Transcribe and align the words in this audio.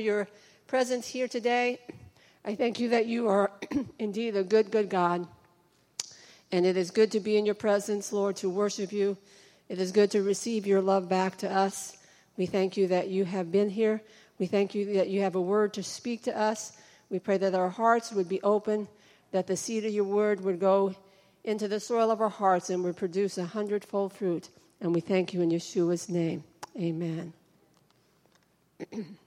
your 0.00 0.28
presence 0.66 1.06
here 1.06 1.28
today. 1.28 1.78
I 2.44 2.54
thank 2.54 2.80
you 2.80 2.88
that 2.90 3.06
you 3.06 3.28
are 3.28 3.52
indeed 3.98 4.36
a 4.36 4.42
good, 4.42 4.70
good 4.70 4.88
God. 4.88 5.26
And 6.52 6.66
it 6.66 6.76
is 6.76 6.90
good 6.90 7.12
to 7.12 7.20
be 7.20 7.36
in 7.36 7.46
your 7.46 7.54
presence, 7.54 8.12
Lord, 8.12 8.36
to 8.36 8.48
worship 8.48 8.92
you. 8.92 9.16
It 9.68 9.78
is 9.78 9.92
good 9.92 10.10
to 10.12 10.22
receive 10.22 10.66
your 10.66 10.80
love 10.80 11.08
back 11.08 11.38
to 11.38 11.50
us. 11.50 11.96
We 12.36 12.46
thank 12.46 12.76
you 12.76 12.88
that 12.88 13.08
you 13.08 13.24
have 13.24 13.52
been 13.52 13.70
here. 13.70 14.02
We 14.38 14.46
thank 14.46 14.74
you 14.74 14.94
that 14.94 15.08
you 15.08 15.20
have 15.20 15.34
a 15.36 15.40
word 15.40 15.74
to 15.74 15.82
speak 15.82 16.22
to 16.24 16.36
us. 16.36 16.72
We 17.10 17.18
pray 17.18 17.36
that 17.38 17.54
our 17.54 17.68
hearts 17.68 18.10
would 18.12 18.28
be 18.28 18.40
open, 18.42 18.88
that 19.32 19.46
the 19.46 19.56
seed 19.56 19.84
of 19.84 19.92
your 19.92 20.04
word 20.04 20.40
would 20.42 20.58
go 20.58 20.94
into 21.44 21.68
the 21.68 21.80
soil 21.80 22.10
of 22.10 22.20
our 22.20 22.28
hearts 22.28 22.70
and 22.70 22.82
would 22.84 22.96
produce 22.96 23.38
a 23.38 23.44
hundredfold 23.44 24.12
fruit. 24.12 24.48
And 24.80 24.94
we 24.94 25.00
thank 25.00 25.34
you 25.34 25.42
in 25.42 25.50
Yeshua's 25.50 26.08
name. 26.08 26.42
Amen. 26.76 27.32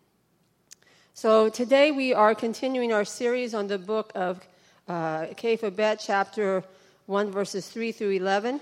so 1.15 1.47
today 1.47 1.91
we 1.91 2.11
are 2.11 2.33
continuing 2.33 2.91
our 2.91 3.05
series 3.05 3.53
on 3.53 3.67
the 3.67 3.77
book 3.77 4.11
of 4.15 4.39
uh, 4.87 5.27
Kepha 5.35 5.73
Bet, 5.73 6.01
chapter 6.03 6.63
1, 7.05 7.31
verses 7.31 7.69
3 7.69 7.91
through 7.91 8.09
11. 8.09 8.59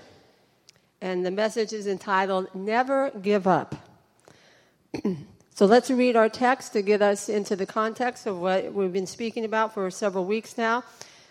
And 1.00 1.24
the 1.24 1.30
message 1.30 1.72
is 1.72 1.86
entitled, 1.86 2.54
Never 2.54 3.10
Give 3.10 3.46
Up. 3.46 3.74
so 5.54 5.64
let's 5.64 5.90
read 5.90 6.14
our 6.14 6.28
text 6.28 6.74
to 6.74 6.82
get 6.82 7.00
us 7.00 7.30
into 7.30 7.56
the 7.56 7.64
context 7.64 8.26
of 8.26 8.38
what 8.38 8.70
we've 8.74 8.92
been 8.92 9.06
speaking 9.06 9.46
about 9.46 9.72
for 9.72 9.90
several 9.90 10.26
weeks 10.26 10.58
now. 10.58 10.84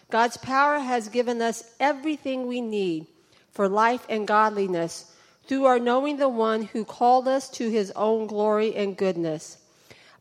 God's 0.10 0.38
power 0.38 0.80
has 0.80 1.08
given 1.08 1.40
us 1.40 1.64
everything 1.80 2.48
we 2.48 2.62
need 2.62 3.06
for 3.52 3.70
life 3.70 4.08
and 4.10 4.28
godliness 4.28 5.14
through 5.46 5.66
our 5.66 5.78
knowing 5.78 6.18
the 6.18 6.30
one 6.30 6.64
who 6.64 6.84
called 6.84 7.28
us 7.28 7.48
to 7.52 7.70
his 7.70 7.92
own 7.92 8.26
glory 8.26 8.76
and 8.76 8.98
goodness. 8.98 9.58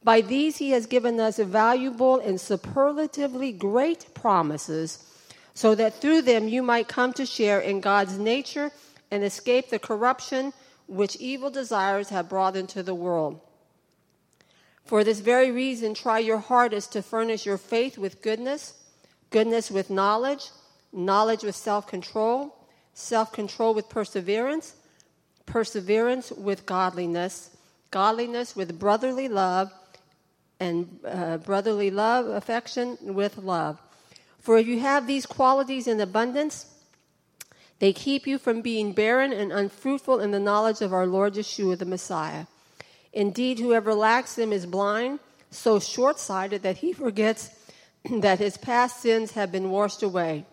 By 0.02 0.22
these, 0.22 0.56
he 0.56 0.70
has 0.70 0.86
given 0.86 1.20
us 1.20 1.38
valuable 1.38 2.18
and 2.18 2.40
superlatively 2.40 3.52
great 3.52 4.14
promises, 4.14 5.04
so 5.54 5.74
that 5.74 6.00
through 6.00 6.22
them 6.22 6.48
you 6.48 6.62
might 6.62 6.88
come 6.88 7.12
to 7.14 7.26
share 7.26 7.60
in 7.60 7.80
God's 7.80 8.18
nature 8.18 8.70
and 9.10 9.22
escape 9.22 9.68
the 9.68 9.78
corruption 9.78 10.52
which 10.86 11.16
evil 11.16 11.50
desires 11.50 12.08
have 12.08 12.28
brought 12.28 12.56
into 12.56 12.82
the 12.82 12.94
world. 12.94 13.40
For 14.84 15.04
this 15.04 15.20
very 15.20 15.50
reason, 15.50 15.94
try 15.94 16.18
your 16.18 16.38
hardest 16.38 16.92
to 16.92 17.02
furnish 17.02 17.44
your 17.44 17.58
faith 17.58 17.98
with 17.98 18.22
goodness, 18.22 18.74
goodness 19.28 19.70
with 19.70 19.90
knowledge, 19.90 20.50
knowledge 20.92 21.44
with 21.44 21.54
self 21.54 21.86
control, 21.86 22.56
self 22.94 23.32
control 23.32 23.74
with 23.74 23.88
perseverance 23.88 24.74
perseverance 25.50 26.30
with 26.30 26.64
godliness, 26.64 27.56
godliness 27.90 28.54
with 28.54 28.78
brotherly 28.78 29.28
love, 29.28 29.72
and 30.60 31.00
uh, 31.04 31.38
brotherly 31.38 31.90
love, 31.90 32.26
affection 32.26 32.98
with 33.00 33.38
love. 33.38 33.80
For 34.38 34.58
if 34.58 34.66
you 34.66 34.80
have 34.80 35.06
these 35.06 35.26
qualities 35.26 35.86
in 35.86 36.00
abundance, 36.00 36.66
they 37.78 37.94
keep 37.94 38.26
you 38.26 38.38
from 38.38 38.60
being 38.60 38.92
barren 38.92 39.32
and 39.32 39.50
unfruitful 39.50 40.20
in 40.20 40.30
the 40.30 40.38
knowledge 40.38 40.82
of 40.82 40.92
our 40.92 41.06
Lord 41.06 41.34
Yeshua 41.34 41.78
the 41.78 41.86
Messiah. 41.86 42.44
Indeed, 43.12 43.58
whoever 43.58 43.94
lacks 43.94 44.34
them 44.34 44.52
is 44.52 44.66
blind, 44.66 45.18
so 45.50 45.80
short 45.80 46.18
sighted 46.18 46.62
that 46.62 46.78
he 46.78 46.92
forgets 46.92 47.50
that 48.10 48.38
his 48.38 48.56
past 48.58 49.00
sins 49.00 49.32
have 49.32 49.50
been 49.50 49.70
washed 49.70 50.02
away. 50.02 50.44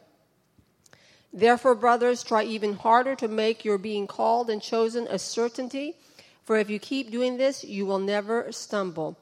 Therefore, 1.33 1.75
brothers, 1.75 2.23
try 2.23 2.43
even 2.43 2.73
harder 2.73 3.13
to 3.15 3.27
make 3.27 3.65
your 3.65 3.77
being 3.77 4.07
called 4.07 4.49
and 4.49 4.61
chosen 4.61 5.05
a 5.07 5.19
certainty, 5.19 5.95
for 6.45 6.57
if 6.57 6.69
you 6.69 6.79
keep 6.79 7.11
doing 7.11 7.37
this, 7.37 7.63
you 7.63 7.85
will 7.85 7.99
never 7.99 8.51
stumble. 8.51 9.17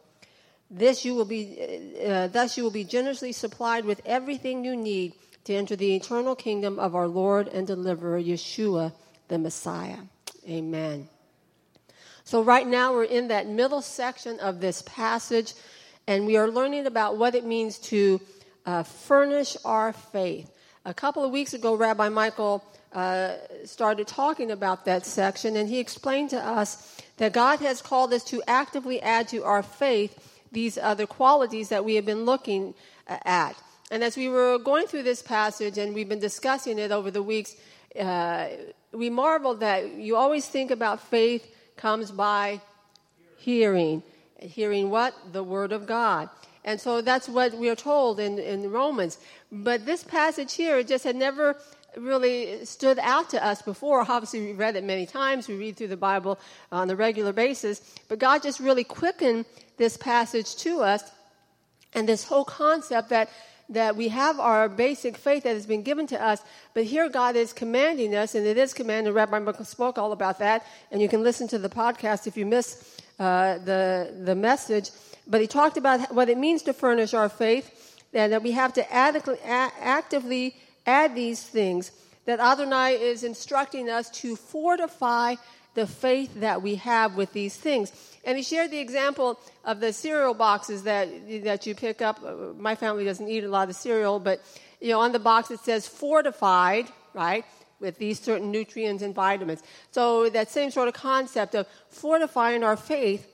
This 0.70 1.06
you 1.06 1.14
will 1.14 1.26
be, 1.26 1.96
uh, 2.02 2.04
uh, 2.04 2.28
thus 2.28 2.58
you 2.58 2.64
will 2.64 2.72
be 2.72 2.84
generously 2.84 3.32
supplied 3.32 3.86
with 3.86 4.02
everything 4.06 4.66
you 4.66 4.76
need 4.76 5.14
to 5.44 5.54
enter 5.54 5.76
the 5.76 5.96
eternal 5.96 6.36
kingdom 6.36 6.80
of 6.80 6.96
our 6.96 7.08
Lord 7.08 7.48
and 7.48 7.68
deliverer, 7.68 8.20
Yeshua, 8.20 8.92
the 9.28 9.38
Messiah. 9.38 10.00
Amen. 10.48 11.08
So, 12.24 12.42
right 12.42 12.66
now, 12.66 12.94
we're 12.94 13.04
in 13.04 13.28
that 13.28 13.48
middle 13.48 13.84
section 13.84 14.40
of 14.40 14.60
this 14.60 14.82
passage, 14.82 15.54
and 16.08 16.26
we 16.26 16.38
are 16.38 16.50
learning 16.50 16.88
about 16.88 17.18
what 17.18 17.36
it 17.36 17.46
means 17.46 17.78
to 17.80 18.20
uh, 18.66 18.82
furnish 18.82 19.56
our 19.64 19.94
faith. 19.94 20.52
A 20.86 20.94
couple 20.94 21.24
of 21.24 21.32
weeks 21.32 21.54
ago, 21.54 21.76
Rabbi 21.76 22.10
Michael 22.10 22.64
uh, 22.94 23.36
started 23.66 24.08
talking 24.08 24.50
about 24.50 24.86
that 24.86 25.06
section, 25.06 25.56
and 25.58 25.70
he 25.70 25.80
explained 25.80 26.32
to 26.32 26.40
us 26.40 27.00
that 27.18 27.34
God 27.34 27.60
has 27.60 27.82
called 27.84 28.12
us 28.14 28.24
to 28.26 28.42
actively 28.48 29.00
add 29.02 29.28
to 29.28 29.44
our 29.44 29.62
faith 29.62 30.35
these 30.56 30.80
other 30.80 31.06
qualities 31.06 31.70
that 31.70 31.86
we 31.86 31.94
have 31.96 32.06
been 32.06 32.26
looking 32.26 32.74
uh, 33.08 33.18
at. 33.26 33.56
And 33.92 34.04
as 34.04 34.18
we 34.18 34.28
were 34.30 34.58
going 34.58 34.88
through 34.88 35.04
this 35.04 35.22
passage 35.22 35.78
and 35.78 35.94
we've 35.94 36.10
been 36.10 36.26
discussing 36.32 36.80
it 36.80 36.92
over 36.92 37.12
the 37.12 37.22
weeks, 37.22 37.56
uh, 38.00 38.48
we 38.92 39.12
marveled 39.12 39.60
that 39.60 39.94
you 39.94 40.16
always 40.16 40.48
think 40.48 40.72
about 40.72 41.00
faith 41.00 41.46
comes 41.78 42.10
by 42.10 42.62
hearing. 43.38 44.02
Hearing 44.40 44.90
what? 44.90 45.14
The 45.32 45.44
Word 45.44 45.72
of 45.72 45.86
God. 45.86 46.30
And 46.64 46.82
so 46.82 47.02
that's 47.02 47.30
what 47.30 47.54
we 47.54 47.70
are 47.70 47.76
told 47.76 48.20
in, 48.20 48.40
in 48.40 48.72
Romans. 48.72 49.20
But 49.52 49.86
this 49.86 50.04
passage 50.04 50.56
here 50.56 50.82
just 50.82 51.04
had 51.04 51.16
never 51.16 51.58
really 51.98 52.66
stood 52.66 53.00
out 53.00 53.30
to 53.30 53.46
us 53.46 53.62
before. 53.62 54.02
Obviously, 54.02 54.42
we 54.42 54.54
read 54.54 54.76
it 54.76 54.84
many 54.84 55.06
times. 55.06 55.48
We 55.48 55.56
read 55.56 55.78
through 55.78 55.88
the 55.88 55.98
Bible 55.98 56.40
on 56.72 56.90
a 56.90 56.96
regular 56.96 57.34
basis. 57.34 57.82
But 58.08 58.20
God 58.20 58.44
just 58.44 58.60
really 58.60 58.84
quickened 58.84 59.46
this 59.78 59.98
passage 59.98 60.56
to 60.58 60.82
us 60.82 61.04
and 61.94 62.08
this 62.08 62.26
whole 62.26 62.46
concept 62.46 63.10
that 63.10 63.30
that 63.70 63.96
we 63.96 64.10
have 64.10 64.40
our 64.40 64.70
basic 64.70 65.18
faith 65.18 65.44
that 65.44 65.56
has 65.56 65.66
been 65.66 65.82
given 65.82 66.06
to 66.08 66.24
us, 66.24 66.42
but 66.74 66.84
here 66.84 67.10
God 67.10 67.36
is 67.36 67.52
commanding 67.52 68.16
us, 68.16 68.36
and 68.36 68.46
it 68.46 68.58
is 68.58 68.74
commanded. 68.74 69.14
Rabbi 69.14 69.40
Michael 69.40 69.66
spoke 69.66 69.98
all 69.98 70.12
about 70.12 70.40
that, 70.40 70.66
and 70.92 71.02
you 71.02 71.10
can 71.10 71.24
listen 71.24 71.48
to 71.48 71.58
the 71.58 71.70
podcast 71.70 72.28
if 72.28 72.38
you 72.38 72.46
miss 72.46 73.00
uh, 73.20 73.58
the 73.60 74.14
the 74.24 74.36
message. 74.36 74.92
But 75.28 75.42
he 75.42 75.48
talked 75.48 75.78
about 75.78 76.14
what 76.14 76.30
it 76.30 76.38
means 76.38 76.62
to 76.64 76.74
furnish 76.74 77.14
our 77.14 77.30
faith, 77.30 77.98
and 78.14 78.32
that 78.34 78.44
we 78.44 78.52
have 78.52 78.74
to 78.74 78.94
actively 78.94 80.56
add 80.86 81.16
these 81.16 81.44
things. 81.44 81.92
That 82.26 82.40
Adonai 82.40 82.94
is 82.94 83.24
instructing 83.24 83.88
us 83.88 84.10
to 84.22 84.36
fortify 84.36 85.36
the 85.76 85.86
faith 85.86 86.40
that 86.40 86.62
we 86.64 86.76
have 86.76 87.16
with 87.16 87.32
these 87.34 87.56
things. 87.56 87.92
And 88.24 88.38
he 88.38 88.44
shared 88.44 88.72
the 88.72 88.80
example 88.80 89.40
of 89.64 89.80
the 89.80 89.94
cereal 89.94 90.34
boxes 90.34 90.84
that, 90.84 91.08
that 91.44 91.68
you 91.68 91.76
pick 91.76 92.02
up. 92.02 92.20
My 92.58 92.74
family 92.76 93.06
doesn't 93.06 93.28
eat 93.28 93.44
a 93.44 93.50
lot 93.50 93.70
of 93.70 93.76
cereal, 93.76 94.20
but 94.20 94.42
you 94.82 94.90
know, 94.90 95.02
on 95.02 95.12
the 95.12 95.20
box 95.20 95.52
it 95.52 95.60
says 95.60 95.88
fortified, 95.88 96.88
right? 97.14 97.46
With 97.80 98.00
these 98.00 98.20
certain 98.20 98.52
nutrients 98.52 99.04
and 99.04 99.14
vitamins. 99.14 99.62
So 99.92 100.30
that 100.30 100.50
same 100.50 100.72
sort 100.72 100.88
of 100.88 100.94
concept 100.94 101.54
of 101.54 101.68
fortifying 101.90 102.64
our 102.64 102.78
faith 102.78 103.28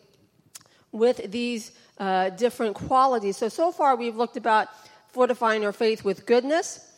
with 0.92 1.32
these 1.32 1.72
uh, 1.98 2.30
different 2.30 2.76
qualities. 2.76 3.38
So, 3.38 3.48
so 3.48 3.72
far 3.72 3.96
we've 3.96 4.18
looked 4.18 4.36
about 4.36 4.68
fortifying 5.10 5.64
our 5.64 5.72
faith 5.72 6.04
with 6.04 6.26
goodness, 6.26 6.91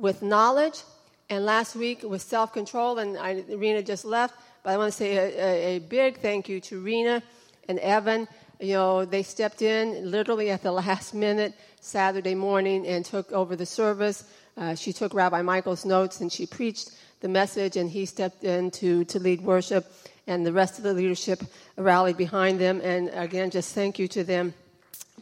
with 0.00 0.22
knowledge, 0.22 0.82
and 1.28 1.44
last 1.44 1.76
week 1.76 2.02
with 2.02 2.22
self 2.22 2.52
control. 2.52 2.98
And 2.98 3.16
I, 3.16 3.44
Rena 3.48 3.82
just 3.82 4.04
left, 4.04 4.34
but 4.62 4.70
I 4.70 4.76
want 4.76 4.92
to 4.92 4.96
say 4.96 5.16
a, 5.16 5.26
a, 5.26 5.76
a, 5.76 5.78
big 5.78 6.18
thank 6.18 6.48
you 6.48 6.60
to 6.62 6.80
Rena 6.80 7.22
and 7.68 7.78
Evan. 7.78 8.26
You 8.58 8.74
know, 8.74 9.04
they 9.04 9.22
stepped 9.22 9.62
in 9.62 10.10
literally 10.10 10.50
at 10.50 10.62
the 10.62 10.72
last 10.84 11.14
minute 11.14 11.54
Saturday 11.80 12.34
morning 12.34 12.86
and 12.86 13.04
took 13.04 13.30
over 13.32 13.56
the 13.56 13.66
service. 13.66 14.24
Uh, 14.56 14.74
she 14.74 14.92
took 14.92 15.14
Rabbi 15.14 15.42
Michael's 15.42 15.84
notes 15.84 16.20
and 16.20 16.32
she 16.32 16.46
preached 16.46 16.90
the 17.20 17.28
message, 17.28 17.76
and 17.76 17.90
he 17.90 18.06
stepped 18.06 18.44
in 18.44 18.70
to, 18.70 19.04
to 19.04 19.18
lead 19.18 19.42
worship 19.42 19.92
and 20.26 20.46
the 20.46 20.52
rest 20.52 20.78
of 20.78 20.84
the 20.84 20.94
leadership 20.94 21.42
rallied 21.76 22.16
behind 22.16 22.60
them. 22.60 22.80
And 22.82 23.10
again, 23.10 23.50
just 23.50 23.74
thank 23.74 23.98
you 23.98 24.08
to 24.08 24.24
them 24.24 24.54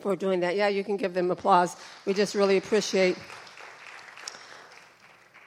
for 0.00 0.14
doing 0.14 0.40
that. 0.40 0.54
Yeah, 0.54 0.68
you 0.68 0.84
can 0.84 0.96
give 0.96 1.14
them 1.14 1.30
applause. 1.30 1.76
We 2.04 2.14
just 2.14 2.34
really 2.34 2.56
appreciate. 2.56 3.16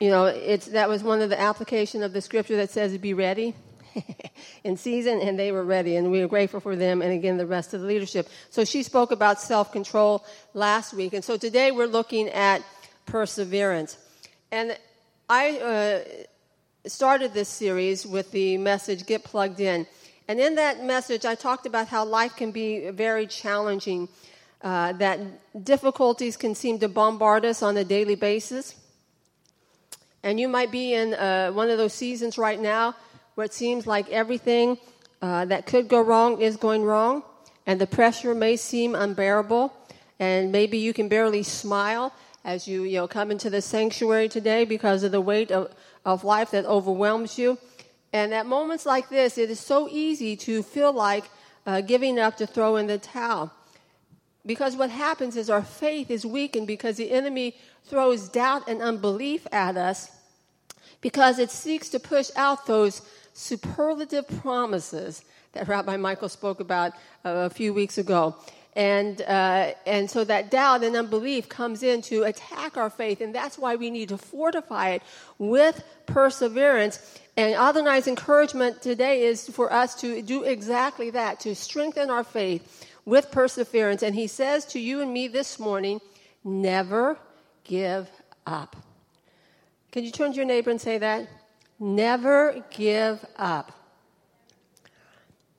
You 0.01 0.09
know, 0.09 0.25
it's 0.25 0.65
that 0.69 0.89
was 0.89 1.03
one 1.03 1.21
of 1.21 1.29
the 1.29 1.39
application 1.39 2.01
of 2.01 2.11
the 2.11 2.21
scripture 2.21 2.57
that 2.57 2.71
says 2.71 2.97
be 2.97 3.13
ready 3.13 3.53
in 4.63 4.75
season, 4.75 5.21
and 5.21 5.37
they 5.37 5.51
were 5.51 5.63
ready, 5.63 5.95
and 5.95 6.09
we 6.09 6.23
are 6.23 6.27
grateful 6.27 6.59
for 6.59 6.75
them, 6.75 7.03
and 7.03 7.11
again 7.11 7.37
the 7.37 7.45
rest 7.45 7.75
of 7.75 7.81
the 7.81 7.85
leadership. 7.85 8.27
So 8.49 8.65
she 8.65 8.81
spoke 8.81 9.11
about 9.11 9.39
self 9.39 9.71
control 9.71 10.25
last 10.55 10.95
week, 10.95 11.13
and 11.13 11.23
so 11.23 11.37
today 11.37 11.69
we're 11.69 11.85
looking 11.85 12.29
at 12.29 12.63
perseverance. 13.05 13.95
And 14.51 14.75
I 15.29 15.59
uh, 15.59 16.89
started 16.89 17.35
this 17.35 17.49
series 17.49 18.03
with 18.03 18.31
the 18.31 18.57
message 18.57 19.05
Get 19.05 19.23
Plugged 19.23 19.59
In. 19.59 19.85
And 20.27 20.39
in 20.39 20.55
that 20.55 20.83
message, 20.83 21.25
I 21.25 21.35
talked 21.35 21.67
about 21.67 21.89
how 21.89 22.05
life 22.05 22.35
can 22.35 22.49
be 22.49 22.89
very 22.89 23.27
challenging, 23.27 24.09
uh, 24.63 24.93
that 24.93 25.19
difficulties 25.63 26.37
can 26.37 26.55
seem 26.55 26.79
to 26.79 26.89
bombard 26.89 27.45
us 27.45 27.61
on 27.61 27.77
a 27.77 27.83
daily 27.83 28.15
basis. 28.15 28.80
And 30.23 30.39
you 30.39 30.47
might 30.47 30.71
be 30.71 30.93
in 30.93 31.13
uh, 31.13 31.51
one 31.51 31.69
of 31.69 31.77
those 31.77 31.93
seasons 31.93 32.37
right 32.37 32.59
now 32.59 32.95
where 33.35 33.45
it 33.45 33.53
seems 33.53 33.87
like 33.87 34.09
everything 34.09 34.77
uh, 35.21 35.45
that 35.45 35.65
could 35.65 35.87
go 35.87 36.01
wrong 36.01 36.41
is 36.41 36.57
going 36.57 36.83
wrong. 36.83 37.23
and 37.65 37.79
the 37.79 37.87
pressure 37.87 38.33
may 38.33 38.55
seem 38.55 38.95
unbearable, 38.95 39.71
and 40.19 40.51
maybe 40.51 40.77
you 40.77 40.93
can 40.93 41.07
barely 41.07 41.43
smile 41.43 42.13
as 42.43 42.67
you, 42.67 42.83
you 42.83 42.97
know, 42.97 43.07
come 43.07 43.29
into 43.29 43.49
the 43.49 43.61
sanctuary 43.61 44.27
today 44.27 44.65
because 44.65 45.03
of 45.03 45.11
the 45.11 45.21
weight 45.21 45.51
of, 45.51 45.71
of 46.05 46.23
life 46.23 46.51
that 46.51 46.65
overwhelms 46.65 47.37
you. 47.37 47.57
And 48.11 48.33
at 48.33 48.45
moments 48.45 48.85
like 48.85 49.09
this, 49.09 49.37
it 49.37 49.49
is 49.49 49.59
so 49.59 49.87
easy 49.89 50.35
to 50.37 50.63
feel 50.63 50.91
like 50.91 51.29
uh, 51.65 51.81
giving 51.81 52.19
up 52.19 52.37
to 52.37 52.47
throw 52.47 52.75
in 52.75 52.87
the 52.87 52.97
towel. 52.97 53.53
Because 54.45 54.75
what 54.75 54.89
happens 54.89 55.35
is 55.35 55.49
our 55.49 55.61
faith 55.61 56.09
is 56.09 56.25
weakened 56.25 56.67
because 56.67 56.97
the 56.97 57.11
enemy 57.11 57.55
throws 57.85 58.29
doubt 58.29 58.67
and 58.67 58.81
unbelief 58.81 59.45
at 59.51 59.77
us 59.77 60.11
because 61.01 61.39
it 61.39 61.51
seeks 61.51 61.89
to 61.89 61.99
push 61.99 62.29
out 62.35 62.65
those 62.65 63.01
superlative 63.33 64.27
promises 64.41 65.23
that 65.53 65.67
Rabbi 65.67 65.97
Michael 65.97 66.29
spoke 66.29 66.59
about 66.59 66.93
uh, 67.25 67.29
a 67.29 67.49
few 67.49 67.73
weeks 67.73 67.97
ago. 67.97 68.35
And, 68.73 69.21
uh, 69.23 69.73
and 69.85 70.09
so 70.09 70.23
that 70.23 70.49
doubt 70.49 70.83
and 70.83 70.95
unbelief 70.95 71.49
comes 71.49 71.83
in 71.83 72.01
to 72.03 72.23
attack 72.23 72.77
our 72.77 72.89
faith, 72.89 73.19
and 73.19 73.35
that's 73.35 73.57
why 73.57 73.75
we 73.75 73.89
need 73.89 74.09
to 74.09 74.17
fortify 74.17 74.91
it 74.91 75.03
with 75.37 75.83
perseverance. 76.05 77.19
And 77.35 77.53
Adonai's 77.53 78.07
encouragement 78.07 78.81
today 78.81 79.23
is 79.23 79.49
for 79.49 79.73
us 79.73 79.95
to 79.95 80.21
do 80.21 80.43
exactly 80.43 81.09
that, 81.09 81.41
to 81.41 81.53
strengthen 81.53 82.09
our 82.09 82.23
faith 82.23 82.87
with 83.05 83.31
perseverance. 83.31 84.03
And 84.03 84.15
he 84.15 84.27
says 84.27 84.65
to 84.67 84.79
you 84.79 85.01
and 85.01 85.11
me 85.13 85.27
this 85.27 85.59
morning, 85.59 85.99
never 86.43 87.17
give 87.63 88.09
up. 88.45 88.75
Can 89.91 90.03
you 90.03 90.11
turn 90.11 90.31
to 90.31 90.37
your 90.37 90.45
neighbor 90.45 90.71
and 90.71 90.79
say 90.79 90.97
that? 90.97 91.27
Never 91.79 92.63
give 92.69 93.25
up. 93.37 93.71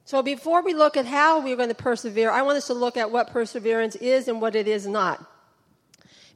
So 0.05 0.23
before 0.23 0.63
we 0.63 0.75
look 0.75 0.97
at 0.97 1.07
how 1.07 1.41
we're 1.41 1.57
going 1.57 1.69
to 1.69 1.75
persevere, 1.75 2.31
I 2.31 2.43
want 2.43 2.59
us 2.59 2.67
to 2.67 2.75
look 2.75 2.97
at 2.97 3.11
what 3.11 3.29
perseverance 3.31 3.97
is 3.97 4.29
and 4.29 4.41
what 4.41 4.55
it 4.55 4.69
is 4.69 4.87
not. 4.87 5.25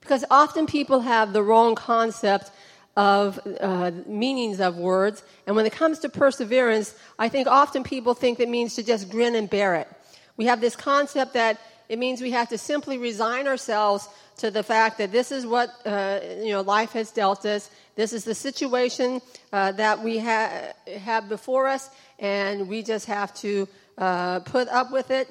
Because 0.00 0.24
often 0.30 0.66
people 0.66 1.00
have 1.00 1.32
the 1.32 1.42
wrong 1.42 1.74
concept 1.74 2.50
of 2.96 3.38
uh, 3.60 3.90
meanings 4.06 4.60
of 4.60 4.76
words. 4.76 5.22
And 5.46 5.54
when 5.54 5.66
it 5.66 5.72
comes 5.72 5.98
to 6.00 6.08
perseverance, 6.08 6.94
I 7.18 7.28
think 7.28 7.46
often 7.46 7.82
people 7.82 8.14
think 8.14 8.40
it 8.40 8.48
means 8.48 8.74
to 8.76 8.82
just 8.82 9.10
grin 9.10 9.34
and 9.34 9.50
bear 9.50 9.74
it. 9.74 9.88
We 10.36 10.46
have 10.46 10.60
this 10.60 10.76
concept 10.76 11.34
that 11.34 11.60
it 11.88 11.98
means 11.98 12.20
we 12.20 12.32
have 12.32 12.48
to 12.48 12.58
simply 12.58 12.98
resign 12.98 13.46
ourselves 13.46 14.08
to 14.38 14.50
the 14.50 14.62
fact 14.62 14.98
that 14.98 15.12
this 15.12 15.32
is 15.32 15.46
what 15.46 15.70
uh, 15.86 16.20
you 16.40 16.50
know 16.50 16.60
life 16.60 16.92
has 16.92 17.10
dealt 17.10 17.46
us. 17.46 17.70
This 17.94 18.12
is 18.12 18.24
the 18.24 18.34
situation 18.34 19.22
uh, 19.52 19.72
that 19.72 20.02
we 20.02 20.18
ha- 20.18 20.72
have 20.98 21.28
before 21.28 21.68
us, 21.68 21.88
and 22.18 22.68
we 22.68 22.82
just 22.82 23.06
have 23.06 23.34
to 23.36 23.68
uh, 23.96 24.40
put 24.40 24.68
up 24.68 24.92
with 24.92 25.10
it. 25.10 25.28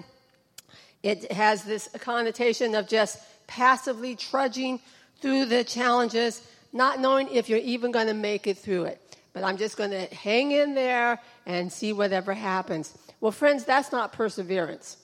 It 1.04 1.31
has 1.31 1.63
this 1.63 1.88
connotation 2.00 2.74
of 2.74 2.88
just 2.88 3.19
passively 3.48 4.16
trudging 4.16 4.80
through 5.22 5.46
the 5.46 5.63
challenges, 5.63 6.42
not 6.74 7.00
knowing 7.00 7.30
if 7.31 7.48
you're 7.48 7.60
even 7.60 7.92
going 7.92 8.07
to 8.07 8.13
make 8.13 8.48
it 8.48 8.57
through 8.57 8.86
it. 8.86 9.02
But 9.34 9.44
I'm 9.44 9.57
just 9.57 9.78
going 9.78 9.92
to 9.92 10.06
hang 10.16 10.52
in 10.52 10.74
there 10.74 11.19
and 11.46 11.72
see 11.72 11.94
whatever 11.94 12.34
happens. 12.34 12.98
Well, 13.21 13.31
friends, 13.31 13.63
that's 13.65 13.91
not 13.91 14.13
perseverance. 14.13 14.97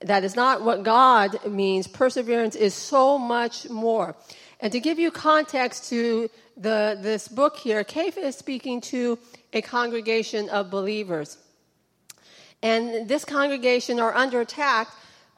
That 0.00 0.24
is 0.24 0.36
not 0.36 0.62
what 0.62 0.82
God 0.82 1.46
means. 1.46 1.86
Perseverance 1.86 2.54
is 2.54 2.74
so 2.74 3.18
much 3.18 3.68
more. 3.70 4.14
And 4.60 4.72
to 4.72 4.80
give 4.80 4.98
you 4.98 5.10
context 5.10 5.88
to 5.90 6.30
the, 6.56 6.98
this 7.00 7.28
book 7.28 7.56
here, 7.56 7.82
Kepha 7.84 8.18
is 8.18 8.36
speaking 8.36 8.80
to 8.82 9.18
a 9.52 9.62
congregation 9.62 10.48
of 10.48 10.70
believers. 10.70 11.38
And 12.62 13.08
this 13.08 13.24
congregation 13.24 14.00
are 14.00 14.14
under 14.14 14.40
attack 14.40 14.88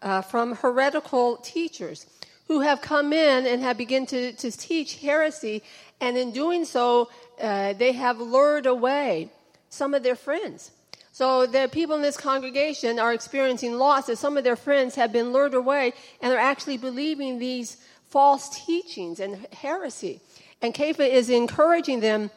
uh, 0.02 0.22
from 0.22 0.54
heretical 0.54 1.38
teachers 1.38 2.06
who 2.46 2.60
have 2.60 2.80
come 2.80 3.12
in 3.12 3.46
and 3.46 3.62
have 3.62 3.76
begun 3.76 4.06
to, 4.06 4.32
to 4.32 4.50
teach 4.50 4.96
heresy. 4.96 5.62
And 6.00 6.16
in 6.16 6.32
doing 6.32 6.64
so, 6.64 7.10
uh, 7.40 7.74
they 7.74 7.92
have 7.92 8.18
lured 8.20 8.66
away 8.66 9.30
some 9.68 9.94
of 9.94 10.02
their 10.02 10.16
friends. 10.16 10.70
So 11.18 11.46
the 11.46 11.68
people 11.72 11.96
in 11.96 12.02
this 12.02 12.16
congregation 12.16 13.00
are 13.00 13.12
experiencing 13.12 13.76
loss 13.76 14.08
as 14.08 14.20
some 14.20 14.36
of 14.36 14.44
their 14.44 14.54
friends 14.54 14.94
have 14.94 15.12
been 15.12 15.32
lured 15.32 15.52
away 15.52 15.94
and 16.22 16.32
are 16.32 16.38
actually 16.38 16.76
believing 16.76 17.40
these 17.40 17.76
false 18.06 18.64
teachings 18.64 19.18
and 19.18 19.48
heresy. 19.52 20.20
And 20.62 20.72
Kepha 20.72 21.08
is 21.08 21.28
encouraging 21.28 21.98
them 21.98 22.30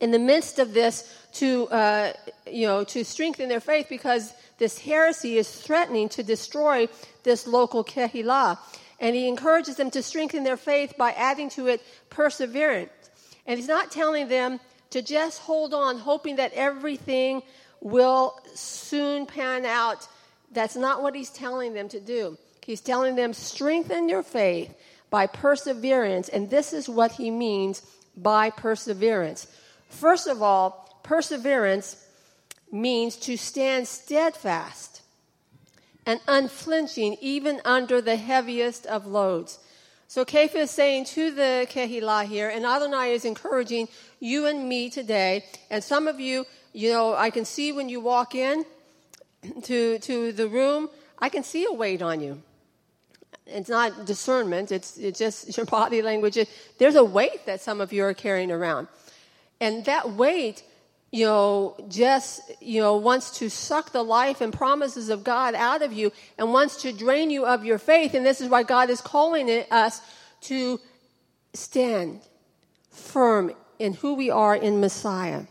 in 0.00 0.10
the 0.10 0.18
midst 0.18 0.58
of 0.58 0.74
this 0.74 1.16
to, 1.34 1.68
uh, 1.68 2.12
you 2.50 2.66
know, 2.66 2.82
to 2.82 3.04
strengthen 3.04 3.48
their 3.48 3.60
faith 3.60 3.86
because 3.88 4.34
this 4.58 4.80
heresy 4.80 5.38
is 5.38 5.48
threatening 5.48 6.08
to 6.08 6.24
destroy 6.24 6.88
this 7.22 7.46
local 7.46 7.84
kehilah. 7.84 8.58
And 8.98 9.14
he 9.14 9.28
encourages 9.28 9.76
them 9.76 9.92
to 9.92 10.02
strengthen 10.02 10.42
their 10.42 10.56
faith 10.56 10.94
by 10.98 11.12
adding 11.12 11.50
to 11.50 11.68
it 11.68 11.80
perseverance. 12.10 12.90
And 13.46 13.60
he's 13.60 13.68
not 13.68 13.92
telling 13.92 14.26
them 14.26 14.58
to 14.90 15.02
just 15.02 15.40
hold 15.40 15.72
on, 15.72 15.98
hoping 15.98 16.36
that 16.36 16.52
everything 16.52 17.42
will 17.82 18.38
soon 18.54 19.26
pan 19.26 19.66
out. 19.66 20.06
That's 20.52 20.76
not 20.76 21.02
what 21.02 21.14
he's 21.14 21.30
telling 21.30 21.74
them 21.74 21.88
to 21.88 22.00
do. 22.00 22.38
He's 22.64 22.80
telling 22.80 23.16
them, 23.16 23.32
strengthen 23.32 24.08
your 24.08 24.22
faith 24.22 24.72
by 25.10 25.26
perseverance. 25.26 26.28
And 26.28 26.48
this 26.48 26.72
is 26.72 26.88
what 26.88 27.12
he 27.12 27.30
means 27.30 27.82
by 28.16 28.50
perseverance. 28.50 29.48
First 29.88 30.28
of 30.28 30.42
all, 30.42 31.00
perseverance 31.02 32.06
means 32.70 33.16
to 33.16 33.36
stand 33.36 33.88
steadfast 33.88 35.02
and 36.06 36.20
unflinching 36.28 37.16
even 37.20 37.60
under 37.64 38.00
the 38.00 38.16
heaviest 38.16 38.86
of 38.86 39.06
loads. 39.06 39.58
So 40.08 40.24
Kepha 40.24 40.56
is 40.56 40.70
saying 40.70 41.06
to 41.06 41.30
the 41.30 41.66
Kehilah 41.70 42.26
here, 42.26 42.48
and 42.48 42.64
Adonai 42.66 43.12
is 43.12 43.24
encouraging 43.24 43.88
you 44.20 44.46
and 44.46 44.68
me 44.68 44.90
today, 44.90 45.44
and 45.70 45.82
some 45.82 46.06
of 46.06 46.20
you 46.20 46.44
you 46.72 46.90
know, 46.90 47.14
I 47.14 47.30
can 47.30 47.44
see 47.44 47.72
when 47.72 47.88
you 47.88 48.00
walk 48.00 48.34
in 48.34 48.64
to, 49.62 49.98
to 49.98 50.32
the 50.32 50.48
room, 50.48 50.88
I 51.18 51.28
can 51.28 51.44
see 51.44 51.64
a 51.64 51.72
weight 51.72 52.02
on 52.02 52.20
you. 52.20 52.42
It's 53.46 53.68
not 53.68 54.06
discernment, 54.06 54.72
it's, 54.72 54.96
it's 54.96 55.18
just 55.18 55.56
your 55.56 55.66
body 55.66 56.02
language. 56.02 56.38
There's 56.78 56.94
a 56.94 57.04
weight 57.04 57.46
that 57.46 57.60
some 57.60 57.80
of 57.80 57.92
you 57.92 58.04
are 58.04 58.14
carrying 58.14 58.50
around. 58.50 58.88
And 59.60 59.84
that 59.84 60.12
weight, 60.12 60.64
you 61.10 61.26
know, 61.26 61.76
just, 61.88 62.40
you 62.60 62.80
know, 62.80 62.96
wants 62.96 63.38
to 63.38 63.48
suck 63.48 63.92
the 63.92 64.02
life 64.02 64.40
and 64.40 64.52
promises 64.52 65.08
of 65.08 65.22
God 65.22 65.54
out 65.54 65.82
of 65.82 65.92
you 65.92 66.10
and 66.38 66.52
wants 66.52 66.82
to 66.82 66.92
drain 66.92 67.30
you 67.30 67.44
of 67.44 67.64
your 67.64 67.78
faith. 67.78 68.14
And 68.14 68.24
this 68.26 68.40
is 68.40 68.48
why 68.48 68.62
God 68.62 68.90
is 68.90 69.00
calling 69.00 69.48
us 69.70 70.00
to 70.42 70.80
stand 71.54 72.20
firm 72.90 73.52
in 73.78 73.94
who 73.94 74.14
we 74.14 74.30
are 74.30 74.56
in 74.56 74.80
Messiah. 74.80 75.42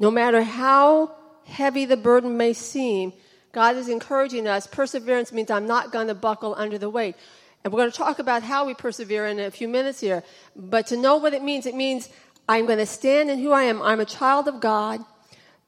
No 0.00 0.10
matter 0.10 0.42
how 0.42 1.14
heavy 1.44 1.84
the 1.84 1.96
burden 1.96 2.36
may 2.36 2.54
seem, 2.54 3.12
God 3.52 3.76
is 3.76 3.88
encouraging 3.88 4.48
us. 4.48 4.66
Perseverance 4.66 5.30
means 5.30 5.50
I'm 5.50 5.66
not 5.66 5.92
going 5.92 6.08
to 6.08 6.14
buckle 6.14 6.54
under 6.56 6.78
the 6.78 6.88
weight. 6.88 7.16
And 7.62 7.72
we're 7.72 7.80
going 7.80 7.90
to 7.90 7.96
talk 7.96 8.18
about 8.18 8.42
how 8.42 8.64
we 8.64 8.72
persevere 8.72 9.26
in 9.26 9.38
a 9.38 9.50
few 9.50 9.68
minutes 9.68 10.00
here. 10.00 10.24
But 10.56 10.86
to 10.88 10.96
know 10.96 11.18
what 11.18 11.34
it 11.34 11.42
means, 11.42 11.66
it 11.66 11.74
means 11.74 12.08
I'm 12.48 12.64
going 12.64 12.78
to 12.78 12.86
stand 12.86 13.28
in 13.30 13.38
who 13.38 13.52
I 13.52 13.64
am. 13.64 13.82
I'm 13.82 14.00
a 14.00 14.06
child 14.06 14.48
of 14.48 14.60
God. 14.60 15.04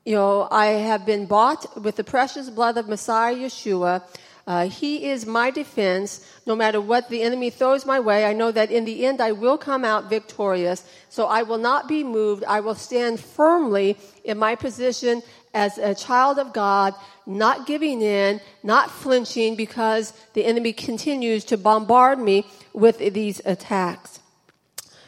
You 0.07 0.15
know, 0.15 0.49
I 0.51 0.67
have 0.67 1.05
been 1.05 1.27
bought 1.27 1.81
with 1.81 1.97
the 1.97 2.05
precious 2.05 2.49
blood 2.49 2.79
of 2.79 2.89
Messiah 2.89 3.37
Yeshua. 3.37 4.03
Uh, 4.47 4.69
he 4.69 5.09
is 5.09 5.25
my 5.25 5.51
defense. 5.51 6.27
No 6.47 6.57
matter 6.57 6.81
what 6.81 7.09
the 7.09 7.23
enemy 7.23 7.51
throws 7.51 7.87
my 7.87 8.01
way, 8.01 8.25
I 8.25 8.33
know 8.33 8.51
that 8.51 8.71
in 8.71 8.85
the 8.85 9.07
end 9.07 9.21
I 9.21 9.33
will 9.33 9.57
come 9.57 9.85
out 9.85 10.11
victorious. 10.11 10.85
So 11.09 11.27
I 11.27 11.43
will 11.43 11.59
not 11.59 11.89
be 11.89 12.03
moved. 12.03 12.45
I 12.45 12.61
will 12.61 12.75
stand 12.75 13.21
firmly 13.21 13.97
in 14.25 14.39
my 14.39 14.57
position 14.57 15.23
as 15.55 15.79
a 15.79 15.95
child 15.95 16.39
of 16.39 16.53
God, 16.53 16.95
not 17.27 17.67
giving 17.67 18.01
in, 18.01 18.41
not 18.63 18.91
flinching 18.91 19.55
because 19.55 20.13
the 20.33 20.45
enemy 20.45 20.73
continues 20.73 21.45
to 21.45 21.57
bombard 21.57 22.19
me 22.19 22.47
with 22.73 22.99
these 22.99 23.41
attacks. 23.45 24.19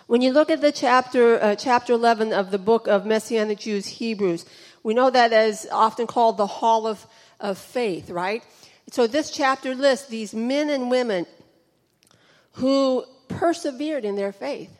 When 0.06 0.20
you 0.20 0.32
look 0.32 0.50
at 0.50 0.60
the 0.60 0.70
chapter, 0.70 1.42
uh, 1.42 1.56
chapter 1.56 1.94
11 1.94 2.32
of 2.32 2.50
the 2.50 2.58
book 2.58 2.86
of 2.86 3.06
Messianic 3.06 3.58
Jews, 3.58 3.86
Hebrews, 3.86 4.44
we 4.82 4.92
know 4.92 5.08
that 5.08 5.32
as 5.32 5.66
often 5.72 6.06
called 6.06 6.36
the 6.36 6.46
Hall 6.46 6.86
of, 6.86 7.06
of 7.40 7.56
Faith, 7.56 8.10
right? 8.10 8.44
So 8.94 9.08
this 9.08 9.28
chapter 9.28 9.74
lists 9.74 10.06
these 10.06 10.32
men 10.32 10.70
and 10.70 10.88
women 10.88 11.26
who 12.52 13.04
persevered 13.26 14.04
in 14.04 14.14
their 14.14 14.30
faith. 14.30 14.70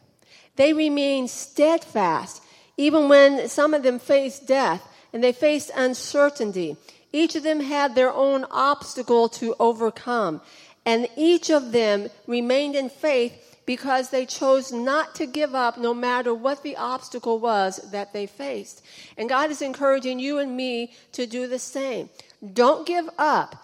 They 0.54 0.72
remained 0.72 1.30
steadfast, 1.30 2.40
even 2.76 3.08
when 3.08 3.48
some 3.48 3.74
of 3.74 3.82
them 3.82 3.98
faced 3.98 4.46
death 4.46 4.86
and 5.12 5.24
they 5.24 5.32
faced 5.32 5.72
uncertainty. 5.74 6.76
Each 7.12 7.34
of 7.34 7.42
them 7.42 7.58
had 7.58 7.96
their 7.96 8.12
own 8.12 8.44
obstacle 8.52 9.28
to 9.30 9.56
overcome. 9.58 10.42
And 10.86 11.08
each 11.16 11.50
of 11.50 11.72
them 11.72 12.08
remained 12.28 12.76
in 12.76 12.90
faith 12.90 13.58
because 13.66 14.10
they 14.10 14.26
chose 14.26 14.70
not 14.70 15.16
to 15.16 15.26
give 15.26 15.56
up 15.56 15.76
no 15.76 15.92
matter 15.92 16.32
what 16.32 16.62
the 16.62 16.76
obstacle 16.76 17.40
was 17.40 17.78
that 17.90 18.12
they 18.12 18.26
faced. 18.26 18.80
And 19.18 19.28
God 19.28 19.50
is 19.50 19.60
encouraging 19.60 20.20
you 20.20 20.38
and 20.38 20.56
me 20.56 20.92
to 21.10 21.26
do 21.26 21.48
the 21.48 21.58
same. 21.58 22.10
Don't 22.52 22.86
give 22.86 23.10
up. 23.18 23.63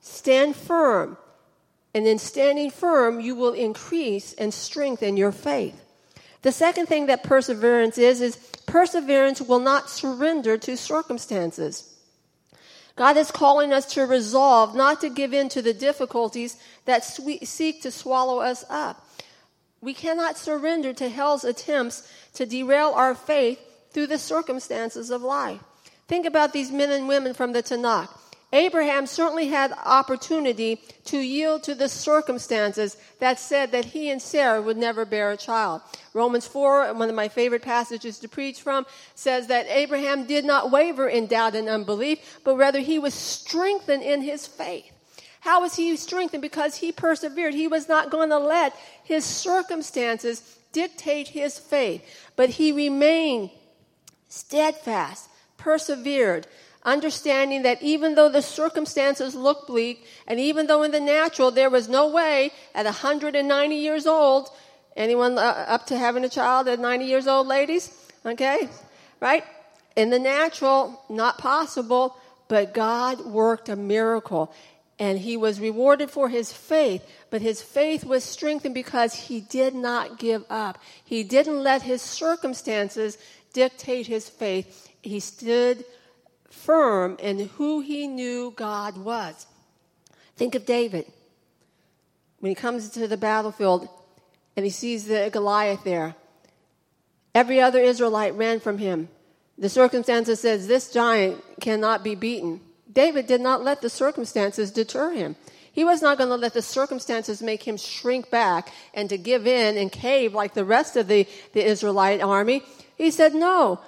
Stand 0.00 0.56
firm. 0.56 1.16
And 1.94 2.06
in 2.06 2.18
standing 2.18 2.70
firm, 2.70 3.20
you 3.20 3.34
will 3.34 3.52
increase 3.52 4.32
and 4.34 4.54
strengthen 4.54 5.16
your 5.16 5.32
faith. 5.32 5.84
The 6.42 6.52
second 6.52 6.86
thing 6.86 7.06
that 7.06 7.22
perseverance 7.22 7.98
is, 7.98 8.20
is 8.20 8.36
perseverance 8.66 9.40
will 9.40 9.58
not 9.58 9.90
surrender 9.90 10.56
to 10.58 10.76
circumstances. 10.76 11.94
God 12.96 13.16
is 13.16 13.30
calling 13.30 13.72
us 13.72 13.86
to 13.94 14.06
resolve 14.06 14.74
not 14.74 15.00
to 15.00 15.10
give 15.10 15.32
in 15.32 15.48
to 15.50 15.62
the 15.62 15.74
difficulties 15.74 16.56
that 16.84 17.04
seek 17.04 17.82
to 17.82 17.90
swallow 17.90 18.40
us 18.40 18.64
up. 18.68 19.06
We 19.80 19.94
cannot 19.94 20.36
surrender 20.36 20.92
to 20.94 21.08
hell's 21.08 21.44
attempts 21.44 22.10
to 22.34 22.46
derail 22.46 22.92
our 22.94 23.14
faith 23.14 23.58
through 23.90 24.08
the 24.08 24.18
circumstances 24.18 25.10
of 25.10 25.22
life. 25.22 25.60
Think 26.08 26.26
about 26.26 26.52
these 26.52 26.70
men 26.70 26.90
and 26.90 27.08
women 27.08 27.34
from 27.34 27.52
the 27.52 27.62
Tanakh. 27.62 28.10
Abraham 28.52 29.06
certainly 29.06 29.46
had 29.46 29.72
opportunity 29.84 30.82
to 31.04 31.18
yield 31.18 31.62
to 31.64 31.74
the 31.74 31.88
circumstances 31.88 32.96
that 33.20 33.38
said 33.38 33.70
that 33.72 33.84
he 33.84 34.10
and 34.10 34.20
Sarah 34.20 34.60
would 34.60 34.76
never 34.76 35.04
bear 35.04 35.30
a 35.30 35.36
child. 35.36 35.82
Romans 36.14 36.48
4, 36.48 36.94
one 36.94 37.08
of 37.08 37.14
my 37.14 37.28
favorite 37.28 37.62
passages 37.62 38.18
to 38.18 38.28
preach 38.28 38.60
from, 38.60 38.86
says 39.14 39.46
that 39.46 39.66
Abraham 39.68 40.26
did 40.26 40.44
not 40.44 40.72
waver 40.72 41.08
in 41.08 41.28
doubt 41.28 41.54
and 41.54 41.68
unbelief, 41.68 42.40
but 42.42 42.56
rather 42.56 42.80
he 42.80 42.98
was 42.98 43.14
strengthened 43.14 44.02
in 44.02 44.22
his 44.22 44.48
faith. 44.48 44.90
How 45.40 45.60
was 45.60 45.76
he 45.76 45.96
strengthened? 45.96 46.42
Because 46.42 46.76
he 46.76 46.92
persevered. 46.92 47.54
He 47.54 47.68
was 47.68 47.88
not 47.88 48.10
going 48.10 48.30
to 48.30 48.38
let 48.38 48.76
his 49.04 49.24
circumstances 49.24 50.58
dictate 50.72 51.28
his 51.28 51.58
faith, 51.58 52.04
but 52.36 52.50
he 52.50 52.72
remained 52.72 53.50
steadfast, 54.28 55.28
persevered, 55.56 56.46
understanding 56.82 57.62
that 57.62 57.82
even 57.82 58.14
though 58.14 58.28
the 58.28 58.42
circumstances 58.42 59.34
looked 59.34 59.66
bleak, 59.66 60.04
and 60.26 60.40
even 60.40 60.66
though 60.66 60.82
in 60.82 60.90
the 60.90 61.00
natural 61.00 61.50
there 61.50 61.70
was 61.70 61.88
no 61.88 62.08
way 62.08 62.50
at 62.74 62.84
190 62.84 63.74
years 63.76 64.06
old, 64.06 64.48
anyone 64.96 65.36
uh, 65.36 65.64
up 65.68 65.86
to 65.86 65.98
having 65.98 66.24
a 66.24 66.28
child 66.28 66.68
at 66.68 66.78
90 66.78 67.04
years 67.04 67.26
old, 67.26 67.46
ladies? 67.46 67.90
Okay? 68.24 68.68
Right? 69.20 69.44
In 69.96 70.10
the 70.10 70.18
natural, 70.18 71.02
not 71.08 71.38
possible, 71.38 72.16
but 72.48 72.74
God 72.74 73.24
worked 73.26 73.68
a 73.68 73.76
miracle. 73.76 74.52
And 74.98 75.18
he 75.18 75.38
was 75.38 75.60
rewarded 75.60 76.10
for 76.10 76.28
his 76.28 76.52
faith, 76.52 77.02
but 77.30 77.40
his 77.40 77.62
faith 77.62 78.04
was 78.04 78.22
strengthened 78.22 78.74
because 78.74 79.14
he 79.14 79.40
did 79.40 79.74
not 79.74 80.18
give 80.18 80.44
up. 80.50 80.78
He 81.02 81.24
didn't 81.24 81.62
let 81.62 81.80
his 81.80 82.02
circumstances 82.02 83.16
dictate 83.54 84.06
his 84.06 84.28
faith. 84.28 84.90
He 85.00 85.20
stood 85.20 85.84
firm 86.50 87.16
in 87.20 87.48
who 87.56 87.80
he 87.80 88.06
knew 88.06 88.52
God 88.54 88.98
was. 88.98 89.46
Think 90.36 90.54
of 90.54 90.66
David. 90.66 91.06
When 92.40 92.50
he 92.50 92.54
comes 92.54 92.90
to 92.90 93.06
the 93.06 93.16
battlefield 93.16 93.88
and 94.56 94.64
he 94.64 94.70
sees 94.70 95.06
the 95.06 95.30
Goliath 95.32 95.84
there, 95.84 96.16
every 97.34 97.60
other 97.60 97.78
Israelite 97.78 98.34
ran 98.34 98.60
from 98.60 98.78
him. 98.78 99.08
The 99.56 99.68
circumstances 99.68 100.40
says 100.40 100.66
this 100.66 100.92
giant 100.92 101.42
cannot 101.60 102.02
be 102.02 102.14
beaten. 102.14 102.60
David 102.90 103.26
did 103.26 103.40
not 103.40 103.62
let 103.62 103.82
the 103.82 103.90
circumstances 103.90 104.70
deter 104.70 105.12
him. 105.12 105.36
He 105.72 105.84
was 105.84 106.02
not 106.02 106.18
going 106.18 106.30
to 106.30 106.36
let 106.36 106.54
the 106.54 106.62
circumstances 106.62 107.42
make 107.42 107.62
him 107.62 107.76
shrink 107.76 108.30
back 108.30 108.72
and 108.92 109.08
to 109.08 109.16
give 109.16 109.46
in 109.46 109.76
and 109.76 109.92
cave 109.92 110.34
like 110.34 110.54
the 110.54 110.64
rest 110.64 110.96
of 110.96 111.06
the, 111.06 111.28
the 111.52 111.64
Israelite 111.64 112.20
army. 112.20 112.62
He 112.96 113.10
said, 113.10 113.34
No, 113.34 113.80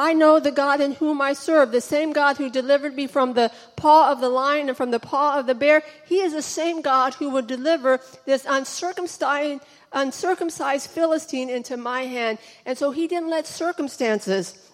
I 0.00 0.14
know 0.14 0.38
the 0.38 0.52
God 0.52 0.80
in 0.80 0.92
whom 0.92 1.20
I 1.20 1.32
serve, 1.32 1.72
the 1.72 1.80
same 1.80 2.12
God 2.12 2.36
who 2.36 2.48
delivered 2.48 2.94
me 2.94 3.08
from 3.08 3.32
the 3.32 3.50
paw 3.74 4.12
of 4.12 4.20
the 4.20 4.28
lion 4.28 4.68
and 4.68 4.76
from 4.76 4.92
the 4.92 5.00
paw 5.00 5.40
of 5.40 5.46
the 5.46 5.56
bear. 5.56 5.82
He 6.06 6.20
is 6.20 6.32
the 6.32 6.40
same 6.40 6.82
God 6.82 7.14
who 7.14 7.30
will 7.30 7.42
deliver 7.42 7.98
this 8.24 8.46
uncircumcised, 8.48 9.60
uncircumcised 9.92 10.88
Philistine 10.88 11.50
into 11.50 11.76
my 11.76 12.02
hand. 12.02 12.38
And 12.64 12.78
so 12.78 12.92
he 12.92 13.08
didn't 13.08 13.28
let 13.28 13.48
circumstances 13.48 14.70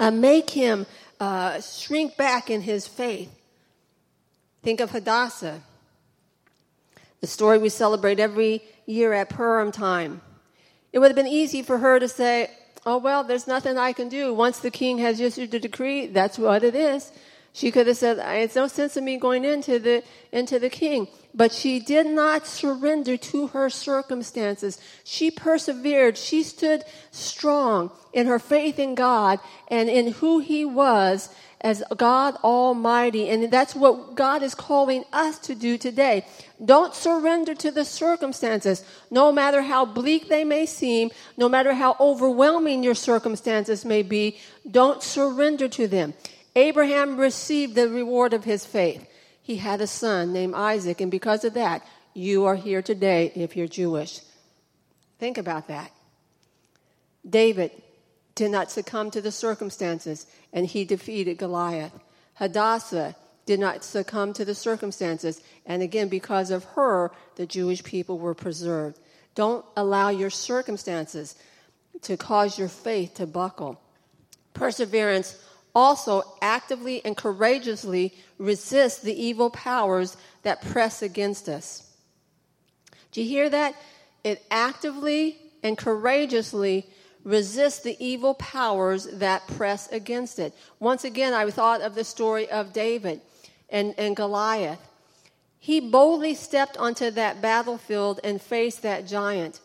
uh, 0.00 0.10
make 0.10 0.48
him 0.48 0.86
uh, 1.20 1.60
shrink 1.60 2.16
back 2.16 2.48
in 2.48 2.62
his 2.62 2.88
faith. 2.88 3.30
Think 4.62 4.80
of 4.80 4.92
Hadassah, 4.92 5.60
the 7.20 7.26
story 7.26 7.58
we 7.58 7.68
celebrate 7.68 8.18
every 8.18 8.62
year 8.86 9.12
at 9.12 9.28
Purim 9.28 9.72
time. 9.72 10.22
It 10.90 11.00
would 11.00 11.08
have 11.08 11.16
been 11.16 11.26
easy 11.26 11.62
for 11.62 11.76
her 11.76 12.00
to 12.00 12.08
say, 12.08 12.50
oh, 12.88 12.96
well, 12.98 13.22
there's 13.22 13.46
nothing 13.46 13.76
I 13.76 13.92
can 13.92 14.08
do. 14.08 14.32
Once 14.32 14.58
the 14.58 14.70
king 14.70 14.98
has 14.98 15.20
issued 15.20 15.50
the 15.50 15.60
decree, 15.60 16.06
that's 16.06 16.38
what 16.38 16.64
it 16.64 16.74
is. 16.74 17.12
She 17.52 17.70
could 17.70 17.86
have 17.86 17.96
said, 17.96 18.18
it's 18.42 18.54
no 18.54 18.66
sense 18.66 18.96
of 18.96 19.04
me 19.04 19.16
going 19.18 19.44
into 19.44 19.78
the, 19.78 20.02
into 20.32 20.58
the 20.58 20.70
king. 20.70 21.08
But 21.34 21.52
she 21.52 21.80
did 21.80 22.06
not 22.06 22.46
surrender 22.46 23.16
to 23.16 23.48
her 23.48 23.68
circumstances. 23.68 24.80
She 25.04 25.30
persevered. 25.30 26.16
She 26.16 26.42
stood 26.42 26.84
strong 27.10 27.90
in 28.12 28.26
her 28.26 28.38
faith 28.38 28.78
in 28.78 28.94
God 28.94 29.38
and 29.68 29.88
in 29.88 30.12
who 30.12 30.38
he 30.38 30.64
was 30.64 31.28
as 31.60 31.82
God 31.96 32.36
Almighty. 32.44 33.28
And 33.28 33.50
that's 33.50 33.74
what 33.74 34.14
God 34.14 34.42
is 34.42 34.54
calling 34.54 35.04
us 35.12 35.38
to 35.40 35.54
do 35.54 35.78
today. 35.78 36.24
Don't 36.64 36.94
surrender 36.94 37.54
to 37.56 37.70
the 37.70 37.84
circumstances, 37.84 38.84
no 39.10 39.32
matter 39.32 39.62
how 39.62 39.84
bleak 39.84 40.28
they 40.28 40.44
may 40.44 40.66
seem, 40.66 41.10
no 41.36 41.48
matter 41.48 41.74
how 41.74 41.96
overwhelming 41.98 42.82
your 42.82 42.94
circumstances 42.94 43.84
may 43.84 44.02
be. 44.02 44.38
Don't 44.68 45.02
surrender 45.02 45.68
to 45.68 45.88
them. 45.88 46.14
Abraham 46.56 47.18
received 47.18 47.74
the 47.74 47.88
reward 47.88 48.32
of 48.32 48.44
his 48.44 48.64
faith. 48.66 49.06
He 49.42 49.56
had 49.56 49.80
a 49.80 49.86
son 49.86 50.32
named 50.32 50.54
Isaac, 50.54 51.00
and 51.00 51.10
because 51.10 51.44
of 51.44 51.54
that, 51.54 51.86
you 52.14 52.44
are 52.46 52.56
here 52.56 52.82
today 52.82 53.32
if 53.34 53.56
you're 53.56 53.68
Jewish. 53.68 54.20
Think 55.18 55.38
about 55.38 55.68
that. 55.68 55.90
David 57.28 57.70
did 58.34 58.50
not 58.50 58.70
succumb 58.70 59.10
to 59.10 59.20
the 59.20 59.32
circumstances, 59.32 60.26
and 60.52 60.66
he 60.66 60.84
defeated 60.84 61.38
Goliath. 61.38 61.92
Hadassah 62.34 63.16
did 63.46 63.58
not 63.58 63.82
succumb 63.84 64.32
to 64.34 64.44
the 64.44 64.54
circumstances, 64.54 65.40
and 65.64 65.82
again, 65.82 66.08
because 66.08 66.50
of 66.50 66.64
her, 66.64 67.10
the 67.36 67.46
Jewish 67.46 67.82
people 67.82 68.18
were 68.18 68.34
preserved. 68.34 68.98
Don't 69.34 69.64
allow 69.76 70.10
your 70.10 70.30
circumstances 70.30 71.34
to 72.02 72.16
cause 72.16 72.58
your 72.58 72.68
faith 72.68 73.14
to 73.14 73.26
buckle. 73.26 73.80
Perseverance 74.54 75.42
also 75.74 76.22
actively 76.42 77.04
and 77.04 77.16
courageously 77.16 78.14
resist 78.38 79.02
the 79.02 79.20
evil 79.20 79.50
powers 79.50 80.16
that 80.42 80.62
press 80.62 81.02
against 81.02 81.48
us. 81.48 81.88
Do 83.12 83.22
you 83.22 83.28
hear 83.28 83.48
that? 83.48 83.74
It 84.24 84.44
actively 84.50 85.38
and 85.62 85.78
courageously 85.78 86.86
resist 87.24 87.82
the 87.82 87.96
evil 87.98 88.34
powers 88.34 89.06
that 89.12 89.46
press 89.48 89.90
against 89.90 90.38
it. 90.38 90.54
Once 90.80 91.04
again, 91.04 91.34
I 91.34 91.50
thought 91.50 91.80
of 91.80 91.94
the 91.94 92.04
story 92.04 92.48
of 92.50 92.72
David 92.72 93.20
and, 93.70 93.94
and 93.98 94.16
Goliath. 94.16 94.80
He 95.58 95.80
boldly 95.80 96.34
stepped 96.34 96.76
onto 96.76 97.10
that 97.10 97.42
battlefield 97.42 98.20
and 98.22 98.40
faced 98.40 98.82
that 98.82 99.06
giant. 99.06 99.60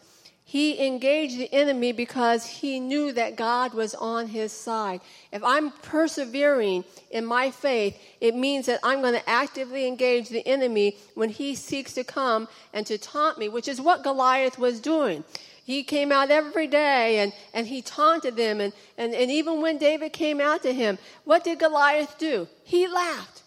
He 0.45 0.85
engaged 0.85 1.37
the 1.37 1.51
enemy 1.53 1.93
because 1.93 2.45
he 2.45 2.79
knew 2.79 3.11
that 3.13 3.37
God 3.37 3.73
was 3.73 3.95
on 3.95 4.27
his 4.27 4.51
side. 4.51 5.01
If 5.31 5.43
I'm 5.43 5.71
persevering 5.71 6.83
in 7.09 7.25
my 7.25 7.49
faith, 7.49 7.97
it 8.19 8.35
means 8.35 8.65
that 8.65 8.79
I'm 8.83 9.01
going 9.01 9.13
to 9.13 9.29
actively 9.29 9.87
engage 9.87 10.29
the 10.29 10.45
enemy 10.45 10.97
when 11.15 11.29
he 11.29 11.55
seeks 11.55 11.93
to 11.93 12.03
come 12.03 12.47
and 12.73 12.85
to 12.85 12.97
taunt 12.97 13.39
me, 13.39 13.49
which 13.49 13.67
is 13.67 13.79
what 13.79 14.03
Goliath 14.03 14.59
was 14.59 14.79
doing. 14.79 15.23
He 15.63 15.83
came 15.83 16.11
out 16.11 16.29
every 16.29 16.67
day 16.67 17.19
and, 17.19 17.31
and 17.53 17.67
he 17.67 17.81
taunted 17.81 18.35
them. 18.35 18.59
And, 18.59 18.73
and, 18.97 19.13
and 19.13 19.31
even 19.31 19.61
when 19.61 19.77
David 19.77 20.11
came 20.11 20.41
out 20.41 20.61
to 20.63 20.73
him, 20.73 20.97
what 21.23 21.43
did 21.43 21.59
Goliath 21.59 22.17
do? 22.17 22.47
He 22.63 22.87
laughed. 22.87 23.43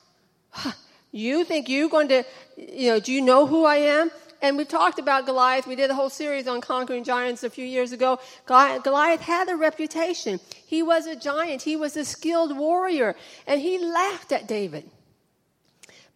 You 1.12 1.44
think 1.44 1.70
you're 1.70 1.88
going 1.88 2.08
to, 2.08 2.25
you 2.58 2.90
know, 2.90 3.00
do 3.00 3.11
you 3.11 3.23
know 3.23 3.46
who 3.46 3.64
I 3.64 3.76
am? 3.76 4.11
and 4.42 4.56
we 4.56 4.64
talked 4.64 4.99
about 4.99 5.26
Goliath. 5.26 5.66
We 5.66 5.76
did 5.76 5.90
a 5.90 5.94
whole 5.94 6.11
series 6.11 6.46
on 6.46 6.61
conquering 6.61 7.04
giants 7.04 7.42
a 7.42 7.50
few 7.50 7.64
years 7.64 7.92
ago. 7.92 8.20
Goliath 8.46 9.20
had 9.20 9.49
a 9.49 9.56
reputation. 9.56 10.40
He 10.66 10.82
was 10.82 11.06
a 11.06 11.16
giant, 11.16 11.62
he 11.62 11.76
was 11.76 11.96
a 11.96 12.04
skilled 12.04 12.56
warrior, 12.56 13.16
and 13.46 13.61
he 13.61 13.78
laughed 13.78 14.32
at 14.32 14.46
David. 14.46 14.90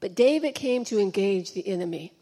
But 0.00 0.14
David 0.14 0.54
came 0.54 0.84
to 0.86 0.98
engage 0.98 1.52
the 1.52 1.66
enemy. 1.66 2.12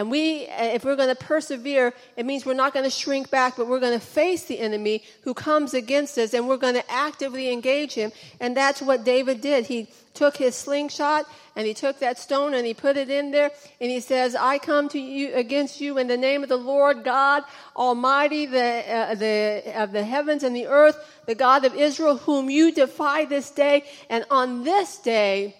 And 0.00 0.10
we, 0.10 0.46
if 0.48 0.82
we're 0.82 0.96
going 0.96 1.14
to 1.14 1.14
persevere, 1.14 1.92
it 2.16 2.24
means 2.24 2.46
we're 2.46 2.54
not 2.54 2.72
going 2.72 2.86
to 2.86 2.90
shrink 2.90 3.28
back, 3.28 3.58
but 3.58 3.66
we're 3.66 3.80
going 3.80 3.92
to 3.92 4.04
face 4.04 4.44
the 4.44 4.58
enemy 4.58 5.02
who 5.24 5.34
comes 5.34 5.74
against 5.74 6.16
us 6.16 6.32
and 6.32 6.48
we're 6.48 6.56
going 6.56 6.72
to 6.72 6.90
actively 6.90 7.52
engage 7.52 7.92
him. 7.92 8.10
And 8.40 8.56
that's 8.56 8.80
what 8.80 9.04
David 9.04 9.42
did. 9.42 9.66
He 9.66 9.88
took 10.14 10.38
his 10.38 10.54
slingshot 10.54 11.26
and 11.54 11.66
he 11.66 11.74
took 11.74 11.98
that 11.98 12.18
stone 12.18 12.54
and 12.54 12.66
he 12.66 12.72
put 12.72 12.96
it 12.96 13.10
in 13.10 13.30
there 13.30 13.50
and 13.78 13.90
he 13.90 14.00
says, 14.00 14.34
I 14.34 14.56
come 14.56 14.88
to 14.88 14.98
you 14.98 15.34
against 15.34 15.82
you 15.82 15.98
in 15.98 16.06
the 16.06 16.16
name 16.16 16.42
of 16.42 16.48
the 16.48 16.56
Lord 16.56 17.04
God 17.04 17.42
Almighty, 17.76 18.46
the, 18.46 18.82
uh, 18.90 19.14
the, 19.16 19.62
of 19.76 19.92
the 19.92 20.02
heavens 20.02 20.44
and 20.44 20.56
the 20.56 20.68
earth, 20.68 20.96
the 21.26 21.34
God 21.34 21.66
of 21.66 21.74
Israel, 21.74 22.16
whom 22.16 22.48
you 22.48 22.72
defy 22.72 23.26
this 23.26 23.50
day. 23.50 23.84
And 24.08 24.24
on 24.30 24.64
this 24.64 24.96
day, 24.96 25.56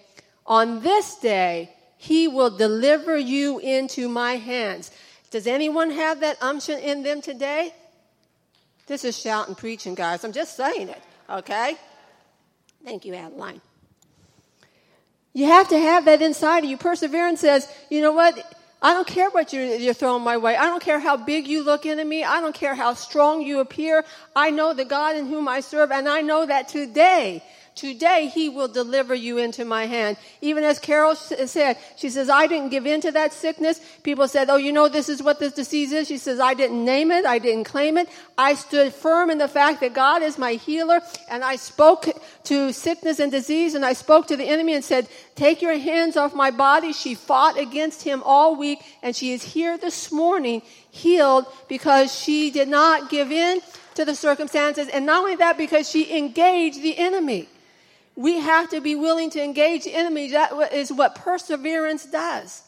on 0.47 0.81
this 0.81 1.17
day, 1.17 1.69
he 2.01 2.27
will 2.27 2.49
deliver 2.49 3.15
you 3.15 3.59
into 3.59 4.09
my 4.09 4.33
hands. 4.33 4.89
Does 5.29 5.45
anyone 5.45 5.91
have 5.91 6.21
that 6.21 6.35
unction 6.41 6.79
in 6.79 7.03
them 7.03 7.21
today? 7.21 7.75
This 8.87 9.05
is 9.05 9.15
shouting, 9.15 9.53
preaching, 9.53 9.93
guys. 9.93 10.23
I'm 10.23 10.31
just 10.31 10.57
saying 10.57 10.89
it, 10.89 10.99
okay? 11.29 11.75
Thank 12.83 13.05
you, 13.05 13.13
Adeline. 13.13 13.61
You 15.33 15.45
have 15.45 15.69
to 15.69 15.77
have 15.77 16.05
that 16.05 16.23
inside 16.23 16.63
of 16.63 16.71
you. 16.71 16.75
Perseverance 16.75 17.39
says, 17.39 17.71
you 17.91 18.01
know 18.01 18.13
what? 18.13 18.35
I 18.81 18.93
don't 18.93 19.05
care 19.05 19.29
what 19.29 19.53
you're, 19.53 19.75
you're, 19.75 19.93
throwing 19.93 20.23
my 20.23 20.37
way. 20.37 20.57
I 20.57 20.65
don't 20.65 20.81
care 20.81 20.99
how 20.99 21.17
big 21.17 21.47
you 21.47 21.63
look 21.63 21.85
into 21.85 22.03
me. 22.03 22.23
I 22.23 22.41
don't 22.41 22.55
care 22.55 22.73
how 22.73 22.95
strong 22.95 23.43
you 23.43 23.59
appear. 23.59 24.03
I 24.35 24.49
know 24.49 24.73
the 24.73 24.85
God 24.85 25.17
in 25.17 25.27
whom 25.27 25.47
I 25.47 25.59
serve, 25.59 25.91
and 25.91 26.09
I 26.09 26.21
know 26.21 26.47
that 26.47 26.67
today 26.67 27.43
Today 27.73 28.29
he 28.33 28.49
will 28.49 28.67
deliver 28.67 29.15
you 29.15 29.37
into 29.37 29.63
my 29.63 29.85
hand. 29.85 30.17
Even 30.41 30.63
as 30.63 30.77
Carol 30.77 31.15
said, 31.15 31.77
she 31.95 32.09
says, 32.09 32.29
I 32.29 32.45
didn't 32.45 32.69
give 32.69 32.85
in 32.85 32.99
to 33.01 33.11
that 33.13 33.31
sickness. 33.31 33.79
People 34.03 34.27
said, 34.27 34.49
Oh, 34.49 34.57
you 34.57 34.73
know, 34.73 34.89
this 34.89 35.07
is 35.07 35.23
what 35.23 35.39
this 35.39 35.53
disease 35.53 35.93
is. 35.93 36.07
She 36.07 36.17
says, 36.17 36.39
I 36.39 36.53
didn't 36.53 36.83
name 36.83 37.11
it. 37.11 37.25
I 37.25 37.39
didn't 37.39 37.63
claim 37.63 37.97
it. 37.97 38.09
I 38.37 38.55
stood 38.55 38.93
firm 38.93 39.29
in 39.29 39.37
the 39.37 39.47
fact 39.47 39.79
that 39.79 39.93
God 39.93 40.21
is 40.21 40.37
my 40.37 40.53
healer. 40.53 40.99
And 41.29 41.43
I 41.45 41.55
spoke 41.55 42.07
to 42.43 42.73
sickness 42.73 43.19
and 43.19 43.31
disease 43.31 43.73
and 43.73 43.85
I 43.85 43.93
spoke 43.93 44.27
to 44.27 44.35
the 44.35 44.45
enemy 44.45 44.73
and 44.73 44.83
said, 44.83 45.07
Take 45.35 45.61
your 45.61 45.77
hands 45.77 46.17
off 46.17 46.35
my 46.35 46.51
body. 46.51 46.91
She 46.91 47.15
fought 47.15 47.57
against 47.57 48.03
him 48.03 48.21
all 48.25 48.57
week 48.57 48.79
and 49.01 49.15
she 49.15 49.31
is 49.31 49.43
here 49.43 49.77
this 49.77 50.11
morning 50.11 50.61
healed 50.89 51.45
because 51.69 52.13
she 52.13 52.51
did 52.51 52.67
not 52.67 53.09
give 53.09 53.31
in 53.31 53.61
to 53.95 54.05
the 54.05 54.15
circumstances. 54.15 54.87
And 54.87 55.05
not 55.05 55.19
only 55.19 55.35
that, 55.37 55.57
because 55.57 55.89
she 55.89 56.17
engaged 56.17 56.81
the 56.81 56.97
enemy. 56.97 57.47
We 58.21 58.39
have 58.39 58.69
to 58.69 58.81
be 58.81 58.93
willing 58.93 59.31
to 59.31 59.43
engage 59.43 59.87
the. 59.87 60.29
That 60.29 60.73
is 60.73 60.93
what 60.93 61.15
perseverance 61.15 62.05
does. 62.05 62.61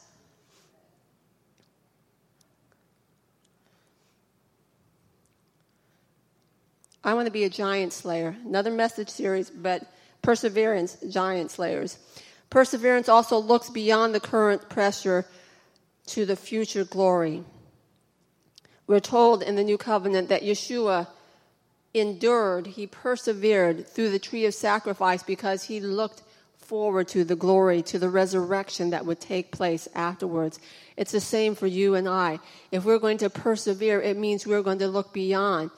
I 7.04 7.14
want 7.14 7.28
to 7.28 7.32
be 7.32 7.44
a 7.44 7.52
giant 7.52 7.94
slayer. 7.94 8.36
Another 8.44 8.72
message 8.72 9.10
series, 9.10 9.52
but 9.52 9.84
perseverance, 10.24 10.98
giant 11.08 11.52
slayers. 11.52 12.00
Perseverance 12.50 13.08
also 13.08 13.38
looks 13.38 13.70
beyond 13.70 14.16
the 14.16 14.20
current 14.20 14.70
pressure 14.70 15.24
to 16.08 16.26
the 16.26 16.36
future 16.36 16.84
glory. 16.84 17.44
We're 18.88 19.00
told 19.00 19.44
in 19.44 19.56
the 19.56 19.64
new 19.64 19.78
covenant 19.78 20.30
that 20.30 20.42
Yeshua 20.42 21.08
endured, 21.94 22.68
he 22.68 22.88
persevered 22.88 23.88
through 23.88 24.10
the 24.10 24.20
tree 24.20 24.46
of 24.46 24.54
sacrifice 24.54 25.24
because 25.24 25.64
he 25.64 25.80
looked 25.80 26.24
forward 26.58 27.08
to 27.10 27.24
the 27.24 27.36
glory, 27.36 27.82
to 27.84 28.00
the 28.00 28.10
resurrection 28.10 28.90
that 28.90 29.06
would 29.06 29.20
take 29.20 29.52
place 29.52 29.88
afterwards. 29.94 30.60
It's 30.98 31.12
the 31.12 31.20
same 31.20 31.56
for 31.56 31.68
you 31.68 31.96
and 31.96 32.08
I. 32.08 32.40
If 32.72 32.86
we're 32.86 33.00
going 33.00 33.20
to 33.20 33.30
persevere, 33.30 34.02
it 34.02 34.18
means 34.18 34.48
we're 34.48 34.64
going 34.64 34.80
to 34.80 34.88
look 34.88 35.14
beyond. 35.14 35.72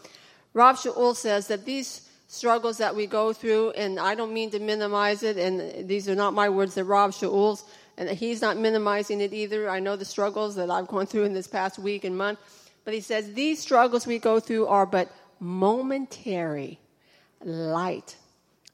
Rav 0.53 0.77
Shaul 0.77 1.15
says 1.15 1.47
that 1.47 1.65
these 1.65 2.09
struggles 2.27 2.77
that 2.77 2.95
we 2.95 3.07
go 3.07 3.33
through, 3.33 3.71
and 3.71 3.99
I 3.99 4.15
don't 4.15 4.33
mean 4.33 4.51
to 4.51 4.59
minimize 4.59 5.23
it, 5.23 5.37
and 5.37 5.87
these 5.87 6.07
are 6.07 6.15
not 6.15 6.33
my 6.33 6.49
words, 6.49 6.75
they're 6.75 6.83
Rav 6.83 7.11
Shaul's, 7.11 7.65
and 7.97 8.09
he's 8.09 8.41
not 8.41 8.57
minimizing 8.57 9.21
it 9.21 9.33
either. 9.33 9.69
I 9.69 9.79
know 9.79 9.95
the 9.95 10.05
struggles 10.05 10.55
that 10.55 10.69
I've 10.69 10.87
gone 10.87 11.05
through 11.05 11.23
in 11.23 11.33
this 11.33 11.47
past 11.47 11.79
week 11.79 12.03
and 12.03 12.17
month, 12.17 12.39
but 12.83 12.93
he 12.93 13.01
says 13.01 13.33
these 13.33 13.59
struggles 13.59 14.05
we 14.05 14.19
go 14.19 14.39
through 14.39 14.67
are 14.67 14.85
but 14.85 15.11
momentary, 15.39 16.79
light 17.43 18.17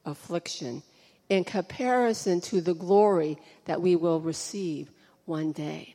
affliction 0.04 0.82
in 1.28 1.44
comparison 1.44 2.40
to 2.42 2.60
the 2.60 2.74
glory 2.74 3.38
that 3.64 3.80
we 3.80 3.96
will 3.96 4.20
receive 4.20 4.90
one 5.24 5.52
day. 5.52 5.94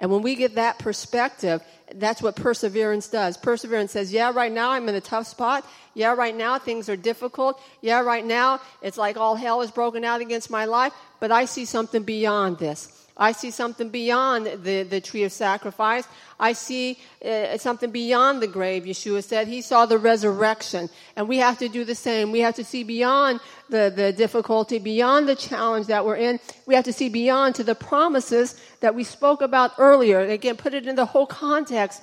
And 0.00 0.10
when 0.10 0.22
we 0.22 0.34
get 0.34 0.56
that 0.56 0.80
perspective, 0.80 1.62
that's 1.94 2.20
what 2.20 2.34
perseverance 2.34 3.06
does. 3.06 3.36
Perseverance 3.36 3.92
says, 3.92 4.12
yeah, 4.12 4.32
right 4.34 4.50
now 4.50 4.72
I'm 4.72 4.88
in 4.88 4.96
a 4.96 5.00
tough 5.00 5.28
spot. 5.28 5.64
Yeah, 5.94 6.14
right 6.14 6.36
now 6.36 6.58
things 6.58 6.88
are 6.88 6.96
difficult. 6.96 7.62
Yeah, 7.80 8.00
right 8.00 8.24
now 8.24 8.60
it's 8.82 8.98
like 8.98 9.16
all 9.16 9.36
hell 9.36 9.62
is 9.62 9.70
broken 9.70 10.04
out 10.04 10.20
against 10.20 10.50
my 10.50 10.64
life, 10.64 10.92
but 11.20 11.30
I 11.30 11.44
see 11.44 11.64
something 11.64 12.02
beyond 12.02 12.58
this. 12.58 13.01
I 13.16 13.32
see 13.32 13.50
something 13.50 13.90
beyond 13.90 14.46
the, 14.64 14.84
the 14.84 15.00
tree 15.00 15.24
of 15.24 15.32
sacrifice. 15.32 16.06
I 16.40 16.54
see 16.54 16.98
uh, 17.24 17.58
something 17.58 17.90
beyond 17.90 18.40
the 18.40 18.46
grave, 18.46 18.84
Yeshua 18.84 19.22
said. 19.22 19.48
He 19.48 19.60
saw 19.60 19.86
the 19.86 19.98
resurrection. 19.98 20.88
And 21.14 21.28
we 21.28 21.36
have 21.38 21.58
to 21.58 21.68
do 21.68 21.84
the 21.84 21.94
same. 21.94 22.32
We 22.32 22.40
have 22.40 22.54
to 22.56 22.64
see 22.64 22.84
beyond 22.84 23.40
the, 23.68 23.92
the 23.94 24.12
difficulty, 24.12 24.78
beyond 24.78 25.28
the 25.28 25.36
challenge 25.36 25.88
that 25.88 26.04
we're 26.04 26.16
in. 26.16 26.40
We 26.66 26.74
have 26.74 26.84
to 26.84 26.92
see 26.92 27.08
beyond 27.08 27.54
to 27.56 27.64
the 27.64 27.74
promises 27.74 28.58
that 28.80 28.94
we 28.94 29.04
spoke 29.04 29.42
about 29.42 29.72
earlier. 29.78 30.20
Again, 30.20 30.56
put 30.56 30.74
it 30.74 30.86
in 30.86 30.96
the 30.96 31.06
whole 31.06 31.26
context 31.26 32.02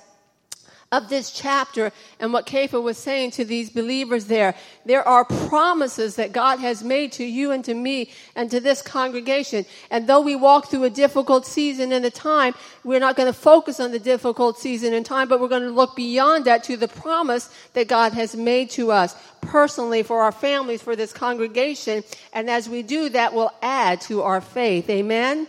of 0.92 1.08
this 1.08 1.30
chapter 1.30 1.92
and 2.18 2.32
what 2.32 2.46
Kepha 2.46 2.82
was 2.82 2.98
saying 2.98 3.30
to 3.32 3.44
these 3.44 3.70
believers 3.70 4.24
there. 4.24 4.56
There 4.84 5.06
are 5.06 5.24
promises 5.24 6.16
that 6.16 6.32
God 6.32 6.58
has 6.58 6.82
made 6.82 7.12
to 7.12 7.24
you 7.24 7.52
and 7.52 7.64
to 7.64 7.74
me 7.74 8.10
and 8.34 8.50
to 8.50 8.58
this 8.58 8.82
congregation. 8.82 9.66
And 9.92 10.08
though 10.08 10.20
we 10.20 10.34
walk 10.34 10.68
through 10.68 10.82
a 10.82 10.90
difficult 10.90 11.46
season 11.46 11.92
and 11.92 12.04
a 12.04 12.10
time, 12.10 12.54
we're 12.82 12.98
not 12.98 13.14
going 13.14 13.32
to 13.32 13.38
focus 13.38 13.78
on 13.78 13.92
the 13.92 14.00
difficult 14.00 14.58
season 14.58 14.92
and 14.92 15.06
time, 15.06 15.28
but 15.28 15.40
we're 15.40 15.46
going 15.46 15.62
to 15.62 15.70
look 15.70 15.94
beyond 15.94 16.46
that 16.46 16.64
to 16.64 16.76
the 16.76 16.88
promise 16.88 17.54
that 17.74 17.86
God 17.86 18.12
has 18.14 18.34
made 18.34 18.70
to 18.70 18.90
us 18.90 19.14
personally 19.42 20.02
for 20.02 20.22
our 20.22 20.32
families, 20.32 20.82
for 20.82 20.96
this 20.96 21.12
congregation. 21.12 22.02
And 22.32 22.50
as 22.50 22.68
we 22.68 22.82
do, 22.82 23.10
that 23.10 23.32
will 23.32 23.52
add 23.62 24.00
to 24.02 24.22
our 24.22 24.40
faith. 24.40 24.90
Amen. 24.90 25.46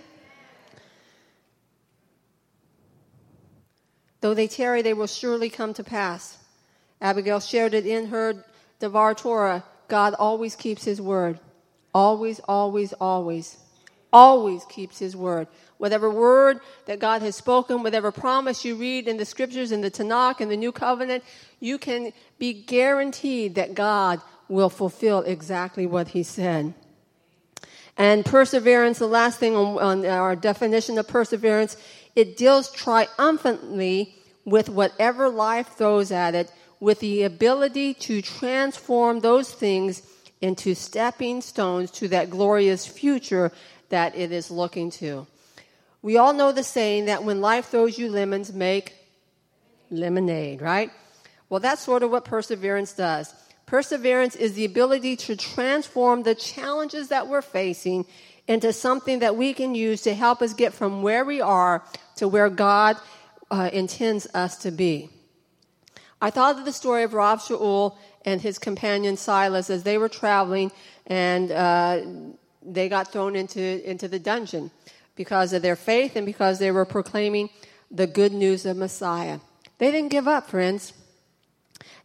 Though 4.22 4.34
they 4.34 4.48
tarry, 4.48 4.82
they 4.82 4.94
will 4.94 5.08
surely 5.08 5.50
come 5.50 5.74
to 5.74 5.84
pass. 5.84 6.38
Abigail 7.02 7.40
shared 7.40 7.74
it 7.74 7.86
in 7.86 8.08
her 8.08 8.46
Devar 8.80 9.16
Torah. 9.16 9.64
God 9.88 10.14
always 10.14 10.56
keeps 10.56 10.84
his 10.84 11.02
word. 11.02 11.40
Always, 11.94 12.40
always, 12.42 12.94
always. 12.94 13.58
Always 14.14 14.64
keeps 14.66 15.00
his 15.00 15.16
word. 15.16 15.48
Whatever 15.78 16.10
word 16.10 16.60
that 16.86 17.00
God 17.00 17.22
has 17.24 17.36
spoken, 17.36 17.82
whatever 17.82 18.12
promise 18.12 18.64
you 18.64 18.76
read 18.76 19.08
in 19.08 19.18
the 19.18 19.26
scriptures, 19.26 19.72
in 19.72 19.82
the 19.82 19.90
Tanakh, 19.90 20.40
in 20.40 20.50
the 20.50 20.58
New 20.58 20.72
Covenant, 20.72 21.24
you 21.60 21.78
can 21.78 22.14
be 22.38 22.54
guaranteed 22.54 23.56
that 23.56 23.74
God 23.74 24.22
will 24.48 24.70
fulfill 24.70 25.22
exactly 25.22 25.86
what 25.86 26.10
he 26.10 26.24
said. 26.24 26.74
And 27.98 28.26
perseverance, 28.26 29.00
the 29.00 29.08
last 29.08 29.40
thing 29.40 29.56
on, 29.56 29.78
on 29.78 30.06
our 30.06 30.36
definition 30.36 30.98
of 30.98 31.08
perseverance 31.08 31.78
it 32.15 32.38
deals 32.38 32.71
triumphantly 32.71 34.15
with 34.45 34.69
whatever 34.69 35.30
life 35.30 35.67
throws 35.76 36.12
at 36.12 36.36
it, 36.36 36.52
with 36.80 37.00
the 37.00 37.24
ability 37.24 37.93
to 37.93 38.21
transform 38.21 39.19
those 39.19 39.52
things 39.52 40.02
into 40.41 40.74
stepping 40.74 41.41
stones 41.41 41.91
to 41.91 42.08
that 42.08 42.30
glorious 42.30 42.86
future 42.86 43.52
that 43.89 44.15
it 44.15 44.32
is 44.32 44.50
looking 44.50 44.89
to. 44.89 45.28
We 46.02 46.17
all 46.17 46.34
know 46.34 46.52
the 46.52 46.63
saying 46.63 47.06
that 47.06 47.24
when 47.24 47.41
life 47.41 47.67
throws 47.67 47.97
you 48.00 48.10
lemons, 48.10 48.52
make 48.52 48.95
lemonade, 49.91 50.62
right? 50.62 50.89
Well, 51.50 51.60
that's 51.60 51.84
sort 51.84 52.02
of 52.02 52.10
what 52.10 52.26
perseverance 52.26 52.93
does. 52.93 53.34
Perseverance 53.67 54.36
is 54.36 54.54
the 54.54 54.65
ability 54.65 55.15
to 55.17 55.36
transform 55.36 56.24
the 56.24 56.34
challenges 56.36 57.10
that 57.10 57.28
we're 57.28 57.41
facing 57.41 58.06
into 58.52 58.74
something 58.74 59.20
that 59.20 59.38
we 59.38 59.54
can 59.54 59.74
use 59.74 60.02
to 60.02 60.14
help 60.14 60.42
us 60.42 60.54
get 60.54 60.74
from 60.74 61.02
where 61.02 61.24
we 61.24 61.40
are 61.40 61.82
to 62.18 62.28
where 62.28 62.50
God 62.50 62.98
uh, 63.50 63.70
intends 63.72 64.28
us 64.34 64.58
to 64.58 64.72
be. 64.72 65.10
I 66.22 66.32
thought 66.32 66.60
of 66.60 66.66
the 66.66 66.74
story 66.74 67.04
of 67.04 67.14
Rav 67.14 67.40
Shaul 67.40 67.96
and 68.26 68.42
his 68.42 68.60
companion 68.60 69.16
Silas 69.16 69.70
as 69.70 69.84
they 69.84 69.98
were 69.98 70.10
traveling 70.10 70.70
and 71.08 71.50
uh, 71.50 72.02
they 72.62 72.90
got 72.90 73.14
thrown 73.14 73.38
into, 73.38 73.90
into 73.90 74.10
the 74.10 74.20
dungeon 74.20 74.70
because 75.16 75.54
of 75.54 75.62
their 75.62 75.78
faith 75.78 76.18
and 76.18 76.26
because 76.26 76.60
they 76.60 76.72
were 76.72 76.86
proclaiming 76.86 77.50
the 77.90 78.06
good 78.06 78.34
news 78.34 78.66
of 78.66 78.76
Messiah. 78.76 79.40
They 79.78 79.92
didn't 79.92 80.12
give 80.12 80.28
up, 80.28 80.50
friends. 80.50 80.92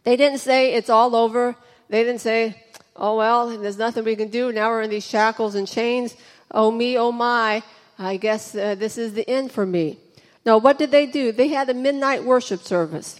They 0.05 0.15
didn't 0.15 0.39
say 0.39 0.73
it's 0.75 0.89
all 0.89 1.13
over. 1.13 1.57
They 1.89 2.05
didn't 2.05 2.21
say, 2.21 2.63
oh 2.95 3.17
well, 3.17 3.57
there's 3.57 3.77
nothing 3.77 4.05
we 4.05 4.15
can 4.15 4.29
do. 4.29 4.53
Now 4.53 4.69
we're 4.69 4.83
in 4.83 4.89
these 4.89 5.05
shackles 5.05 5.55
and 5.55 5.67
chains. 5.67 6.15
Oh 6.51 6.71
me, 6.71 6.97
oh 6.97 7.11
my. 7.11 7.63
I 7.99 8.17
guess 8.17 8.55
uh, 8.55 8.75
this 8.75 8.97
is 8.97 9.13
the 9.13 9.27
end 9.29 9.51
for 9.51 9.65
me. 9.65 9.97
Now, 10.45 10.57
what 10.57 10.77
did 10.77 10.91
they 10.91 11.05
do? 11.05 11.31
They 11.31 11.49
had 11.49 11.69
a 11.69 11.73
midnight 11.73 12.23
worship 12.23 12.61
service. 12.61 13.19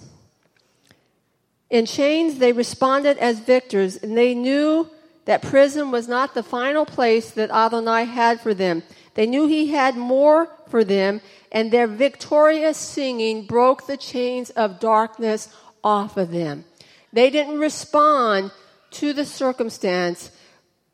In 1.69 1.85
chains, 1.85 2.39
they 2.39 2.53
responded 2.53 3.17
as 3.17 3.39
victors, 3.39 3.97
and 3.97 4.17
they 4.17 4.33
knew 4.33 4.89
that 5.25 5.41
prison 5.41 5.91
was 5.91 6.07
not 6.07 6.33
the 6.33 6.43
final 6.43 6.85
place 6.85 7.31
that 7.31 7.51
Adonai 7.51 8.05
had 8.05 8.39
for 8.39 8.53
them. 8.53 8.83
They 9.15 9.27
knew 9.27 9.47
he 9.47 9.67
had 9.67 9.97
more 9.97 10.47
for 10.69 10.85
them, 10.85 11.19
and 11.51 11.69
their 11.69 11.87
victorious 11.87 12.77
singing 12.77 13.45
broke 13.45 13.87
the 13.87 13.97
chains 13.97 14.51
of 14.51 14.79
darkness 14.79 15.49
off 15.83 16.15
of 16.15 16.31
them. 16.31 16.63
They 17.11 17.29
didn't 17.29 17.59
respond 17.59 18.51
to 18.91 19.11
the 19.11 19.25
circumstance 19.25 20.31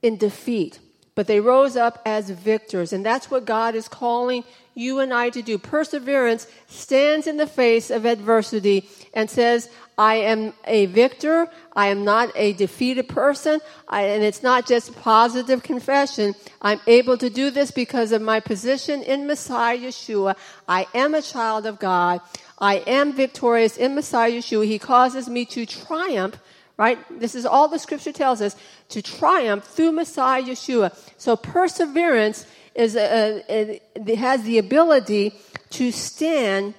in 0.02 0.18
defeat, 0.18 0.80
but 1.16 1.28
they 1.28 1.40
rose 1.40 1.76
up 1.76 2.02
as 2.06 2.30
victors. 2.30 2.94
And 2.94 3.06
that's 3.06 3.30
what 3.30 3.46
God 3.46 3.76
is 3.76 3.88
calling 3.88 4.44
you 4.76 5.00
and 5.00 5.14
I 5.14 5.30
to 5.30 5.42
do. 5.42 5.58
Perseverance 5.58 6.48
stands 6.68 7.28
in 7.28 7.38
the 7.38 7.48
face 7.48 7.92
of 7.92 8.06
adversity 8.06 8.90
and 9.14 9.30
says, 9.30 9.70
I 9.98 10.16
am 10.16 10.54
a 10.66 10.88
victor. 10.88 11.48
I 11.74 11.88
am 11.88 12.04
not 12.04 12.32
a 12.36 12.54
defeated 12.54 13.08
person. 13.08 13.60
I, 13.88 14.04
and 14.04 14.24
it's 14.24 14.42
not 14.42 14.66
just 14.66 14.96
positive 14.96 15.62
confession. 15.62 16.34
I'm 16.62 16.80
able 16.88 17.18
to 17.20 17.30
do 17.30 17.52
this 17.52 17.70
because 17.70 18.12
of 18.12 18.22
my 18.22 18.40
position 18.40 19.04
in 19.04 19.28
Messiah 19.28 19.78
Yeshua. 19.78 20.36
I 20.68 20.88
am 20.96 21.14
a 21.14 21.22
child 21.22 21.68
of 21.68 21.80
God. 21.80 22.22
I 22.58 22.78
am 22.88 23.14
victorious 23.14 23.78
in 23.78 23.94
Messiah 23.94 24.32
Yeshua. 24.32 24.66
He 24.66 24.80
causes 24.80 25.30
me 25.30 25.46
to 25.46 25.66
triumph, 25.68 26.40
right? 26.78 26.98
This 27.20 27.36
is 27.36 27.46
all 27.46 27.68
the 27.68 27.80
scripture 27.80 28.12
tells 28.12 28.42
us 28.42 28.56
to 28.90 29.02
triumph 29.02 29.66
through 29.66 29.92
Messiah 29.92 30.42
Yeshua. 30.42 30.96
So 31.18 31.36
perseverance 31.36 32.46
is 32.76 32.96
a, 32.96 33.44
a, 33.50 33.82
a, 33.96 34.16
has 34.16 34.44
the 34.44 34.58
ability 34.58 35.34
to 35.72 35.92
stand 35.92 36.74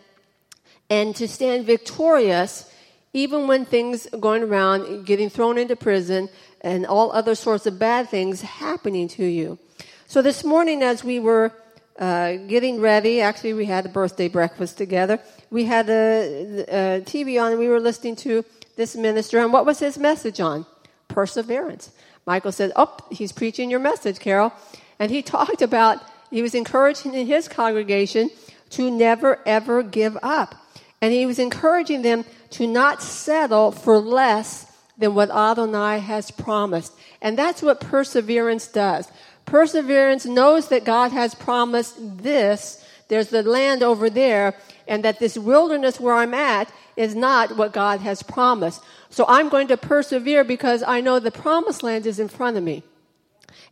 and 0.90 1.14
to 1.16 1.28
stand 1.28 1.66
victorious 1.66 2.70
even 3.14 3.46
when 3.46 3.64
things 3.64 4.08
are 4.12 4.18
going 4.18 4.42
around, 4.42 5.06
getting 5.06 5.30
thrown 5.30 5.56
into 5.56 5.76
prison, 5.76 6.28
and 6.60 6.84
all 6.84 7.12
other 7.12 7.36
sorts 7.36 7.64
of 7.64 7.78
bad 7.78 8.08
things 8.08 8.42
happening 8.42 9.06
to 9.06 9.24
you. 9.24 9.56
So 10.08 10.20
this 10.20 10.44
morning, 10.44 10.82
as 10.82 11.04
we 11.04 11.20
were 11.20 11.52
uh, 11.96 12.34
getting 12.48 12.80
ready, 12.80 13.20
actually, 13.20 13.52
we 13.52 13.66
had 13.66 13.86
a 13.86 13.88
birthday 13.88 14.26
breakfast 14.26 14.76
together. 14.76 15.20
We 15.48 15.64
had 15.64 15.88
a 15.88 17.02
TV 17.06 17.40
on, 17.40 17.52
and 17.52 17.60
we 17.60 17.68
were 17.68 17.78
listening 17.78 18.16
to 18.16 18.44
this 18.76 18.96
minister. 18.96 19.38
And 19.38 19.52
what 19.52 19.66
was 19.66 19.78
his 19.78 19.98
message 19.98 20.40
on? 20.40 20.66
Perseverance. 21.08 21.90
Michael 22.26 22.52
said, 22.52 22.72
Oh, 22.76 22.96
he's 23.10 23.32
preaching 23.32 23.70
your 23.70 23.80
message, 23.80 24.18
Carol. 24.18 24.52
And 24.98 25.10
he 25.10 25.22
talked 25.36 25.62
about, 25.62 26.02
he 26.30 26.42
was 26.42 26.54
encouraging 26.54 27.26
his 27.26 27.48
congregation 27.48 28.30
to 28.70 28.90
never, 28.90 29.40
ever 29.46 29.82
give 29.82 30.16
up. 30.22 30.54
And 31.00 31.12
he 31.12 31.26
was 31.26 31.38
encouraging 31.38 32.02
them 32.02 32.24
to 32.50 32.66
not 32.66 33.02
settle 33.02 33.72
for 33.72 33.98
less 33.98 34.66
than 34.96 35.14
what 35.14 35.30
Adonai 35.30 35.98
has 35.98 36.30
promised. 36.30 36.92
And 37.20 37.38
that's 37.38 37.62
what 37.62 37.80
perseverance 37.80 38.68
does. 38.68 39.10
Perseverance 39.44 40.24
knows 40.24 40.68
that 40.68 40.84
God 40.84 41.12
has 41.12 41.34
promised 41.34 41.94
this. 42.22 42.84
There's 43.08 43.28
the 43.28 43.42
land 43.42 43.82
over 43.82 44.08
there, 44.08 44.54
and 44.88 45.04
that 45.04 45.18
this 45.18 45.36
wilderness 45.36 46.00
where 46.00 46.14
I'm 46.14 46.32
at 46.32 46.72
is 46.96 47.14
not 47.14 47.56
what 47.56 47.72
God 47.72 48.00
has 48.00 48.22
promised. 48.22 48.82
So 49.10 49.24
I'm 49.28 49.48
going 49.48 49.68
to 49.68 49.76
persevere 49.76 50.44
because 50.44 50.82
I 50.82 51.00
know 51.00 51.18
the 51.18 51.30
promised 51.30 51.82
land 51.82 52.06
is 52.06 52.18
in 52.18 52.28
front 52.28 52.56
of 52.56 52.62
me. 52.62 52.82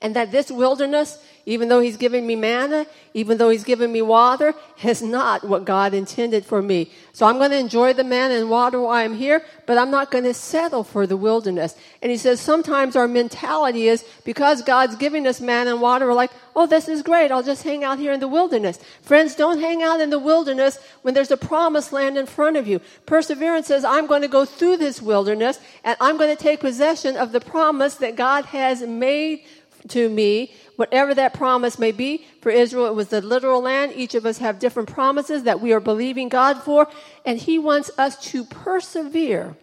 And 0.00 0.16
that 0.16 0.32
this 0.32 0.50
wilderness 0.50 1.18
even 1.44 1.68
though 1.68 1.80
he's 1.80 1.96
given 1.96 2.26
me 2.26 2.36
manna, 2.36 2.86
even 3.14 3.36
though 3.36 3.50
he's 3.50 3.64
given 3.64 3.90
me 3.90 4.00
water, 4.00 4.54
is 4.82 5.02
not 5.02 5.42
what 5.44 5.64
God 5.64 5.92
intended 5.92 6.44
for 6.44 6.62
me. 6.62 6.90
So 7.12 7.26
I'm 7.26 7.38
going 7.38 7.50
to 7.50 7.58
enjoy 7.58 7.92
the 7.92 8.04
manna 8.04 8.34
and 8.34 8.48
water 8.48 8.80
while 8.80 8.92
I'm 8.92 9.14
here, 9.14 9.44
but 9.66 9.76
I'm 9.76 9.90
not 9.90 10.10
going 10.10 10.24
to 10.24 10.34
settle 10.34 10.84
for 10.84 11.06
the 11.06 11.16
wilderness. 11.16 11.74
And 12.00 12.10
he 12.10 12.16
says 12.16 12.40
sometimes 12.40 12.94
our 12.94 13.08
mentality 13.08 13.88
is 13.88 14.04
because 14.24 14.62
God's 14.62 14.96
giving 14.96 15.26
us 15.26 15.40
manna 15.40 15.72
and 15.72 15.80
water, 15.80 16.06
we're 16.06 16.14
like, 16.14 16.30
oh, 16.54 16.66
this 16.66 16.88
is 16.88 17.02
great. 17.02 17.32
I'll 17.32 17.42
just 17.42 17.64
hang 17.64 17.82
out 17.82 17.98
here 17.98 18.12
in 18.12 18.20
the 18.20 18.28
wilderness. 18.28 18.78
Friends, 19.02 19.34
don't 19.34 19.58
hang 19.58 19.82
out 19.82 20.00
in 20.00 20.10
the 20.10 20.18
wilderness 20.18 20.78
when 21.02 21.14
there's 21.14 21.30
a 21.30 21.36
promised 21.36 21.92
land 21.92 22.16
in 22.16 22.26
front 22.26 22.56
of 22.56 22.68
you. 22.68 22.80
Perseverance 23.06 23.66
says, 23.66 23.84
I'm 23.84 24.06
going 24.06 24.22
to 24.22 24.28
go 24.28 24.44
through 24.44 24.76
this 24.76 25.02
wilderness 25.02 25.58
and 25.82 25.96
I'm 26.00 26.18
going 26.18 26.34
to 26.34 26.40
take 26.40 26.60
possession 26.60 27.16
of 27.16 27.32
the 27.32 27.40
promise 27.40 27.96
that 27.96 28.16
God 28.16 28.44
has 28.46 28.82
made 28.82 29.44
to 29.88 30.08
me 30.08 30.52
whatever 30.76 31.14
that 31.14 31.34
promise 31.34 31.78
may 31.78 31.92
be. 31.92 32.26
For 32.40 32.50
Israel, 32.50 32.86
it 32.86 32.94
was 32.94 33.08
the 33.08 33.20
literal 33.20 33.62
land. 33.62 33.92
Each 33.94 34.14
of 34.14 34.26
us 34.26 34.38
have 34.38 34.58
different 34.58 34.90
promises 34.90 35.44
that 35.44 35.60
we 35.60 35.72
are 35.72 35.80
believing 35.80 36.28
God 36.28 36.62
for, 36.62 36.88
and 37.24 37.38
He 37.38 37.58
wants 37.58 37.90
us 37.98 38.16
to 38.30 38.44
persevere 38.44 39.56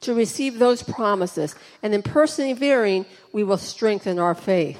to 0.00 0.14
receive 0.14 0.58
those 0.58 0.82
promises. 0.82 1.54
And 1.82 1.94
in 1.94 2.02
persevering, 2.02 3.06
we 3.32 3.44
will 3.44 3.58
strengthen 3.58 4.18
our 4.18 4.34
faith. 4.34 4.78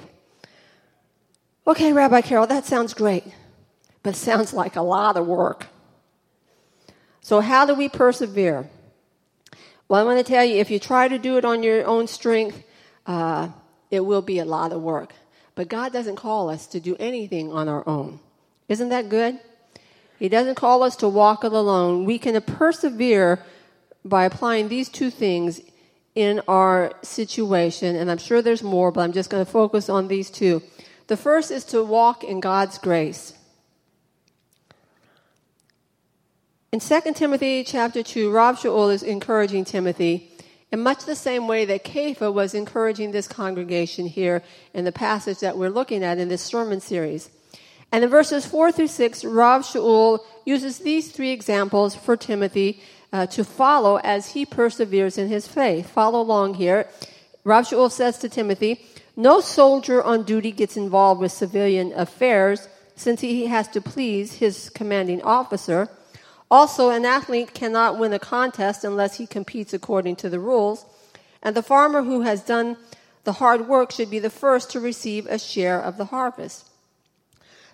Okay, 1.67 1.93
Rabbi 1.93 2.23
Carol, 2.23 2.47
that 2.47 2.65
sounds 2.65 2.95
great, 2.95 3.25
but 4.03 4.17
sounds 4.17 4.53
like 4.53 4.77
a 4.77 4.83
lot 4.83 5.17
of 5.17 5.27
work. 5.27 5.67
So, 7.21 7.41
how 7.41 7.67
do 7.67 7.75
we 7.75 7.89
persevere? 7.89 8.69
Well, 9.89 10.01
I 10.01 10.05
want 10.05 10.25
to 10.25 10.33
tell 10.33 10.45
you 10.45 10.57
if 10.57 10.71
you 10.71 10.79
try 10.79 11.09
to 11.09 11.19
do 11.19 11.37
it 11.37 11.45
on 11.45 11.63
your 11.63 11.87
own 11.87 12.07
strength, 12.07 12.65
uh, 13.07 13.49
it 13.91 14.01
will 14.01 14.23
be 14.23 14.39
a 14.39 14.45
lot 14.45 14.73
of 14.73 14.81
work. 14.81 15.13
But 15.55 15.69
God 15.69 15.93
doesn't 15.93 16.17
call 16.17 16.49
us 16.49 16.67
to 16.69 16.81
do 16.81 16.97
anything 16.99 17.53
on 17.53 17.69
our 17.69 17.87
own. 17.89 18.21
Isn't 18.69 18.89
that 18.91 19.09
good? 19.09 19.39
He 20.19 20.29
doesn't 20.29 20.55
call 20.55 20.83
us 20.83 20.97
to 20.97 21.09
walk 21.09 21.45
it 21.45 21.53
alone. 21.53 22.05
We 22.05 22.19
can 22.19 22.41
persevere 22.43 23.43
by 24.05 24.25
applying 24.25 24.69
these 24.69 24.89
two 24.89 25.11
things 25.11 25.61
in 26.15 26.41
our 26.47 26.93
situation. 27.03 27.97
And 27.97 28.11
I'm 28.11 28.19
sure 28.19 28.43
there's 28.43 28.63
more, 28.63 28.93
but 28.93 29.01
I'm 29.03 29.13
just 29.13 29.31
going 29.31 29.45
to 29.45 29.51
focus 29.51 29.89
on 29.89 30.09
these 30.09 30.31
two. 30.31 30.63
The 31.07 31.17
first 31.17 31.51
is 31.51 31.65
to 31.67 31.83
walk 31.83 32.23
in 32.23 32.41
God's 32.41 32.79
grace. 32.79 33.35
In 36.73 36.79
2 36.79 37.01
Timothy 37.15 37.65
chapter 37.65 38.03
2, 38.03 38.31
Rav 38.31 38.61
Shaul 38.61 38.93
is 38.93 39.03
encouraging 39.03 39.65
Timothy 39.65 40.30
in 40.73 40.81
much 40.81 41.05
the 41.05 41.17
same 41.17 41.49
way 41.49 41.65
that 41.65 41.85
Kepha 41.85 42.33
was 42.33 42.55
encouraging 42.55 43.11
this 43.11 43.27
congregation 43.27 44.07
here 44.07 44.43
in 44.73 44.85
the 44.85 44.93
passage 44.93 45.41
that 45.41 45.59
we're 45.59 45.71
looking 45.71 46.05
at 46.05 46.19
in 46.19 46.29
this 46.29 46.43
sermon 46.43 46.81
series. 46.81 47.31
And 47.93 48.05
in 48.05 48.11
verses 48.11 48.47
4 48.47 48.71
through 48.71 48.87
6, 48.87 49.25
Rav 49.25 49.63
Shaul 49.63 50.21
uses 50.45 50.79
these 50.79 51.11
three 51.11 51.31
examples 51.31 51.97
for 51.97 52.17
Timothy 52.17 52.81
uh, 53.13 53.27
to 53.27 53.43
follow 53.43 53.97
as 53.97 54.33
he 54.33 54.47
perseveres 54.47 55.19
in 55.19 55.29
his 55.29 55.49
faith. 55.49 55.91
Follow 55.91 56.21
along 56.21 56.55
here. 56.55 56.89
Rav 57.43 57.67
Shaul 57.67 57.91
says 57.91 58.19
to 58.19 58.29
Timothy, 58.29 58.81
No 59.17 59.41
soldier 59.41 60.03
on 60.03 60.23
duty 60.23 60.53
gets 60.53 60.77
involved 60.77 61.21
with 61.21 61.33
civilian 61.33 61.93
affairs 61.95 62.69
since 62.95 63.23
he 63.23 63.47
has 63.47 63.67
to 63.69 63.81
please 63.81 64.35
his 64.35 64.71
commanding 64.71 65.23
officer. 65.23 65.89
Also, 66.51 66.91
an 66.91 67.05
athlete 67.05 67.55
cannot 67.55 67.99
win 67.99 68.13
a 68.13 68.19
contest 68.19 68.85
unless 68.85 69.17
he 69.19 69.27
competes 69.27 69.73
according 69.73 70.17
to 70.17 70.29
the 70.29 70.41
rules, 70.41 70.85
and 71.43 71.55
the 71.55 71.63
farmer 71.63 72.03
who 72.03 72.23
has 72.23 72.43
done 72.43 72.77
the 73.25 73.35
hard 73.35 73.69
work 73.69 73.93
should 73.93 74.11
be 74.11 74.19
the 74.19 74.31
first 74.31 74.71
to 74.71 74.81
receive 74.81 75.27
a 75.27 75.39
share 75.39 75.81
of 75.81 75.97
the 75.97 76.07
harvest. 76.07 76.69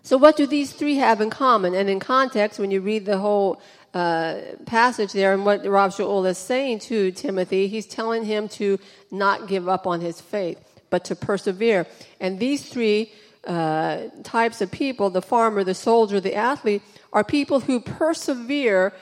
So, 0.03 0.17
what 0.17 0.37
do 0.37 0.47
these 0.47 0.73
three 0.73 0.97
have 0.97 1.21
in 1.21 1.31
common? 1.31 1.75
And 1.75 1.89
in 1.89 1.99
context, 1.99 2.59
when 2.59 2.71
you 2.71 2.81
read 2.81 3.07
the 3.07 3.19
whole 3.19 3.61
uh, 3.95 4.41
passage 4.67 5.13
there 5.13 5.33
and 5.33 5.45
what 5.45 5.67
Rav 5.67 5.93
Shaul 5.93 6.29
is 6.29 6.39
saying 6.39 6.81
to 6.81 7.11
Timothy, 7.13 7.67
he's 7.67 7.87
telling 7.87 8.25
him 8.25 8.49
to 8.51 8.79
not 9.11 9.49
give 9.49 9.69
up 9.69 9.87
on 9.87 10.01
his 10.01 10.21
faith, 10.21 10.61
but 10.91 11.05
to 11.07 11.17
persevere. 11.17 11.87
And 12.21 12.39
these 12.39 12.69
three 12.69 13.11
uh, 13.47 14.09
types 14.23 14.61
of 14.61 14.71
people 14.71 15.11
the 15.11 15.23
farmer, 15.23 15.65
the 15.65 15.75
soldier, 15.75 16.21
the 16.21 16.35
athlete 16.35 16.83
are 17.13 17.25
people 17.25 17.61
who 17.61 17.81
persevere 17.81 18.93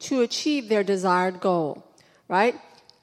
to 0.00 0.20
achieve 0.22 0.68
their 0.68 0.84
desired 0.84 1.40
goal, 1.40 1.84
right? 2.28 2.54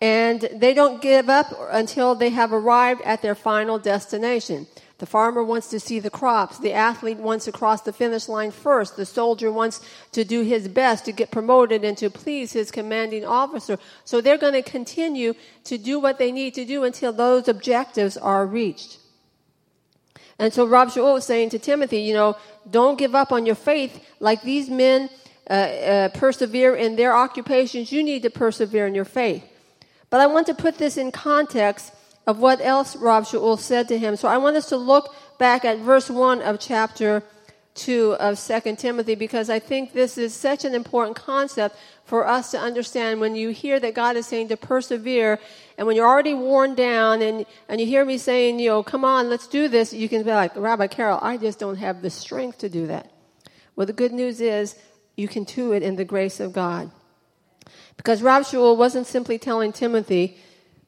And 0.02 0.42
they 0.54 0.74
don't 0.74 1.02
give 1.02 1.30
up 1.30 1.48
until 1.72 2.16
they 2.16 2.30
have 2.30 2.54
arrived 2.54 3.02
at 3.04 3.22
their 3.22 3.36
final 3.36 3.80
destination. 3.80 4.68
The 4.98 5.06
farmer 5.06 5.44
wants 5.44 5.70
to 5.72 5.80
see 5.80 6.00
the 6.00 6.10
crops. 6.10 6.58
The 6.58 6.72
athlete 6.72 7.18
wants 7.18 7.46
to 7.46 7.52
cross 7.52 7.82
the 7.82 7.92
finish 7.92 8.30
line 8.30 8.52
first. 8.52 8.96
The 8.96 9.06
soldier 9.06 9.52
wants 9.52 9.82
to 10.14 10.24
do 10.24 10.42
his 10.42 10.70
best 10.70 11.04
to 11.06 11.12
get 11.12 11.32
promoted 11.32 11.84
and 11.84 11.98
to 11.98 12.10
please 12.10 12.54
his 12.54 12.72
commanding 12.72 13.26
officer. 13.26 13.78
So 14.06 14.22
they're 14.22 14.38
going 14.38 14.54
to 14.54 14.62
continue 14.62 15.34
to 15.66 15.78
do 15.78 16.00
what 16.00 16.18
they 16.18 16.32
need 16.32 16.54
to 16.54 16.64
do 16.64 16.86
until 16.86 17.12
those 17.12 17.50
objectives 17.50 18.16
are 18.16 18.46
reached. 18.46 19.00
And 20.38 20.54
so 20.54 20.66
Rav 20.66 20.90
Shaul 20.90 21.14
was 21.14 21.26
saying 21.26 21.50
to 21.52 21.60
Timothy, 21.60 22.00
you 22.00 22.14
know, 22.14 22.36
don't 22.70 22.98
give 22.98 23.16
up 23.16 23.32
on 23.32 23.46
your 23.46 23.56
faith. 23.56 24.04
Like 24.20 24.42
these 24.42 24.70
men 24.70 25.10
uh, 25.50 25.54
uh, 25.54 26.10
persevere 26.10 26.76
in 26.76 26.96
their 26.96 27.16
occupations, 27.16 27.92
you 27.92 28.04
need 28.04 28.24
to 28.24 28.30
persevere 28.30 28.88
in 28.88 28.96
your 28.96 29.06
faith. 29.06 29.44
But 30.10 30.20
I 30.20 30.28
want 30.28 30.48
to 30.48 30.54
put 30.54 30.78
this 30.78 30.98
in 30.98 31.12
context 31.12 31.94
of 32.28 32.40
what 32.40 32.60
else 32.62 32.96
Rav 32.96 33.26
Shaul 33.26 33.60
said 33.60 33.88
to 33.90 33.98
him. 33.98 34.16
So 34.16 34.28
I 34.28 34.38
want 34.38 34.56
us 34.56 34.70
to 34.70 34.78
look 34.78 35.16
back 35.38 35.64
at 35.64 35.80
verse 35.80 36.10
1 36.10 36.42
of 36.42 36.60
chapter 36.60 37.24
2 37.76 38.14
of 38.20 38.40
2 38.40 38.76
Timothy 38.78 39.16
because 39.16 39.50
I 39.50 39.60
think 39.60 39.94
this 39.94 40.18
is 40.18 40.34
such 40.34 40.66
an 40.66 40.74
important 40.74 41.16
concept 41.16 41.76
for 42.06 42.28
us 42.28 42.52
to 42.52 42.60
understand 42.60 43.20
when 43.20 43.36
you 43.36 43.50
hear 43.50 43.80
that 43.80 43.96
God 43.96 44.16
is 44.16 44.28
saying 44.28 44.50
to 44.50 44.58
persevere 44.58 45.40
and 45.78 45.88
when 45.88 45.96
you're 45.96 46.08
already 46.08 46.36
worn 46.36 46.76
down 46.76 47.22
and, 47.22 47.46
and 47.68 47.82
you 47.82 47.88
hear 47.88 48.06
me 48.06 48.18
saying, 48.20 48.60
you 48.60 48.70
know, 48.70 48.84
come 48.84 49.04
on, 49.04 49.30
let's 49.30 49.48
do 49.48 49.68
this, 49.68 49.92
you 49.92 50.08
can 50.08 50.24
be 50.24 50.32
like, 50.32 50.56
Rabbi 50.56 50.88
Carol, 50.88 51.20
I 51.22 51.38
just 51.38 51.58
don't 51.60 51.78
have 51.78 52.04
the 52.04 52.12
strength 52.12 52.60
to 52.60 52.70
do 52.70 52.88
that. 52.88 53.12
Well, 53.76 53.88
the 53.88 53.94
good 53.94 54.14
news 54.14 54.40
is 54.40 54.76
you 55.16 55.28
can 55.28 55.44
do 55.44 55.72
it 55.72 55.82
in 55.82 55.96
the 55.96 56.06
grace 56.06 56.40
of 56.40 56.54
God. 56.54 56.92
Because 57.98 58.22
Rav 58.22 58.44
Shaul 58.44 58.78
wasn't 58.78 59.08
simply 59.08 59.40
telling 59.40 59.74
Timothy, 59.74 60.38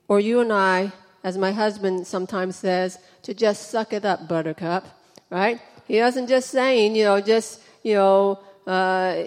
or 0.08 0.20
you 0.20 0.40
and 0.40 0.54
I, 0.54 0.92
as 1.24 1.38
my 1.38 1.52
husband 1.52 2.06
sometimes 2.06 2.56
says, 2.58 3.00
to 3.24 3.34
just 3.34 3.72
suck 3.72 3.92
it 3.92 4.06
up, 4.06 4.28
buttercup, 4.28 4.86
right? 5.30 5.60
He 5.88 6.00
wasn't 6.00 6.30
just 6.30 6.50
saying, 6.52 6.96
you 6.96 7.06
know, 7.06 7.20
just, 7.22 7.62
you 7.82 7.96
know, 7.96 8.40
uh, 8.68 9.24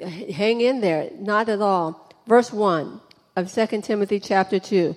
hang 0.00 0.60
in 0.60 0.80
there. 0.80 1.10
Not 1.18 1.48
at 1.48 1.62
all. 1.62 2.08
Verse 2.26 2.52
1 2.52 3.00
of 3.34 3.52
2 3.52 3.80
Timothy 3.80 4.20
chapter 4.20 4.58
2. 4.58 4.94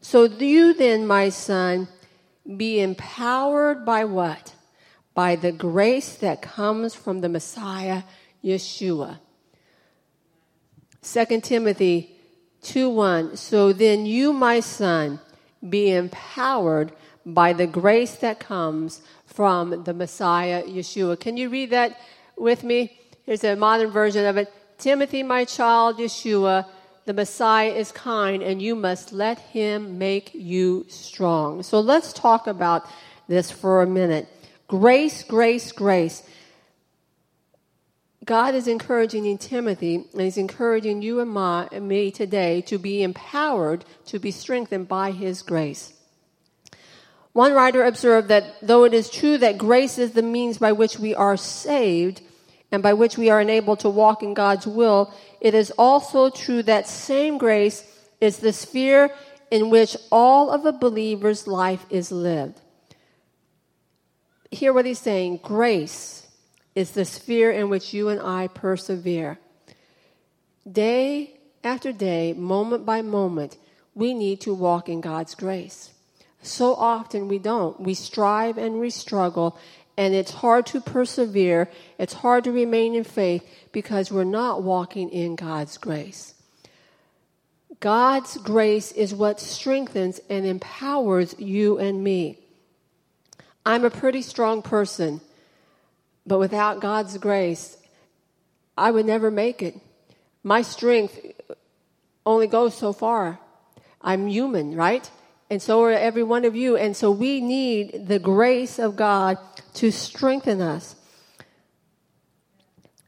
So 0.00 0.24
you 0.24 0.74
then, 0.74 1.06
my 1.06 1.28
son, 1.28 1.88
be 2.56 2.80
empowered 2.80 3.86
by 3.86 4.04
what? 4.04 4.54
By 5.14 5.36
the 5.36 5.52
grace 5.52 6.16
that 6.16 6.42
comes 6.42 6.94
from 6.94 7.20
the 7.20 7.28
Messiah, 7.28 8.02
Yeshua. 8.44 9.20
2 11.02 11.40
Timothy 11.40 12.16
2 12.62 12.90
1. 12.90 13.36
So 13.36 13.72
then 13.72 14.06
you, 14.06 14.32
my 14.32 14.60
son, 14.60 15.20
be 15.66 15.92
empowered 15.92 16.92
by 17.24 17.52
the 17.52 17.66
grace 17.66 18.16
that 18.16 18.40
comes 18.40 19.00
from 19.24 19.84
the 19.84 19.94
Messiah, 19.94 20.64
Yeshua. 20.64 21.18
Can 21.18 21.36
you 21.36 21.48
read 21.48 21.70
that 21.70 21.98
with 22.36 22.64
me? 22.64 22.98
Here's 23.24 23.44
a 23.44 23.56
modern 23.56 23.90
version 23.90 24.26
of 24.26 24.36
it. 24.36 24.52
Timothy, 24.78 25.22
my 25.22 25.44
child, 25.44 25.98
Yeshua, 25.98 26.66
the 27.06 27.14
Messiah 27.14 27.70
is 27.70 27.90
kind, 27.92 28.42
and 28.42 28.60
you 28.60 28.74
must 28.74 29.12
let 29.12 29.38
him 29.38 29.98
make 29.98 30.34
you 30.34 30.84
strong. 30.88 31.62
So 31.62 31.80
let's 31.80 32.12
talk 32.12 32.46
about 32.46 32.86
this 33.28 33.50
for 33.50 33.82
a 33.82 33.86
minute. 33.86 34.28
Grace, 34.68 35.22
grace, 35.22 35.72
grace. 35.72 36.22
God 38.24 38.54
is 38.54 38.68
encouraging 38.68 39.36
Timothy, 39.38 40.06
and 40.12 40.20
He's 40.20 40.38
encouraging 40.38 41.02
you 41.02 41.20
and, 41.20 41.30
my, 41.30 41.68
and 41.72 41.86
me 41.86 42.10
today 42.10 42.62
to 42.62 42.78
be 42.78 43.02
empowered, 43.02 43.84
to 44.06 44.18
be 44.18 44.30
strengthened 44.30 44.88
by 44.88 45.10
His 45.10 45.42
grace. 45.42 45.94
One 47.32 47.52
writer 47.52 47.84
observed 47.84 48.28
that 48.28 48.44
though 48.62 48.84
it 48.84 48.94
is 48.94 49.10
true 49.10 49.36
that 49.38 49.58
grace 49.58 49.98
is 49.98 50.12
the 50.12 50.22
means 50.22 50.58
by 50.58 50.72
which 50.72 50.98
we 50.98 51.14
are 51.14 51.36
saved 51.36 52.22
and 52.74 52.82
by 52.82 52.92
which 52.92 53.16
we 53.16 53.30
are 53.30 53.40
enabled 53.40 53.78
to 53.78 53.88
walk 53.88 54.24
in 54.24 54.34
God's 54.34 54.66
will, 54.66 55.14
it 55.40 55.54
is 55.54 55.70
also 55.78 56.28
true 56.28 56.60
that 56.64 56.88
same 56.88 57.38
grace 57.38 57.84
is 58.20 58.38
the 58.38 58.52
sphere 58.52 59.10
in 59.48 59.70
which 59.70 59.96
all 60.10 60.50
of 60.50 60.66
a 60.66 60.72
believer's 60.72 61.46
life 61.46 61.86
is 61.88 62.10
lived. 62.10 62.60
Hear 64.50 64.72
what 64.72 64.86
he's 64.86 64.98
saying 64.98 65.38
grace 65.44 66.26
is 66.74 66.90
the 66.90 67.04
sphere 67.04 67.52
in 67.52 67.68
which 67.68 67.94
you 67.94 68.08
and 68.08 68.20
I 68.20 68.48
persevere. 68.48 69.38
Day 70.68 71.38
after 71.62 71.92
day, 71.92 72.32
moment 72.32 72.84
by 72.84 73.02
moment, 73.02 73.56
we 73.94 74.14
need 74.14 74.40
to 74.40 74.52
walk 74.52 74.88
in 74.88 75.00
God's 75.00 75.36
grace. 75.36 75.92
So 76.42 76.74
often 76.74 77.28
we 77.28 77.38
don't. 77.38 77.78
We 77.78 77.94
strive 77.94 78.58
and 78.58 78.80
we 78.80 78.90
struggle, 78.90 79.56
and 79.96 80.14
it's 80.14 80.32
hard 80.32 80.66
to 80.66 80.80
persevere. 80.80 81.68
It's 81.98 82.14
hard 82.14 82.44
to 82.44 82.52
remain 82.52 82.94
in 82.94 83.04
faith 83.04 83.48
because 83.72 84.10
we're 84.10 84.24
not 84.24 84.62
walking 84.62 85.10
in 85.10 85.36
God's 85.36 85.78
grace. 85.78 86.34
God's 87.80 88.36
grace 88.38 88.92
is 88.92 89.14
what 89.14 89.40
strengthens 89.40 90.20
and 90.30 90.46
empowers 90.46 91.34
you 91.38 91.78
and 91.78 92.02
me. 92.02 92.38
I'm 93.66 93.84
a 93.84 93.90
pretty 93.90 94.22
strong 94.22 94.62
person, 94.62 95.20
but 96.26 96.38
without 96.38 96.80
God's 96.80 97.18
grace, 97.18 97.76
I 98.76 98.90
would 98.90 99.06
never 99.06 99.30
make 99.30 99.62
it. 99.62 99.78
My 100.42 100.62
strength 100.62 101.18
only 102.26 102.46
goes 102.46 102.74
so 102.76 102.92
far. 102.92 103.38
I'm 104.00 104.26
human, 104.26 104.74
right? 104.74 105.08
And 105.54 105.62
so 105.62 105.84
are 105.84 105.92
every 105.92 106.24
one 106.24 106.44
of 106.44 106.56
you. 106.56 106.76
And 106.76 106.96
so 106.96 107.12
we 107.12 107.40
need 107.40 108.08
the 108.08 108.18
grace 108.18 108.80
of 108.80 108.96
God 108.96 109.38
to 109.74 109.92
strengthen 109.92 110.60
us. 110.60 110.96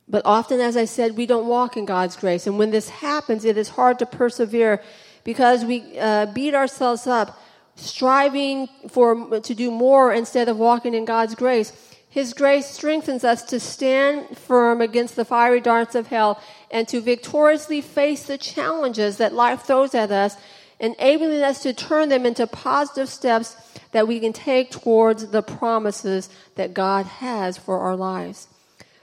But 0.07 0.23
often, 0.25 0.61
as 0.61 0.77
I 0.77 0.85
said, 0.85 1.17
we 1.17 1.27
don't 1.27 1.49
walk 1.49 1.77
in 1.77 1.87
God's 1.87 2.15
grace. 2.15 2.47
And 2.47 2.57
when 2.57 2.71
this 2.71 2.89
happens, 2.89 3.45
it 3.45 3.57
is 3.57 3.71
hard 3.71 3.99
to 3.99 4.07
persevere 4.07 4.81
because 5.25 5.65
we 5.65 5.99
uh, 5.99 6.27
beat 6.27 6.55
ourselves 6.55 7.09
up, 7.09 7.37
striving 7.75 8.69
for, 8.91 9.41
to 9.41 9.53
do 9.53 9.73
more 9.73 10.13
instead 10.13 10.49
of 10.49 10.57
walking 10.57 10.95
in 10.95 11.05
God's 11.05 11.35
grace. 11.35 11.73
His 12.09 12.33
grace 12.33 12.67
strengthens 12.67 13.25
us 13.25 13.43
to 13.43 13.59
stand 13.59 14.39
firm 14.39 14.81
against 14.81 15.17
the 15.17 15.25
fiery 15.25 15.61
darts 15.61 15.97
of 15.97 16.07
hell 16.07 16.41
and 16.71 16.87
to 16.87 17.01
victoriously 17.01 17.81
face 17.81 18.23
the 18.23 18.39
challenges 18.39 19.17
that 19.17 19.35
life 19.35 19.63
throws 19.63 19.97
at 19.97 20.13
us 20.13 20.37
enabling 20.79 21.43
us 21.43 21.63
to 21.63 21.73
turn 21.73 22.09
them 22.09 22.27
into 22.27 22.47
positive 22.47 23.09
steps 23.09 23.57
that 23.93 24.07
we 24.07 24.21
can 24.21 24.33
take 24.33 24.71
towards 24.71 25.29
the 25.29 25.43
promises 25.43 26.29
that 26.57 26.75
God 26.75 27.07
has 27.07 27.57
for 27.57 27.81
our 27.81 27.97
lives. 27.97 28.49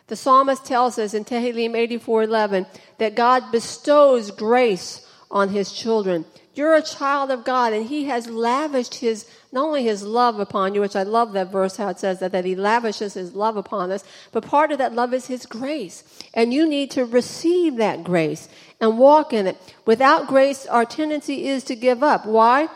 The 0.07 0.15
psalmist 0.15 0.65
tells 0.65 0.99
us 0.99 1.13
in 1.13 1.25
Tehillim 1.25 1.75
84:11 1.75 2.67
that 2.97 3.15
God 3.15 3.51
bestows 3.51 4.31
grace 4.31 5.07
on 5.31 5.49
his 5.49 5.71
children. 5.71 6.25
You're 6.53 6.75
a 6.75 6.83
child 6.83 7.31
of 7.31 7.43
God 7.43 7.73
and 7.73 7.87
he 7.87 8.05
has 8.05 8.29
lavished 8.29 8.95
his 8.95 9.25
not 9.51 9.65
only 9.65 9.83
his 9.83 10.03
love 10.03 10.39
upon 10.39 10.73
you, 10.73 10.81
which 10.81 10.95
I 10.95 11.03
love 11.03 11.33
that 11.33 11.51
verse 11.51 11.77
how 11.77 11.89
it 11.89 11.99
says 11.99 12.19
that, 12.19 12.31
that 12.31 12.45
he 12.45 12.55
lavishes 12.55 13.13
his 13.13 13.33
love 13.33 13.55
upon 13.55 13.91
us, 13.91 14.03
but 14.31 14.45
part 14.45 14.71
of 14.71 14.77
that 14.79 14.93
love 14.93 15.13
is 15.13 15.27
his 15.27 15.45
grace. 15.45 16.03
And 16.33 16.53
you 16.53 16.67
need 16.67 16.91
to 16.91 17.05
receive 17.05 17.77
that 17.77 18.03
grace 18.03 18.49
and 18.83 18.99
walk 18.99 19.31
in 19.31 19.47
it. 19.47 19.57
Without 19.85 20.27
grace, 20.27 20.65
our 20.65 20.83
tendency 20.83 21.47
is 21.47 21.63
to 21.63 21.73
give 21.73 22.03
up. 22.03 22.25
Why? 22.25 22.67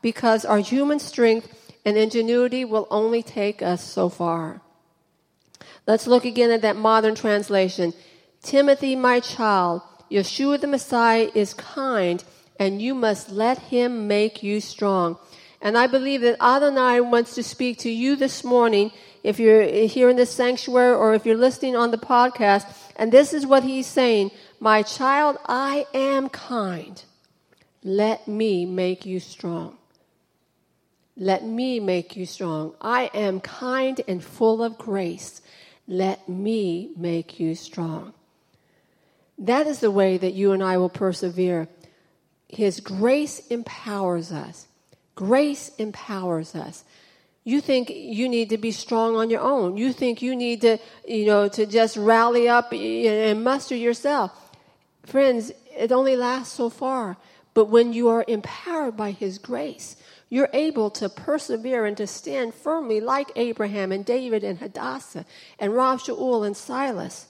Because 0.00 0.44
our 0.44 0.60
human 0.60 1.00
strength 1.00 1.48
and 1.84 1.96
ingenuity 1.96 2.64
will 2.64 2.86
only 2.88 3.20
take 3.20 3.62
us 3.62 3.82
so 3.82 4.08
far. 4.08 4.60
Let's 5.84 6.06
look 6.06 6.24
again 6.24 6.52
at 6.52 6.62
that 6.62 6.76
modern 6.76 7.16
translation. 7.16 7.94
Timothy, 8.44 8.94
my 8.94 9.18
child, 9.18 9.82
Yeshua 10.08 10.60
the 10.60 10.68
Messiah 10.68 11.30
is 11.34 11.52
kind, 11.52 12.22
and 12.60 12.80
you 12.80 12.94
must 12.94 13.32
let 13.32 13.58
him 13.58 14.06
make 14.06 14.44
you 14.44 14.60
strong. 14.60 15.18
And 15.60 15.76
I 15.76 15.88
believe 15.88 16.20
that 16.20 16.40
Adonai 16.40 17.00
wants 17.00 17.34
to 17.34 17.42
speak 17.42 17.78
to 17.78 17.90
you 17.90 18.14
this 18.14 18.44
morning, 18.44 18.92
if 19.24 19.40
you're 19.40 19.64
here 19.64 20.08
in 20.08 20.14
the 20.14 20.26
sanctuary 20.26 20.94
or 20.94 21.14
if 21.14 21.26
you're 21.26 21.36
listening 21.36 21.74
on 21.74 21.90
the 21.90 21.98
podcast. 21.98 22.72
And 22.94 23.10
this 23.10 23.34
is 23.34 23.44
what 23.44 23.64
he's 23.64 23.88
saying 23.88 24.30
my 24.60 24.82
child, 24.82 25.38
I 25.46 25.86
am 25.94 26.28
kind. 26.28 27.02
Let 27.82 28.26
me 28.26 28.66
make 28.66 29.06
you 29.06 29.20
strong. 29.20 29.76
Let 31.16 31.44
me 31.44 31.80
make 31.80 32.16
you 32.16 32.26
strong. 32.26 32.74
I 32.80 33.10
am 33.14 33.40
kind 33.40 34.00
and 34.06 34.22
full 34.22 34.62
of 34.62 34.76
grace. 34.76 35.40
Let 35.88 36.28
me 36.28 36.90
make 36.96 37.40
you 37.40 37.54
strong. 37.54 38.12
That 39.38 39.66
is 39.66 39.80
the 39.80 39.90
way 39.90 40.18
that 40.18 40.34
you 40.34 40.52
and 40.52 40.62
I 40.62 40.78
will 40.78 40.88
persevere. 40.88 41.68
His 42.48 42.80
grace 42.80 43.46
empowers 43.48 44.32
us. 44.32 44.66
Grace 45.14 45.70
empowers 45.78 46.54
us. 46.54 46.84
You 47.44 47.60
think 47.60 47.90
you 47.90 48.28
need 48.28 48.50
to 48.50 48.58
be 48.58 48.72
strong 48.72 49.14
on 49.14 49.30
your 49.30 49.40
own. 49.40 49.76
You 49.76 49.92
think 49.92 50.20
you 50.20 50.34
need 50.34 50.62
to, 50.62 50.78
you 51.06 51.26
know, 51.26 51.48
to 51.48 51.64
just 51.64 51.96
rally 51.96 52.48
up 52.48 52.72
and 52.72 53.44
muster 53.44 53.76
yourself. 53.76 54.32
Friends, 55.06 55.52
it 55.74 55.92
only 55.92 56.16
lasts 56.16 56.54
so 56.54 56.68
far. 56.68 57.16
But 57.54 57.70
when 57.70 57.94
you 57.94 58.08
are 58.08 58.24
empowered 58.28 58.98
by 58.98 59.12
His 59.12 59.38
grace, 59.38 59.96
you're 60.28 60.50
able 60.52 60.90
to 60.90 61.08
persevere 61.08 61.86
and 61.86 61.96
to 61.96 62.06
stand 62.06 62.52
firmly 62.52 63.00
like 63.00 63.30
Abraham 63.36 63.92
and 63.92 64.04
David 64.04 64.44
and 64.44 64.58
Hadassah 64.58 65.24
and 65.58 65.74
Rav 65.74 66.02
Shaul 66.02 66.46
and 66.46 66.56
Silas 66.56 67.28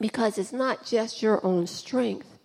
because 0.00 0.38
it's 0.38 0.52
not 0.52 0.86
just 0.86 1.20
your 1.20 1.44
own 1.44 1.66
strength. 1.66 2.38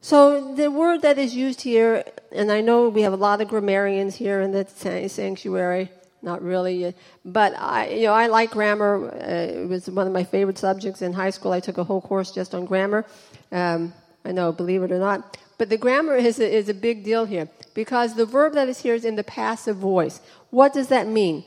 So 0.00 0.54
the 0.54 0.70
word 0.70 1.02
that 1.02 1.18
is 1.18 1.36
used 1.36 1.60
here, 1.60 2.04
and 2.32 2.50
I 2.50 2.62
know 2.62 2.88
we 2.88 3.02
have 3.02 3.12
a 3.12 3.16
lot 3.16 3.42
of 3.42 3.48
grammarians 3.48 4.16
here 4.16 4.40
in 4.40 4.52
the 4.52 4.66
sanctuary, 5.08 5.90
not 6.22 6.42
really. 6.42 6.94
But 7.24 7.54
I, 7.58 7.88
you 7.88 8.04
know, 8.04 8.12
I 8.12 8.26
like 8.26 8.50
grammar. 8.50 9.10
Uh, 9.10 9.62
it 9.62 9.68
was 9.68 9.88
one 9.88 10.06
of 10.06 10.12
my 10.12 10.24
favorite 10.24 10.58
subjects 10.58 11.02
in 11.02 11.12
high 11.12 11.30
school. 11.30 11.52
I 11.52 11.60
took 11.60 11.78
a 11.78 11.84
whole 11.84 12.00
course 12.00 12.30
just 12.30 12.54
on 12.54 12.64
grammar. 12.66 13.04
Um, 13.52 13.92
I 14.24 14.32
know, 14.32 14.52
believe 14.52 14.82
it 14.82 14.92
or 14.92 14.98
not. 14.98 15.38
But 15.58 15.68
the 15.68 15.76
grammar 15.76 16.16
is 16.16 16.38
a, 16.40 16.50
is 16.50 16.68
a 16.68 16.74
big 16.74 17.04
deal 17.04 17.26
here 17.26 17.48
because 17.74 18.14
the 18.14 18.26
verb 18.26 18.54
that 18.54 18.68
is 18.68 18.80
here 18.80 18.94
is 18.94 19.04
in 19.04 19.16
the 19.16 19.24
passive 19.24 19.76
voice. 19.76 20.20
What 20.50 20.72
does 20.72 20.88
that 20.88 21.06
mean? 21.06 21.44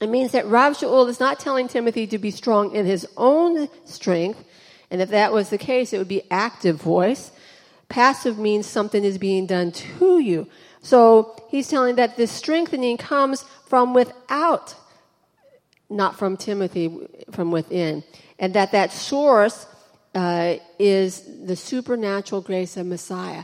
It 0.00 0.08
means 0.08 0.32
that 0.32 0.46
Rav 0.46 0.74
Shaul 0.74 1.08
is 1.08 1.20
not 1.20 1.40
telling 1.40 1.68
Timothy 1.68 2.06
to 2.08 2.18
be 2.18 2.30
strong 2.30 2.74
in 2.74 2.84
his 2.84 3.06
own 3.16 3.68
strength, 3.86 4.44
and 4.90 5.00
if 5.00 5.08
that 5.08 5.32
was 5.32 5.48
the 5.48 5.56
case, 5.56 5.92
it 5.92 5.98
would 5.98 6.06
be 6.06 6.30
active 6.30 6.76
voice. 6.76 7.32
Passive 7.88 8.38
means 8.38 8.66
something 8.66 9.04
is 9.04 9.16
being 9.16 9.46
done 9.46 9.72
to 9.72 10.18
you. 10.18 10.48
So 10.86 11.34
he's 11.48 11.66
telling 11.66 11.96
that 11.96 12.16
this 12.16 12.30
strengthening 12.30 12.96
comes 12.96 13.44
from 13.66 13.92
without, 13.92 14.76
not 15.90 16.16
from 16.16 16.36
Timothy, 16.36 16.96
from 17.32 17.50
within. 17.50 18.04
And 18.38 18.54
that 18.54 18.70
that 18.70 18.92
source 18.92 19.66
uh, 20.14 20.58
is 20.78 21.28
the 21.44 21.56
supernatural 21.56 22.40
grace 22.40 22.76
of 22.76 22.86
Messiah. 22.86 23.42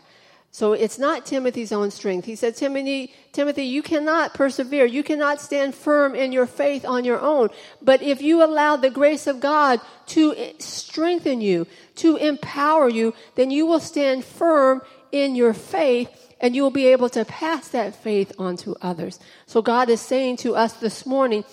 So 0.53 0.75
it's 0.75 1.01
not 1.01 1.27
Timothy's 1.27 1.73
own 1.73 1.91
strength. 1.91 2.27
He 2.27 2.37
said, 2.37 2.55
Timothy, 2.55 3.13
Timothy, 3.33 3.65
you 3.65 3.83
cannot 3.83 4.35
persevere. 4.35 4.85
You 4.85 5.03
cannot 5.03 5.41
stand 5.41 5.75
firm 5.75 6.15
in 6.15 6.31
your 6.31 6.47
faith 6.47 6.85
on 6.85 7.05
your 7.05 7.21
own. 7.21 7.49
But 7.81 8.03
if 8.03 8.23
you 8.23 8.45
allow 8.45 8.77
the 8.77 8.91
grace 8.91 9.27
of 9.27 9.41
God 9.41 9.81
to 10.15 10.37
strengthen 10.61 11.41
you, 11.41 11.67
to 11.97 12.15
empower 12.19 12.89
you, 12.89 13.15
then 13.35 13.51
you 13.51 13.67
will 13.67 13.81
stand 13.81 14.25
firm 14.25 14.81
in 15.11 15.35
your 15.35 15.55
faith 15.55 16.09
and 16.43 16.57
you 16.57 16.63
will 16.63 16.73
be 16.73 16.89
able 16.89 17.09
to 17.09 17.25
pass 17.25 17.69
that 17.69 17.95
faith 17.95 18.33
on 18.37 18.57
to 18.59 18.77
others. 18.83 19.21
So 19.47 19.63
God 19.63 19.89
is 19.89 20.01
saying 20.01 20.39
to 20.39 20.57
us 20.57 20.73
this 20.75 21.07
morning, 21.07 21.45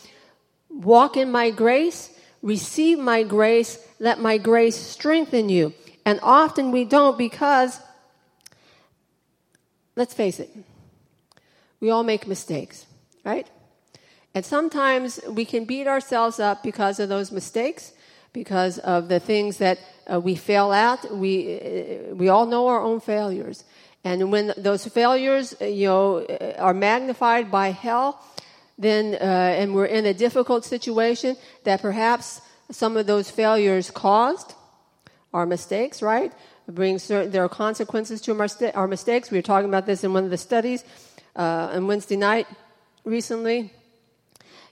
walk 0.69 1.15
in 1.15 1.31
my 1.31 1.51
grace, 1.51 2.09
receive 2.41 2.97
my 2.97 3.21
grace, 3.21 3.77
let 3.99 4.19
my 4.19 4.39
grace 4.39 4.75
strengthen 4.75 5.47
you. 5.47 5.73
And 6.05 6.19
often 6.23 6.71
we 6.71 6.85
don't 6.85 7.17
because 7.17 7.79
let's 9.95 10.13
face 10.13 10.39
it, 10.39 10.49
we 11.79 11.91
all 11.91 12.03
make 12.03 12.25
mistakes, 12.25 12.85
right? 13.23 13.47
And 14.33 14.45
sometimes 14.45 15.19
we 15.29 15.45
can 15.45 15.65
beat 15.65 15.87
ourselves 15.87 16.39
up 16.39 16.63
because 16.63 16.99
of 16.99 17.09
those 17.09 17.31
mistakes, 17.31 17.91
because 18.33 18.79
of 18.79 19.07
the 19.07 19.19
things 19.19 19.57
that 19.57 19.79
uh, 20.11 20.19
we 20.19 20.35
fail 20.35 20.71
at. 20.71 21.13
We, 21.13 21.59
uh, 21.59 22.15
we 22.15 22.29
all 22.29 22.45
know 22.45 22.67
our 22.67 22.81
own 22.81 23.01
failures. 23.01 23.65
And 24.03 24.31
when 24.31 24.53
those 24.57 24.85
failures, 24.87 25.55
uh, 25.61 25.65
you 25.65 25.87
know, 25.87 26.17
uh, 26.19 26.53
are 26.57 26.73
magnified 26.73 27.51
by 27.51 27.71
hell, 27.71 28.23
then, 28.77 29.15
uh, 29.15 29.17
and 29.59 29.75
we're 29.75 29.85
in 29.85 30.05
a 30.05 30.13
difficult 30.13 30.63
situation 30.63 31.35
that 31.65 31.81
perhaps 31.81 32.41
some 32.71 32.95
of 32.95 33.07
those 33.07 33.29
failures 33.29 33.91
caused, 33.91 34.53
our 35.33 35.45
mistakes, 35.45 36.01
right? 36.01 36.31
brings 36.71 37.03
certain, 37.03 37.31
there 37.31 37.43
are 37.43 37.49
consequences 37.49 38.21
to 38.21 38.39
our, 38.39 38.47
our 38.75 38.87
mistakes. 38.87 39.31
We 39.31 39.37
were 39.37 39.43
talking 39.43 39.69
about 39.69 39.85
this 39.85 40.03
in 40.03 40.13
one 40.13 40.23
of 40.23 40.29
the 40.29 40.37
studies 40.37 40.83
uh, 41.35 41.71
on 41.73 41.87
Wednesday 41.87 42.15
night 42.15 42.47
recently. 43.03 43.73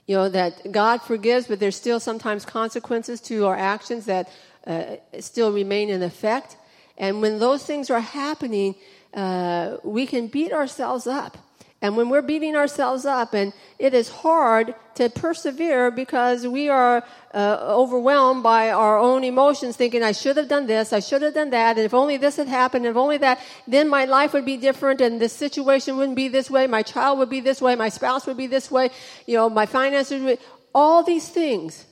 You 0.06 0.16
know, 0.16 0.28
that 0.30 0.72
God 0.72 1.02
forgives, 1.02 1.48
but 1.48 1.60
there's 1.60 1.76
still 1.76 2.00
sometimes 2.00 2.46
consequences 2.46 3.20
to 3.22 3.46
our 3.46 3.56
actions 3.56 4.06
that 4.06 4.30
uh, 4.66 4.96
still 5.20 5.52
remain 5.52 5.90
in 5.90 6.02
effect. 6.02 6.56
And 6.96 7.20
when 7.20 7.38
those 7.38 7.64
things 7.64 7.90
are 7.90 8.00
happening, 8.00 8.74
uh, 9.14 9.76
we 9.82 10.06
can 10.06 10.26
beat 10.28 10.52
ourselves 10.52 11.06
up. 11.06 11.38
And 11.80 11.96
when 11.96 12.08
we're 12.08 12.22
beating 12.22 12.56
ourselves 12.56 13.04
up, 13.04 13.34
and 13.34 13.52
it 13.78 13.94
is 13.94 14.08
hard 14.08 14.74
to 14.96 15.08
persevere 15.08 15.92
because 15.92 16.44
we 16.44 16.68
are 16.68 17.04
uh, 17.32 17.58
overwhelmed 17.68 18.42
by 18.42 18.72
our 18.72 18.98
own 18.98 19.22
emotions, 19.22 19.76
thinking, 19.76 20.02
I 20.02 20.10
should 20.10 20.36
have 20.38 20.48
done 20.48 20.66
this, 20.66 20.92
I 20.92 20.98
should 20.98 21.22
have 21.22 21.34
done 21.34 21.50
that, 21.50 21.76
and 21.76 21.86
if 21.86 21.94
only 21.94 22.16
this 22.16 22.34
had 22.34 22.48
happened, 22.48 22.84
if 22.84 22.96
only 22.96 23.18
that, 23.18 23.38
then 23.68 23.88
my 23.88 24.06
life 24.06 24.32
would 24.32 24.44
be 24.44 24.56
different, 24.56 25.00
and 25.00 25.20
the 25.20 25.28
situation 25.28 25.96
wouldn't 25.96 26.16
be 26.16 26.26
this 26.26 26.50
way, 26.50 26.66
my 26.66 26.82
child 26.82 27.20
would 27.20 27.30
be 27.30 27.38
this 27.38 27.62
way, 27.62 27.76
my 27.76 27.90
spouse 27.90 28.26
would 28.26 28.36
be 28.36 28.48
this 28.48 28.72
way, 28.72 28.90
you 29.26 29.36
know, 29.36 29.48
my 29.48 29.66
finances 29.66 30.20
would, 30.20 30.40
all 30.74 31.04
these 31.04 31.28
things 31.28 31.86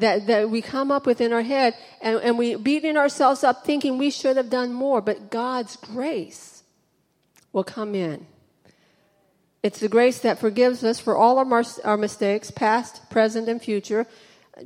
that, 0.00 0.26
that 0.26 0.50
we 0.50 0.62
come 0.62 0.90
up 0.90 1.06
with 1.06 1.20
in 1.20 1.32
our 1.32 1.42
head, 1.42 1.74
and, 2.00 2.16
and 2.18 2.38
we 2.38 2.54
beating 2.54 2.96
ourselves 2.96 3.44
up 3.44 3.64
thinking 3.64 3.98
we 3.98 4.10
should 4.10 4.36
have 4.36 4.50
done 4.50 4.72
more, 4.72 5.00
but 5.00 5.30
God's 5.30 5.76
grace 5.76 6.62
will 7.52 7.64
come 7.64 7.94
in. 7.94 8.26
It's 9.62 9.80
the 9.80 9.88
grace 9.88 10.20
that 10.20 10.38
forgives 10.38 10.84
us 10.84 11.00
for 11.00 11.16
all 11.16 11.38
our, 11.38 11.64
our 11.84 11.96
mistakes, 11.96 12.50
past, 12.50 13.10
present, 13.10 13.48
and 13.48 13.60
future. 13.60 14.06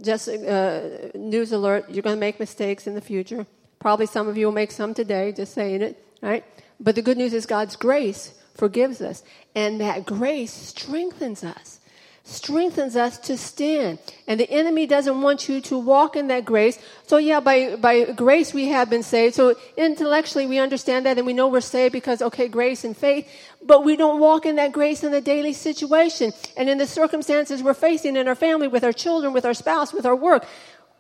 Just 0.01 0.29
uh, 0.29 0.83
news 1.15 1.53
alert, 1.53 1.91
you're 1.91 2.03
going 2.03 2.17
to 2.17 2.21
make 2.21 2.39
mistakes 2.39 2.87
in 2.87 2.95
the 2.95 3.01
future. 3.01 3.47
Probably 3.79 4.07
some 4.07 4.29
of 4.29 4.37
you 4.37 4.47
will 4.47 4.53
make 4.53 4.71
some 4.71 4.95
today, 4.95 5.33
just 5.33 5.55
saying 5.55 5.83
it, 5.83 6.05
right? 6.21 6.45
But 6.79 6.95
the 6.95 7.03
good 7.03 7.17
news 7.17 7.33
is 7.33 7.47
God's 7.47 7.77
grace 7.77 8.39
forgives 8.55 9.01
us, 9.01 9.23
and 9.55 9.81
that 9.81 10.05
grace 10.05 10.53
strengthens 10.53 11.43
us 11.43 11.81
strengthens 12.25 12.95
us 12.95 13.19
to 13.19 13.37
stand. 13.37 13.99
And 14.29 14.39
the 14.39 14.49
enemy 14.51 14.87
doesn't 14.87 15.21
want 15.21 15.49
you 15.49 15.61
to 15.63 15.79
walk 15.79 16.15
in 16.15 16.29
that 16.29 16.45
grace. 16.45 16.79
So 17.07 17.17
yeah, 17.17 17.41
by, 17.41 17.77
by 17.77 18.13
grace 18.13 18.55
we 18.55 18.69
have 18.69 18.89
been 18.89 19.03
saved. 19.03 19.35
So 19.35 19.57
intellectually 19.77 20.47
we 20.47 20.59
understand 20.59 21.07
that 21.07 21.19
and 21.19 21.27
we 21.27 21.33
know 21.33 21.49
we're 21.49 21.61
saved 21.61 21.93
because, 21.93 22.23
okay, 22.23 22.47
grace 22.47 22.85
and 22.85 22.97
faith. 22.97 23.29
But 23.63 23.85
we 23.85 23.97
don't 23.97 24.21
walk 24.21 24.47
in 24.47 24.57
that 24.57 24.73
grace 24.73 25.03
in 25.03 25.11
the 25.11 25.21
daily 25.21 25.53
situation 25.53 26.33
and 26.57 26.69
in 26.69 26.79
the 26.79 26.87
circumstances 26.87 27.63
we're 27.63 27.75
facing 27.75 28.17
in 28.17 28.29
our 28.29 28.37
family, 28.37 28.69
with 28.69 28.85
our 28.85 28.93
children, 28.93 29.33
with 29.33 29.45
our 29.45 29.55
spouse, 29.55 29.93
with 29.93 30.07
our 30.07 30.17
work. 30.17 30.47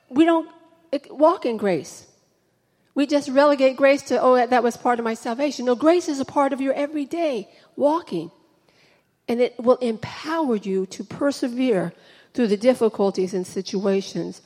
We 0.08 0.24
don't 0.24 0.48
walk 1.10 1.46
in 1.46 1.56
grace. 1.56 2.06
We 2.94 3.06
just 3.06 3.28
relegate 3.28 3.76
grace 3.76 4.02
to, 4.02 4.20
oh, 4.20 4.46
that 4.46 4.62
was 4.62 4.76
part 4.76 4.98
of 4.98 5.04
my 5.04 5.14
salvation. 5.14 5.64
No, 5.66 5.74
grace 5.74 6.08
is 6.08 6.20
a 6.20 6.26
part 6.26 6.52
of 6.52 6.60
your 6.60 6.74
everyday 6.74 7.48
walking 7.76 8.30
and 9.28 9.40
it 9.40 9.58
will 9.58 9.76
empower 9.76 10.56
you 10.56 10.86
to 10.86 11.04
persevere 11.04 11.92
through 12.34 12.48
the 12.48 12.56
difficulties 12.56 13.34
and 13.34 13.46
situations 13.46 14.42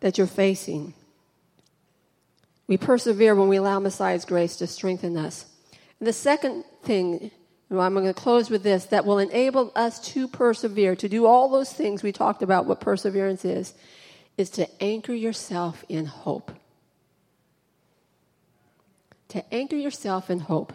that 0.00 0.18
you're 0.18 0.26
facing. 0.26 0.94
We 2.66 2.76
persevere 2.76 3.34
when 3.34 3.48
we 3.48 3.56
allow 3.56 3.78
Messiah's 3.80 4.24
grace 4.24 4.56
to 4.56 4.66
strengthen 4.66 5.16
us. 5.16 5.46
And 5.98 6.06
the 6.06 6.12
second 6.12 6.64
thing, 6.82 7.30
I'm 7.70 7.94
going 7.94 8.06
to 8.06 8.14
close 8.14 8.48
with 8.48 8.62
this, 8.62 8.86
that 8.86 9.04
will 9.04 9.18
enable 9.18 9.72
us 9.74 10.00
to 10.12 10.28
persevere, 10.28 10.96
to 10.96 11.08
do 11.08 11.26
all 11.26 11.48
those 11.48 11.72
things 11.72 12.02
we 12.02 12.12
talked 12.12 12.42
about, 12.42 12.66
what 12.66 12.80
perseverance 12.80 13.44
is, 13.44 13.74
is 14.36 14.50
to 14.50 14.68
anchor 14.82 15.12
yourself 15.12 15.84
in 15.88 16.06
hope. 16.06 16.52
To 19.28 19.54
anchor 19.54 19.76
yourself 19.76 20.30
in 20.30 20.40
hope. 20.40 20.72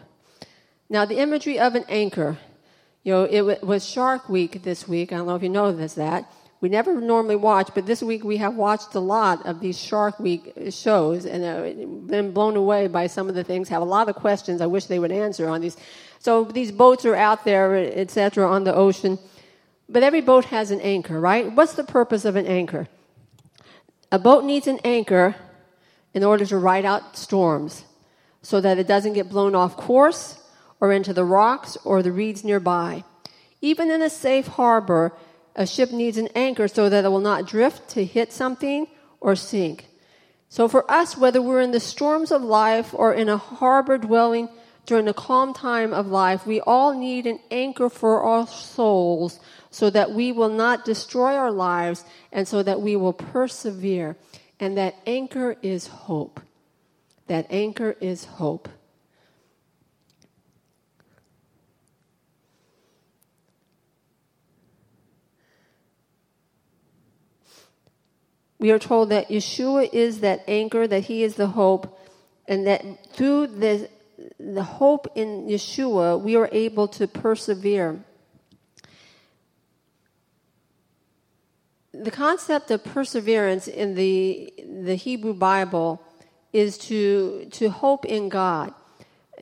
Now, 0.88 1.04
the 1.04 1.18
imagery 1.18 1.58
of 1.58 1.74
an 1.74 1.84
anchor 1.88 2.38
you 3.06 3.12
know, 3.12 3.22
it 3.22 3.62
was 3.62 3.88
Shark 3.88 4.28
Week 4.28 4.64
this 4.64 4.88
week. 4.88 5.12
I 5.12 5.18
don't 5.18 5.28
know 5.28 5.36
if 5.36 5.42
you 5.44 5.48
know 5.48 5.70
this, 5.70 5.94
that. 5.94 6.28
We 6.60 6.68
never 6.68 7.00
normally 7.00 7.36
watch, 7.36 7.70
but 7.72 7.86
this 7.86 8.02
week 8.02 8.24
we 8.24 8.38
have 8.38 8.56
watched 8.56 8.96
a 8.96 8.98
lot 8.98 9.46
of 9.46 9.60
these 9.60 9.78
Shark 9.78 10.18
Week 10.18 10.52
shows 10.70 11.24
and 11.24 11.44
uh, 11.44 11.84
been 12.08 12.32
blown 12.32 12.56
away 12.56 12.88
by 12.88 13.06
some 13.06 13.28
of 13.28 13.36
the 13.36 13.44
things. 13.44 13.68
Have 13.68 13.80
a 13.80 13.84
lot 13.84 14.08
of 14.08 14.16
questions 14.16 14.60
I 14.60 14.66
wish 14.66 14.86
they 14.86 14.98
would 14.98 15.12
answer 15.12 15.48
on 15.48 15.60
these. 15.60 15.76
So 16.18 16.42
these 16.42 16.72
boats 16.72 17.04
are 17.04 17.14
out 17.14 17.44
there, 17.44 17.76
etc., 17.76 18.50
on 18.50 18.64
the 18.64 18.74
ocean. 18.74 19.20
But 19.88 20.02
every 20.02 20.20
boat 20.20 20.46
has 20.46 20.72
an 20.72 20.80
anchor, 20.80 21.20
right? 21.20 21.52
What's 21.52 21.74
the 21.74 21.84
purpose 21.84 22.24
of 22.24 22.34
an 22.34 22.46
anchor? 22.46 22.88
A 24.10 24.18
boat 24.18 24.42
needs 24.42 24.66
an 24.66 24.80
anchor 24.82 25.36
in 26.12 26.24
order 26.24 26.44
to 26.44 26.58
ride 26.58 26.84
out 26.84 27.16
storms 27.16 27.84
so 28.42 28.60
that 28.60 28.78
it 28.78 28.88
doesn't 28.88 29.12
get 29.12 29.28
blown 29.28 29.54
off 29.54 29.76
course 29.76 30.42
or 30.80 30.92
into 30.92 31.12
the 31.12 31.24
rocks 31.24 31.76
or 31.84 32.02
the 32.02 32.12
reeds 32.12 32.44
nearby. 32.44 33.04
Even 33.60 33.90
in 33.90 34.02
a 34.02 34.10
safe 34.10 34.46
harbor, 34.46 35.12
a 35.54 35.66
ship 35.66 35.90
needs 35.90 36.18
an 36.18 36.28
anchor 36.34 36.68
so 36.68 36.88
that 36.88 37.04
it 37.04 37.08
will 37.08 37.20
not 37.20 37.46
drift 37.46 37.88
to 37.90 38.04
hit 38.04 38.32
something 38.32 38.86
or 39.20 39.34
sink. 39.34 39.86
So 40.48 40.68
for 40.68 40.88
us, 40.90 41.16
whether 41.16 41.42
we're 41.42 41.60
in 41.60 41.72
the 41.72 41.80
storms 41.80 42.30
of 42.30 42.42
life 42.42 42.94
or 42.94 43.12
in 43.12 43.28
a 43.28 43.36
harbor 43.36 43.98
dwelling 43.98 44.48
during 44.84 45.06
the 45.06 45.14
calm 45.14 45.52
time 45.52 45.92
of 45.92 46.06
life, 46.06 46.46
we 46.46 46.60
all 46.60 46.96
need 46.96 47.26
an 47.26 47.40
anchor 47.50 47.88
for 47.88 48.22
our 48.22 48.46
souls 48.46 49.40
so 49.70 49.90
that 49.90 50.12
we 50.12 50.30
will 50.30 50.48
not 50.48 50.84
destroy 50.84 51.34
our 51.34 51.50
lives 51.50 52.04
and 52.30 52.46
so 52.46 52.62
that 52.62 52.80
we 52.80 52.94
will 52.94 53.12
persevere. 53.12 54.16
And 54.60 54.76
that 54.78 54.94
anchor 55.06 55.56
is 55.62 55.88
hope. 55.88 56.40
That 57.26 57.46
anchor 57.50 57.96
is 58.00 58.24
hope. 58.24 58.68
We 68.58 68.70
are 68.70 68.78
told 68.78 69.10
that 69.10 69.28
Yeshua 69.28 69.92
is 69.92 70.20
that 70.20 70.42
anchor, 70.48 70.86
that 70.86 71.04
he 71.04 71.22
is 71.22 71.34
the 71.36 71.48
hope, 71.48 71.98
and 72.48 72.66
that 72.66 72.82
through 73.12 73.48
the, 73.48 73.88
the 74.38 74.62
hope 74.62 75.08
in 75.14 75.46
Yeshua, 75.46 76.20
we 76.20 76.36
are 76.36 76.48
able 76.52 76.88
to 76.88 77.06
persevere. 77.06 78.00
The 81.92 82.10
concept 82.10 82.70
of 82.70 82.84
perseverance 82.84 83.68
in 83.68 83.94
the, 83.94 84.52
the 84.84 84.94
Hebrew 84.94 85.34
Bible 85.34 86.02
is 86.52 86.78
to, 86.78 87.46
to 87.52 87.68
hope 87.68 88.04
in 88.04 88.28
God. 88.28 88.72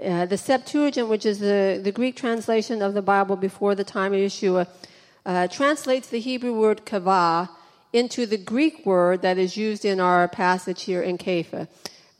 Uh, 0.03 0.27
the 0.27 0.37
Septuagint, 0.37 1.09
which 1.09 1.25
is 1.25 1.39
the, 1.39 1.81
the 1.83 1.93
Greek 1.93 2.17
translation 2.17 2.83
of 2.83 2.95
the 2.95 3.03
Bible 3.03 3.37
before 3.37 3.77
the 3.77 3.85
time 3.85 4.13
of 4.13 4.19
Yeshua, 4.19 4.67
uh, 5.25 5.47
translates 5.47 6.09
the 6.09 6.19
Hebrew 6.19 6.53
word 6.59 6.85
kavah 6.85 7.49
into 7.95 8.27
the 8.27 8.37
Greek 8.37 8.85
word 8.85 9.23
that 9.23 9.39
is 9.39 9.57
used 9.57 9.85
in 9.85 10.01
our 10.01 10.27
passage 10.27 10.83
here 10.83 11.01
in 11.01 11.17
Kepha, 11.17 11.69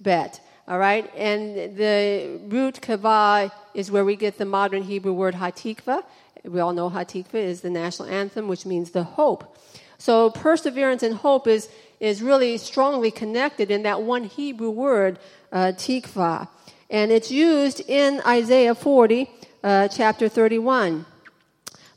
bet. 0.01 0.41
All 0.69 0.79
right, 0.79 1.11
and 1.17 1.77
the 1.77 2.39
root 2.47 2.81
kavah 2.81 3.51
is 3.75 3.91
where 3.91 4.05
we 4.05 4.15
get 4.15 4.39
the 4.39 4.45
modern 4.45 4.85
Hebrew 4.85 5.13
word 5.13 5.35
hatikva. 5.35 6.05
We 6.45 6.61
all 6.61 6.73
know 6.73 6.91
hatikva 6.91 7.35
is 7.35 7.61
the 7.61 7.71
national 7.71 8.09
anthem, 8.09 8.47
which 8.47 8.65
means 8.65 8.93
the 8.93 9.03
hope. 9.03 9.59
So 9.99 10.31
perseverance 10.31 11.03
and 11.03 11.17
hope 11.17 11.49
is 11.49 11.69
is 11.99 12.23
really 12.23 12.57
strongly 12.57 13.11
connected 13.11 13.71
in 13.71 13.83
that 13.83 14.01
one 14.01 14.25
Hebrew 14.25 14.71
word, 14.71 15.19
uh, 15.53 15.73
tikva, 15.77 16.49
and 16.89 17.11
it's 17.11 17.31
used 17.33 17.81
in 17.89 18.23
Isaiah 18.25 18.75
40, 18.75 19.29
uh, 19.63 19.89
chapter 19.89 20.29
31. 20.29 21.05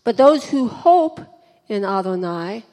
But 0.03 0.17
those 0.17 0.49
who 0.49 0.67
hope 0.67 1.21
in 1.69 1.85
Adonai 1.85 2.63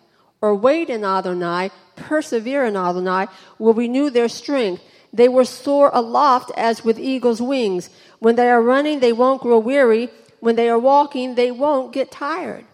or 0.45 0.55
wait 0.55 0.91
in 0.91 1.05
Adonai, 1.05 1.71
persevere 1.97 2.67
in 2.67 2.77
Adonai, 2.77 3.29
will 3.59 3.73
renew 3.73 4.11
their 4.11 4.29
strength. 4.29 4.83
They 5.11 5.27
will 5.27 5.47
soar 5.47 5.91
aloft 5.95 6.53
as 6.55 6.85
with 6.85 6.99
eagle's 6.99 7.41
wings. 7.41 7.89
When 8.19 8.37
they 8.37 8.51
are 8.51 8.61
running, 8.61 9.01
they 9.01 9.15
won't 9.15 9.41
grow 9.41 9.59
weary. 9.59 10.11
When 10.41 10.57
they 10.57 10.69
are 10.69 10.79
walking, 10.79 11.35
they 11.35 11.51
won't 11.51 11.95
get 11.95 12.11
tired. 12.11 12.67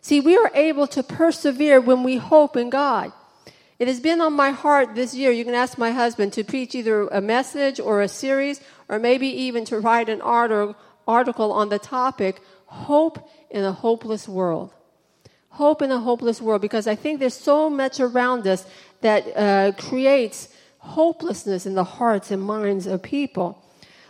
See, 0.00 0.20
we 0.20 0.36
are 0.36 0.52
able 0.54 0.86
to 0.86 1.02
persevere 1.02 1.80
when 1.80 2.04
we 2.04 2.16
hope 2.16 2.56
in 2.56 2.70
God. 2.70 3.10
It 3.80 3.88
has 3.88 3.98
been 3.98 4.20
on 4.20 4.32
my 4.44 4.52
heart 4.52 4.94
this 4.94 5.12
year. 5.12 5.32
You 5.32 5.44
can 5.44 5.54
ask 5.64 5.76
my 5.76 5.90
husband 5.90 6.32
to 6.34 6.44
preach 6.44 6.76
either 6.76 7.08
a 7.08 7.20
message 7.20 7.80
or 7.80 8.02
a 8.02 8.08
series, 8.08 8.60
or 8.88 9.00
maybe 9.00 9.26
even 9.26 9.64
to 9.64 9.80
write 9.80 10.08
an 10.08 10.20
article 10.22 11.52
on 11.60 11.68
the 11.70 11.80
topic 11.80 12.40
Hope 12.66 13.18
in 13.50 13.64
a 13.64 13.72
Hopeless 13.72 14.28
World. 14.28 14.70
Hope 15.56 15.80
in 15.80 15.90
a 15.90 15.98
hopeless 15.98 16.42
world, 16.42 16.60
because 16.60 16.86
I 16.86 16.94
think 16.94 17.18
there's 17.18 17.32
so 17.32 17.70
much 17.70 17.98
around 17.98 18.46
us 18.46 18.66
that 19.00 19.24
uh, 19.34 19.72
creates 19.72 20.48
hopelessness 20.80 21.64
in 21.64 21.74
the 21.74 21.82
hearts 21.82 22.30
and 22.30 22.42
minds 22.42 22.86
of 22.86 23.02
people. 23.02 23.62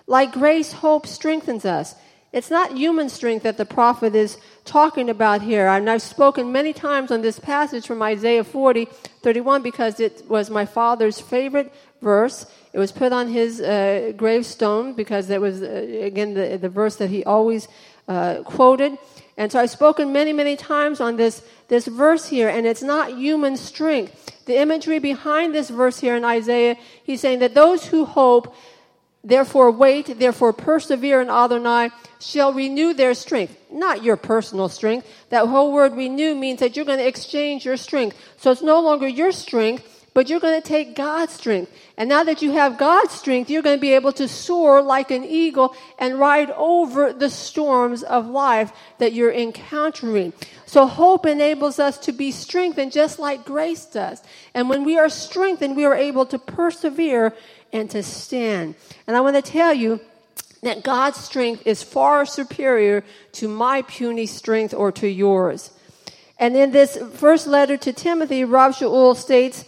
Like 0.09 0.33
grace, 0.33 0.73
hope 0.73 1.07
strengthens 1.07 1.65
us. 1.65 1.95
It's 2.33 2.51
not 2.51 2.77
human 2.77 3.09
strength 3.09 3.45
that 3.45 3.59
the 3.59 3.65
prophet 3.65 4.17
is 4.17 4.39
talking 4.65 5.09
about 5.09 5.41
here. 5.41 5.69
And 5.69 5.89
I've 5.89 6.03
spoken 6.03 6.51
many 6.51 6.73
times 6.73 7.13
on 7.13 7.23
this 7.23 7.39
passage 7.39 7.87
from 7.87 8.03
Isaiah 8.03 8.43
40, 8.43 8.87
31, 9.23 9.63
because 9.63 10.01
it 10.01 10.25
was 10.29 10.51
my 10.51 10.67
father's 10.67 11.21
favorite 11.21 11.73
verse. 12.03 12.45
It 12.73 12.81
was 12.81 12.91
put 12.91 13.13
on 13.13 13.29
his 13.29 13.61
uh, 13.61 14.13
gravestone 14.17 14.95
because 14.95 15.31
it 15.31 15.41
was, 15.41 15.63
uh, 15.63 15.87
again, 16.03 16.35
the, 16.35 16.59
the 16.61 16.69
verse 16.69 16.97
that 16.97 17.09
he 17.09 17.23
always 17.23 17.69
uh, 18.09 18.43
quoted. 18.45 18.99
And 19.37 19.53
so 19.53 19.61
I've 19.61 19.71
spoken 19.71 20.13
many, 20.13 20.33
many 20.33 20.57
times 20.57 21.01
on 21.01 21.17
this, 21.17 21.43
this 21.69 21.87
verse 21.87 22.27
here, 22.27 22.49
and 22.49 22.67
it's 22.67 22.83
not 22.83 23.19
human 23.19 23.57
strength. 23.57 24.45
The 24.47 24.59
imagery 24.59 24.99
behind 24.99 25.55
this 25.55 25.69
verse 25.69 26.01
here 26.01 26.17
in 26.17 26.25
Isaiah, 26.25 26.77
he's 27.05 27.21
saying 27.21 27.41
that 27.41 27.55
those 27.55 27.87
who 27.87 28.05
hope, 28.07 28.55
therefore 29.23 29.71
wait, 29.71 30.19
therefore 30.19 30.53
persevere 30.53 31.21
in 31.21 31.29
Adonai, 31.29 31.91
shall 32.19 32.55
renew 32.55 32.95
their 32.95 33.13
strength. 33.13 33.59
Not 33.71 34.03
your 34.03 34.17
personal 34.17 34.69
strength. 34.71 35.07
That 35.29 35.49
whole 35.49 35.73
word 35.73 35.93
renew 35.95 36.35
means 36.35 36.61
that 36.61 36.77
you're 36.77 36.87
going 36.87 36.99
to 36.99 37.07
exchange 37.07 37.65
your 37.65 37.77
strength. 37.77 38.17
So 38.39 38.53
it's 38.53 38.63
no 38.63 38.81
longer 38.81 39.07
your 39.07 39.33
strength, 39.33 39.96
but 40.17 40.31
you're 40.31 40.41
going 40.41 40.59
to 40.59 40.67
take 40.67 40.97
God's 40.97 41.35
strength. 41.35 41.71
And 41.99 42.09
now 42.09 42.25
that 42.25 42.41
you 42.41 42.53
have 42.53 42.79
God's 42.79 43.13
strength, 43.13 43.51
you're 43.51 43.61
going 43.61 43.77
to 43.77 43.81
be 43.81 43.93
able 43.93 44.13
to 44.13 44.27
soar 44.27 44.81
like 44.81 45.11
an 45.11 45.27
eagle 45.27 45.77
and 45.99 46.19
ride 46.19 46.51
over 46.53 47.13
the 47.13 47.29
storms 47.29 48.03
of 48.03 48.27
life 48.27 48.73
that 48.97 49.13
you're 49.13 49.31
encountering. 49.31 50.33
So 50.65 50.87
hope 50.87 51.27
enables 51.27 51.79
us 51.79 51.99
to 51.99 52.13
be 52.13 52.31
strengthened 52.33 52.93
just 52.93 53.19
like 53.19 53.45
grace 53.45 53.85
does. 53.85 54.23
And 54.55 54.71
when 54.71 54.85
we 54.85 54.97
are 54.99 55.11
strengthened, 55.11 55.77
we 55.77 55.85
are 55.85 55.95
able 55.95 56.25
to 56.25 56.39
persevere 56.39 57.35
and 57.71 57.91
to 57.91 58.03
stand. 58.03 58.75
And 59.07 59.19
I 59.19 59.21
want 59.21 59.37
to 59.37 59.43
tell 59.43 59.75
you, 59.75 60.01
that 60.63 60.83
God's 60.83 61.19
strength 61.19 61.63
is 61.67 61.83
far 61.83 62.25
superior 62.25 63.05
to 63.33 63.47
my 63.47 63.83
puny 63.83 64.25
strength 64.25 64.73
or 64.73 64.91
to 64.93 65.07
yours. 65.07 65.71
And 66.39 66.57
in 66.57 66.73
this 66.73 66.99
first 67.15 67.47
letter 67.47 67.77
to 67.77 67.93
Timothy, 67.93 68.45
Rav 68.45 68.75
Shaul 68.75 69.15
states, 69.15 69.65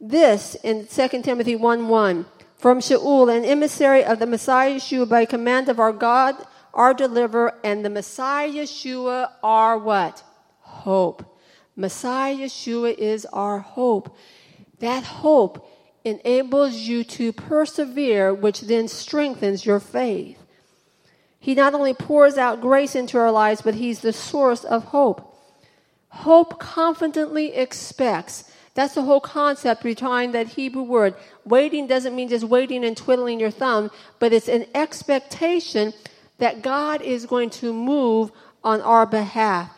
this 0.00 0.54
in 0.62 0.86
2 0.86 1.22
Timothy 1.22 1.56
1 1.56 1.88
1. 1.88 2.26
From 2.56 2.80
Shaul, 2.80 3.34
an 3.34 3.44
emissary 3.44 4.04
of 4.04 4.18
the 4.18 4.26
Messiah 4.26 4.76
Yeshua 4.76 5.08
by 5.08 5.24
command 5.24 5.68
of 5.68 5.78
our 5.78 5.92
God, 5.92 6.34
our 6.72 6.94
deliverer, 6.94 7.54
and 7.62 7.84
the 7.84 7.90
Messiah 7.90 8.48
Yeshua 8.48 9.30
our 9.42 9.78
what? 9.78 10.22
Hope. 10.60 11.38
Messiah 11.76 12.34
Yeshua 12.34 12.96
is 12.96 13.26
our 13.26 13.58
hope. 13.58 14.16
That 14.78 15.04
hope 15.04 15.70
enables 16.04 16.74
you 16.74 17.04
to 17.04 17.32
persevere, 17.32 18.32
which 18.32 18.62
then 18.62 18.88
strengthens 18.88 19.66
your 19.66 19.80
faith. 19.80 20.38
He 21.38 21.54
not 21.54 21.74
only 21.74 21.92
pours 21.92 22.38
out 22.38 22.60
grace 22.60 22.94
into 22.94 23.18
our 23.18 23.30
lives, 23.30 23.62
but 23.62 23.74
He's 23.74 24.00
the 24.00 24.12
source 24.12 24.64
of 24.64 24.84
hope. 24.86 25.36
Hope 26.08 26.58
confidently 26.58 27.54
expects 27.54 28.50
that's 28.74 28.94
the 28.94 29.02
whole 29.02 29.20
concept 29.20 29.82
behind 29.82 30.34
that 30.34 30.48
Hebrew 30.48 30.82
word. 30.82 31.14
Waiting 31.44 31.86
doesn't 31.86 32.14
mean 32.14 32.28
just 32.28 32.44
waiting 32.44 32.84
and 32.84 32.96
twiddling 32.96 33.38
your 33.38 33.50
thumb, 33.50 33.90
but 34.18 34.32
it's 34.32 34.48
an 34.48 34.66
expectation 34.74 35.92
that 36.38 36.62
God 36.62 37.00
is 37.00 37.26
going 37.26 37.50
to 37.50 37.72
move 37.72 38.32
on 38.64 38.80
our 38.80 39.06
behalf. 39.06 39.70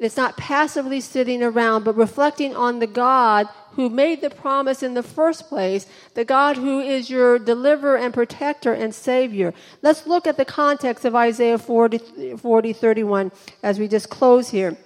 It's 0.00 0.16
not 0.16 0.36
passively 0.36 1.00
sitting 1.00 1.42
around, 1.42 1.84
but 1.84 1.94
reflecting 1.94 2.56
on 2.56 2.78
the 2.78 2.86
God 2.86 3.48
who 3.72 3.90
made 3.90 4.22
the 4.22 4.30
promise 4.30 4.82
in 4.82 4.94
the 4.94 5.02
first 5.02 5.48
place, 5.48 5.86
the 6.14 6.24
God 6.24 6.56
who 6.56 6.80
is 6.80 7.10
your 7.10 7.38
deliverer 7.38 7.98
and 7.98 8.12
protector 8.12 8.72
and 8.72 8.94
savior. 8.94 9.52
Let's 9.82 10.06
look 10.06 10.26
at 10.26 10.38
the 10.38 10.44
context 10.46 11.04
of 11.04 11.14
Isaiah 11.14 11.58
40, 11.58 12.36
40 12.36 12.72
31 12.72 13.30
as 13.62 13.78
we 13.78 13.86
just 13.86 14.08
close 14.08 14.48
here. 14.48 14.76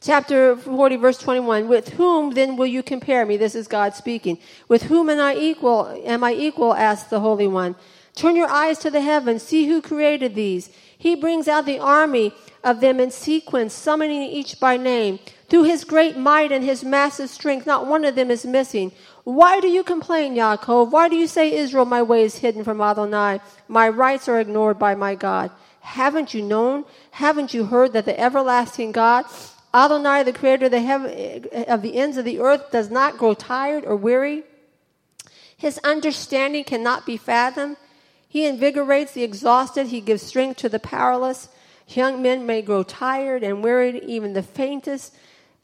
Chapter 0.00 0.56
40, 0.56 0.96
verse 0.96 1.18
21. 1.18 1.68
With 1.68 1.90
whom 1.90 2.32
then 2.34 2.56
will 2.56 2.66
you 2.66 2.82
compare 2.82 3.24
me? 3.24 3.36
This 3.36 3.54
is 3.54 3.66
God 3.68 3.94
speaking. 3.94 4.38
With 4.68 4.84
whom 4.84 5.08
am 5.08 5.20
I 5.20 5.34
equal? 5.36 6.02
Am 6.04 6.22
I 6.22 6.34
equal? 6.34 6.74
asked 6.74 7.10
the 7.10 7.20
Holy 7.20 7.46
One. 7.46 7.74
Turn 8.14 8.36
your 8.36 8.48
eyes 8.48 8.78
to 8.78 8.90
the 8.90 9.00
heavens. 9.00 9.42
See 9.42 9.66
who 9.66 9.82
created 9.82 10.34
these. 10.34 10.70
He 10.96 11.16
brings 11.16 11.48
out 11.48 11.66
the 11.66 11.80
army 11.80 12.32
of 12.62 12.80
them 12.80 13.00
in 13.00 13.10
sequence, 13.10 13.74
summoning 13.74 14.22
each 14.22 14.60
by 14.60 14.76
name. 14.76 15.18
Through 15.48 15.64
his 15.64 15.84
great 15.84 16.16
might 16.16 16.52
and 16.52 16.64
his 16.64 16.84
massive 16.84 17.28
strength, 17.28 17.66
not 17.66 17.86
one 17.86 18.04
of 18.04 18.14
them 18.14 18.30
is 18.30 18.46
missing. 18.46 18.92
Why 19.24 19.60
do 19.60 19.68
you 19.68 19.82
complain, 19.84 20.34
Yaakov? 20.34 20.90
Why 20.90 21.08
do 21.08 21.16
you 21.16 21.26
say, 21.26 21.52
Israel, 21.52 21.84
my 21.84 22.02
way 22.02 22.22
is 22.22 22.38
hidden 22.38 22.64
from 22.64 22.80
Adonai? 22.80 23.40
My 23.68 23.88
rights 23.88 24.28
are 24.28 24.40
ignored 24.40 24.78
by 24.78 24.94
my 24.94 25.14
God. 25.14 25.50
Haven't 25.80 26.32
you 26.32 26.42
known? 26.42 26.84
Haven't 27.10 27.52
you 27.52 27.66
heard 27.66 27.92
that 27.92 28.06
the 28.06 28.18
everlasting 28.18 28.92
God 28.92 29.26
Adonai, 29.74 30.22
the 30.22 30.32
creator 30.32 30.66
of 30.66 30.70
the, 30.70 30.80
heaven, 30.80 31.48
of 31.66 31.82
the 31.82 31.96
ends 31.96 32.16
of 32.16 32.24
the 32.24 32.38
earth, 32.38 32.70
does 32.70 32.90
not 32.90 33.18
grow 33.18 33.34
tired 33.34 33.84
or 33.84 33.96
weary. 33.96 34.44
His 35.56 35.78
understanding 35.78 36.62
cannot 36.62 37.04
be 37.04 37.16
fathomed. 37.16 37.76
He 38.28 38.46
invigorates 38.46 39.12
the 39.12 39.24
exhausted. 39.24 39.88
He 39.88 40.00
gives 40.00 40.22
strength 40.22 40.58
to 40.58 40.68
the 40.68 40.78
powerless. 40.78 41.48
Young 41.88 42.22
men 42.22 42.46
may 42.46 42.62
grow 42.62 42.82
tired 42.82 43.42
and 43.42 43.64
wearied. 43.64 44.02
Even 44.04 44.32
the 44.32 44.42
faintest, 44.42 45.14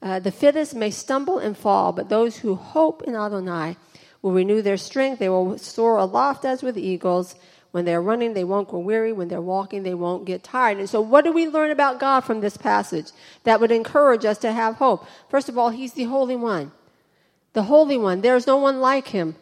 uh, 0.03 0.19
the 0.19 0.33
fittest 0.33 0.75
may 0.75 0.91
stumble 0.91 1.39
and 1.39 1.57
fall. 1.57 1.93
But 1.93 2.09
those 2.09 2.39
who 2.39 2.57
hope 2.57 3.03
in 3.03 3.15
Adonai 3.15 3.77
will 4.23 4.33
renew 4.33 4.63
their 4.63 4.77
strength. 4.77 5.19
They 5.19 5.29
will 5.29 5.57
soar 5.59 5.99
aloft 5.99 6.45
as 6.45 6.63
with 6.63 6.77
eagles. 6.77 7.37
When 7.73 7.85
they're 7.85 8.03
running, 8.03 8.35
they 8.35 8.45
won't 8.45 8.69
grow 8.69 8.81
weary. 8.81 9.13
When 9.13 9.29
they're 9.29 9.41
walking, 9.41 9.85
they 9.85 9.95
won't 9.95 10.25
get 10.25 10.43
tired. 10.43 10.79
And 10.79 10.91
so, 10.91 11.01
what 11.01 11.25
do 11.25 11.33
we 11.33 11.47
learn 11.47 11.71
about 11.71 12.01
God 12.01 12.21
from 12.21 12.41
this 12.41 12.57
passage 12.57 13.11
that 13.45 13.61
would 13.61 13.71
encourage 13.71 14.25
us 14.25 14.39
to 14.39 14.53
have 14.53 14.77
hope? 14.77 15.07
First 15.29 15.49
of 15.49 15.57
all, 15.57 15.71
He's 15.71 15.93
the 15.93 16.05
Holy 16.05 16.37
One. 16.37 16.73
The 17.53 17.65
Holy 17.65 17.97
One. 17.97 18.23
There's 18.23 18.47
no 18.47 18.57
one 18.57 18.81
like 18.81 19.09
Him. 19.09 19.37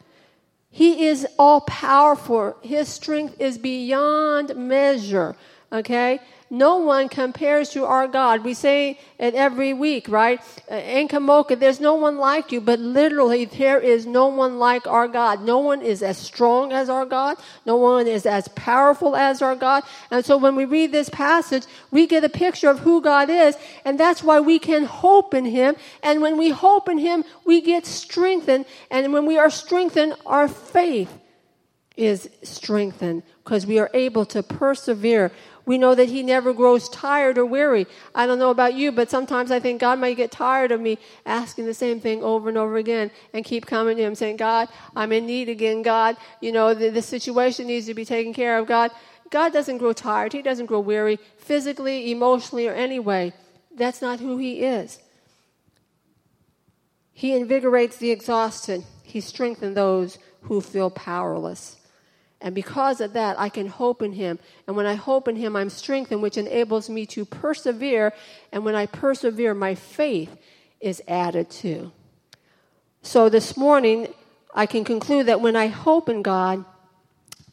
He 0.71 1.07
is 1.07 1.27
all 1.39 1.63
powerful. 1.63 2.57
His 2.63 2.89
strength 2.89 3.41
is 3.41 3.57
beyond 3.57 4.55
measure. 4.57 5.35
Okay? 5.73 6.21
No 6.51 6.79
one 6.79 7.11
compares 7.11 7.69
to 7.71 7.85
our 7.85 8.09
God. 8.09 8.43
We 8.43 8.55
say 8.55 8.99
it 9.19 9.35
every 9.35 9.75
week, 9.75 10.09
right? 10.09 10.41
Uh, 10.71 10.77
in 10.77 11.07
Kamoka, 11.07 11.59
there's 11.59 11.79
no 11.79 11.95
one 11.95 12.17
like 12.17 12.53
you, 12.53 12.61
but 12.63 12.79
literally 12.81 13.45
there 13.45 13.79
is 13.79 14.07
no 14.07 14.29
one 14.29 14.59
like 14.59 14.87
our 14.87 15.09
God. 15.09 15.43
No 15.43 15.59
one 15.59 15.83
is 15.83 16.03
as 16.03 16.17
strong 16.17 16.73
as 16.73 16.89
our 16.89 17.05
God. 17.05 17.37
No 17.67 17.77
one 17.77 18.07
is 18.07 18.25
as 18.25 18.49
powerful 18.49 19.15
as 19.15 19.43
our 19.43 19.57
God. 19.57 19.83
And 20.11 20.25
so 20.25 20.39
when 20.39 20.57
we 20.57 20.65
read 20.65 20.91
this 20.91 21.11
passage, 21.11 21.65
we 21.91 22.07
get 22.07 22.25
a 22.25 22.31
picture 22.31 22.71
of 22.71 22.79
who 22.79 23.03
God 23.03 23.29
is, 23.29 23.55
and 23.85 24.01
that's 24.01 24.23
why 24.23 24.41
we 24.41 24.59
can 24.59 24.85
hope 24.85 25.35
in 25.35 25.45
Him. 25.45 25.77
And 26.03 26.23
when 26.23 26.39
we 26.39 26.49
hope 26.49 26.89
in 26.89 26.97
Him, 26.97 27.25
we 27.45 27.61
get 27.61 27.85
strengthened. 27.85 28.65
And 28.91 29.13
when 29.13 29.27
we 29.27 29.37
are 29.37 29.51
strengthened, 29.51 30.15
our 30.25 30.49
faith 30.49 31.13
is 31.99 32.31
strengthened 32.43 33.25
because 33.45 33.67
we 33.67 33.79
are 33.79 33.91
able 33.93 34.25
to 34.25 34.43
persevere. 34.43 35.31
We 35.69 35.77
know 35.77 35.95
that 35.95 36.09
He 36.09 36.23
never 36.23 36.55
grows 36.55 36.89
tired 36.89 37.37
or 37.37 37.45
weary. 37.45 37.87
I 38.15 38.27
don't 38.27 38.39
know 38.39 38.49
about 38.49 38.73
you, 38.73 38.91
but 38.91 39.11
sometimes 39.11 39.51
I 39.51 39.61
think 39.61 39.83
God 39.83 39.99
might 39.99 40.17
get 40.17 40.31
tired 40.31 40.73
of 40.73 40.81
me 40.81 40.99
asking 41.27 41.67
the 41.67 41.75
same 41.75 42.01
thing 42.01 42.25
over 42.25 42.49
and 42.49 42.57
over 42.57 42.79
again 42.79 43.11
and 43.35 43.45
keep 43.45 43.67
coming 43.67 43.99
to 43.99 44.03
Him 44.03 44.15
saying, 44.15 44.39
God, 44.39 44.71
I'm 44.97 45.13
in 45.13 45.27
need 45.27 45.51
again. 45.51 45.83
God, 45.83 46.17
you 46.41 46.53
know, 46.53 46.73
the, 46.73 46.89
the 46.89 47.03
situation 47.03 47.67
needs 47.67 47.85
to 47.85 47.93
be 47.93 48.07
taken 48.07 48.33
care 48.33 48.57
of. 48.57 48.67
God, 48.67 48.93
God 49.29 49.53
doesn't 49.53 49.77
grow 49.77 49.93
tired. 49.93 50.33
He 50.33 50.41
doesn't 50.41 50.65
grow 50.65 50.81
weary 50.81 51.19
physically, 51.37 52.11
emotionally, 52.11 52.67
or 52.67 52.73
any 52.73 52.99
way. 52.99 53.35
That's 53.71 54.01
not 54.01 54.21
who 54.21 54.39
He 54.39 54.61
is. 54.63 54.99
He 57.13 57.35
invigorates 57.35 57.99
the 57.99 58.11
exhausted. 58.11 58.85
He 59.03 59.21
strengthens 59.21 59.75
those 59.75 60.17
who 60.45 60.63
feel 60.63 60.89
powerless. 60.89 61.77
And 62.41 62.55
because 62.55 63.01
of 63.01 63.15
that, 63.15 63.39
I 63.39 63.49
can 63.49 63.67
hope 63.67 64.01
in 64.01 64.13
Him. 64.13 64.39
And 64.67 64.77
when 64.77 64.87
I 64.87 64.95
hope 64.95 65.27
in 65.27 65.37
Him, 65.37 65.57
I'm 65.57 65.71
strengthened, 65.71 66.23
which 66.23 66.37
enables 66.37 66.89
me 66.89 67.05
to 67.07 67.25
persevere. 67.25 68.13
And 68.53 68.65
when 68.65 68.77
I 68.77 68.87
persevere, 68.87 69.55
my 69.55 69.75
faith 69.75 70.37
is 70.81 71.03
added 71.09 71.51
to. 71.51 71.91
So 73.03 73.29
this 73.29 73.57
morning, 73.57 74.15
I 74.55 74.67
can 74.67 74.85
conclude 74.85 75.27
that 75.27 75.41
when 75.41 75.57
I 75.57 75.67
hope 75.67 76.09
in 76.09 76.23
God, 76.23 76.65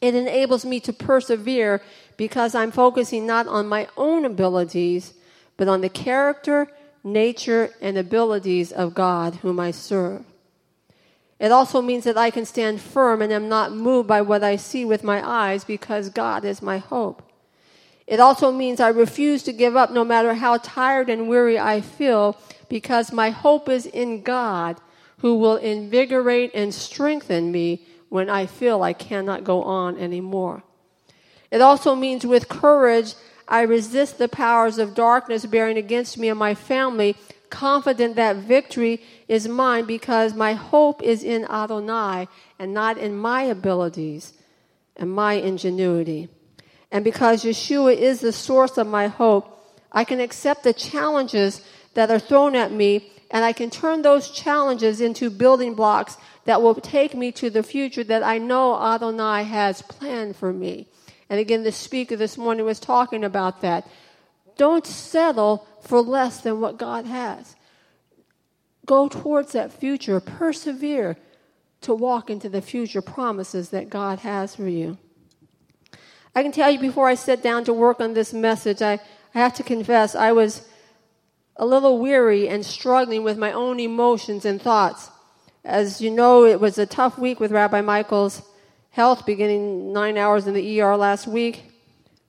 it 0.00 0.14
enables 0.14 0.64
me 0.64 0.78
to 0.80 0.92
persevere 0.92 1.82
because 2.16 2.54
I'm 2.54 2.70
focusing 2.70 3.26
not 3.26 3.46
on 3.48 3.66
my 3.66 3.88
own 3.96 4.24
abilities, 4.24 5.14
but 5.56 5.68
on 5.68 5.80
the 5.80 5.88
character, 5.88 6.68
nature, 7.02 7.70
and 7.80 7.98
abilities 7.98 8.72
of 8.72 8.94
God 8.94 9.36
whom 9.36 9.58
I 9.58 9.70
serve. 9.70 10.24
It 11.38 11.52
also 11.52 11.82
means 11.82 12.04
that 12.04 12.16
I 12.16 12.30
can 12.30 12.46
stand 12.46 12.80
firm 12.80 13.20
and 13.20 13.32
am 13.32 13.48
not 13.48 13.72
moved 13.72 14.08
by 14.08 14.22
what 14.22 14.42
I 14.42 14.56
see 14.56 14.84
with 14.84 15.04
my 15.04 15.26
eyes 15.26 15.64
because 15.64 16.08
God 16.08 16.44
is 16.44 16.62
my 16.62 16.78
hope. 16.78 17.22
It 18.06 18.20
also 18.20 18.52
means 18.52 18.80
I 18.80 18.88
refuse 18.88 19.42
to 19.42 19.52
give 19.52 19.76
up 19.76 19.90
no 19.90 20.04
matter 20.04 20.34
how 20.34 20.58
tired 20.58 21.10
and 21.10 21.28
weary 21.28 21.58
I 21.58 21.80
feel 21.80 22.38
because 22.68 23.12
my 23.12 23.30
hope 23.30 23.68
is 23.68 23.84
in 23.84 24.22
God 24.22 24.80
who 25.18 25.36
will 25.36 25.56
invigorate 25.56 26.52
and 26.54 26.72
strengthen 26.72 27.50
me 27.50 27.84
when 28.08 28.30
I 28.30 28.46
feel 28.46 28.82
I 28.82 28.92
cannot 28.92 29.44
go 29.44 29.62
on 29.62 29.98
anymore. 29.98 30.62
It 31.50 31.60
also 31.60 31.94
means 31.94 32.24
with 32.24 32.48
courage 32.48 33.14
I 33.48 33.62
resist 33.62 34.18
the 34.18 34.28
powers 34.28 34.78
of 34.78 34.94
darkness 34.94 35.46
bearing 35.46 35.76
against 35.76 36.18
me 36.18 36.28
and 36.28 36.38
my 36.38 36.54
family 36.54 37.16
confident 37.50 38.16
that 38.16 38.36
victory 38.36 39.02
is 39.28 39.48
mine 39.48 39.84
because 39.84 40.34
my 40.34 40.54
hope 40.54 41.02
is 41.02 41.22
in 41.22 41.44
Adonai 41.44 42.28
and 42.58 42.74
not 42.74 42.98
in 42.98 43.16
my 43.16 43.42
abilities 43.42 44.32
and 44.96 45.10
my 45.10 45.34
ingenuity. 45.34 46.28
And 46.90 47.04
because 47.04 47.44
Yeshua 47.44 47.96
is 47.96 48.20
the 48.20 48.32
source 48.32 48.78
of 48.78 48.86
my 48.86 49.08
hope, 49.08 49.52
I 49.92 50.04
can 50.04 50.20
accept 50.20 50.64
the 50.64 50.72
challenges 50.72 51.62
that 51.94 52.10
are 52.10 52.18
thrown 52.18 52.54
at 52.54 52.72
me 52.72 53.10
and 53.30 53.44
I 53.44 53.52
can 53.52 53.70
turn 53.70 54.02
those 54.02 54.30
challenges 54.30 55.00
into 55.00 55.30
building 55.30 55.74
blocks 55.74 56.16
that 56.44 56.62
will 56.62 56.74
take 56.74 57.14
me 57.14 57.32
to 57.32 57.50
the 57.50 57.62
future 57.62 58.04
that 58.04 58.22
I 58.22 58.38
know 58.38 58.80
Adonai 58.80 59.42
has 59.42 59.82
planned 59.82 60.36
for 60.36 60.52
me. 60.52 60.86
And 61.28 61.40
again, 61.40 61.64
the 61.64 61.72
speaker 61.72 62.14
this 62.14 62.38
morning 62.38 62.64
was 62.64 62.78
talking 62.78 63.24
about 63.24 63.62
that. 63.62 63.88
Don't 64.56 64.86
settle 64.86 65.66
for 65.82 66.00
less 66.00 66.40
than 66.40 66.60
what 66.60 66.78
God 66.78 67.04
has. 67.04 67.56
Go 68.86 69.08
towards 69.08 69.52
that 69.52 69.72
future. 69.72 70.18
Persevere 70.20 71.16
to 71.82 71.94
walk 71.94 72.30
into 72.30 72.48
the 72.48 72.62
future 72.62 73.02
promises 73.02 73.70
that 73.70 73.90
God 73.90 74.20
has 74.20 74.56
for 74.56 74.68
you. 74.68 74.98
I 76.34 76.42
can 76.42 76.52
tell 76.52 76.70
you 76.70 76.78
before 76.78 77.08
I 77.08 77.14
sat 77.14 77.42
down 77.42 77.64
to 77.64 77.72
work 77.72 78.00
on 78.00 78.14
this 78.14 78.32
message, 78.32 78.82
I, 78.82 78.94
I 79.34 79.38
have 79.38 79.54
to 79.54 79.62
confess 79.62 80.14
I 80.14 80.32
was 80.32 80.66
a 81.56 81.66
little 81.66 81.98
weary 81.98 82.48
and 82.48 82.64
struggling 82.64 83.24
with 83.24 83.38
my 83.38 83.52
own 83.52 83.80
emotions 83.80 84.44
and 84.44 84.60
thoughts. 84.60 85.10
As 85.64 86.00
you 86.00 86.10
know, 86.10 86.44
it 86.44 86.60
was 86.60 86.78
a 86.78 86.86
tough 86.86 87.18
week 87.18 87.40
with 87.40 87.52
Rabbi 87.52 87.80
Michael's 87.80 88.42
health, 88.90 89.26
beginning 89.26 89.92
nine 89.92 90.16
hours 90.16 90.46
in 90.46 90.54
the 90.54 90.80
ER 90.80 90.96
last 90.96 91.26
week 91.26 91.75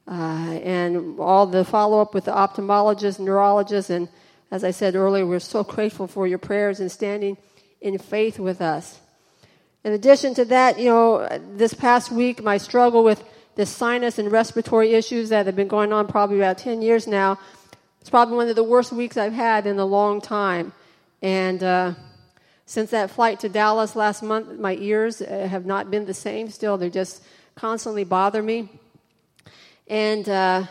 uh, 0.08 0.12
and 0.12 1.20
all 1.20 1.46
the 1.46 1.66
follow 1.66 2.00
up 2.00 2.14
with 2.14 2.26
the 2.26 2.32
ophthalmologist, 2.32 3.20
neurologist, 3.20 3.90
and 3.90 4.08
as 4.50 4.64
I 4.64 4.72
said 4.72 4.96
earlier, 4.96 5.26
we're 5.26 5.40
so 5.40 5.64
grateful 5.64 6.08
for 6.08 6.26
your 6.26 6.38
prayers 6.38 6.80
and 6.80 6.90
standing 6.90 7.38
in 7.82 7.98
faith 7.98 8.40
with 8.40 8.62
us. 8.62 9.00
In 9.84 9.92
addition 9.92 10.34
to 10.36 10.46
that, 10.46 10.80
you 10.80 10.86
know, 10.86 11.28
this 11.56 11.74
past 11.74 12.12
week, 12.12 12.42
my 12.42 12.58
struggle 12.58 13.04
with 13.04 13.24
the 13.56 13.66
sinus 13.66 14.18
and 14.18 14.32
respiratory 14.32 14.94
issues 14.94 15.30
that 15.30 15.46
have 15.46 15.56
been 15.56 15.68
going 15.68 15.92
on 15.92 16.08
probably 16.08 16.38
about 16.38 16.58
10 16.58 16.82
years 16.82 17.08
now, 17.08 17.38
it's 18.00 18.10
probably 18.10 18.38
one 18.38 18.48
of 18.48 18.56
the 18.56 18.64
worst 18.64 18.94
weeks 18.94 19.18
I've 19.18 19.34
had 19.34 19.68
in 19.68 19.80
a 19.80 19.86
long 19.86 20.22
time. 20.22 20.72
And 21.22 21.62
uh, 21.62 21.94
since 22.66 22.92
that 22.92 23.12
flight 23.12 23.42
to 23.42 23.50
Dallas 23.50 23.96
last 23.96 24.24
month, 24.24 24.58
my 24.60 24.76
ears 24.76 25.22
uh, 25.22 25.48
have 25.50 25.66
not 25.66 25.92
been 25.92 26.06
the 26.06 26.14
same 26.14 26.50
still. 26.50 26.78
They 26.78 26.90
just 26.90 27.24
constantly 27.56 28.06
bother 28.06 28.42
me 28.42 28.70
and 29.90 30.28
uh, 30.28 30.66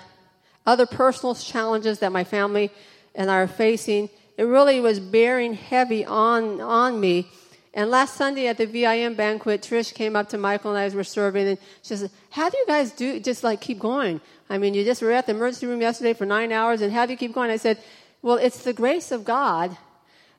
other 0.67 0.87
personal 0.87 1.35
challenges 1.35 2.01
that 2.01 2.13
my 2.13 2.25
family 2.25 2.71
and 3.15 3.31
I 3.31 3.37
are 3.37 3.47
facing, 3.47 4.11
it 4.37 4.45
really 4.45 4.81
was 4.81 5.01
bearing 5.01 5.55
heavy 5.55 6.05
on, 6.05 6.61
on 6.61 7.01
me. 7.01 7.29
And 7.73 7.91
last 7.91 8.15
Sunday 8.17 8.47
at 8.49 8.57
the 8.57 8.67
VIM 8.67 9.15
banquet, 9.15 9.61
Trish 9.61 9.93
came 9.93 10.17
up 10.17 10.31
to 10.31 10.39
Michael 10.39 10.71
and 10.71 10.81
I 10.81 10.85
as 10.85 10.95
we're 10.95 11.05
serving, 11.05 11.47
and 11.47 11.59
she 11.83 11.97
said, 11.97 12.11
"How 12.31 12.49
do 12.49 12.57
you 12.57 12.65
guys 12.67 12.91
do? 12.93 13.21
Just 13.21 13.45
like 13.45 13.61
keep 13.61 13.79
going? 13.79 14.23
I 14.49 14.57
mean, 14.57 14.73
you 14.73 14.83
just 14.83 15.03
were 15.03 15.13
at 15.13 15.27
the 15.27 15.33
emergency 15.33 15.67
room 15.67 15.83
yesterday 15.83 16.15
for 16.15 16.25
nine 16.25 16.53
hours, 16.53 16.81
and 16.81 16.91
how 16.91 17.05
do 17.05 17.13
you 17.13 17.19
keep 17.19 17.35
going?" 17.35 17.51
I 17.51 17.59
said, 17.59 17.79
"Well, 18.23 18.37
it's 18.37 18.65
the 18.65 18.73
grace 18.73 19.13
of 19.13 19.27
God 19.27 19.77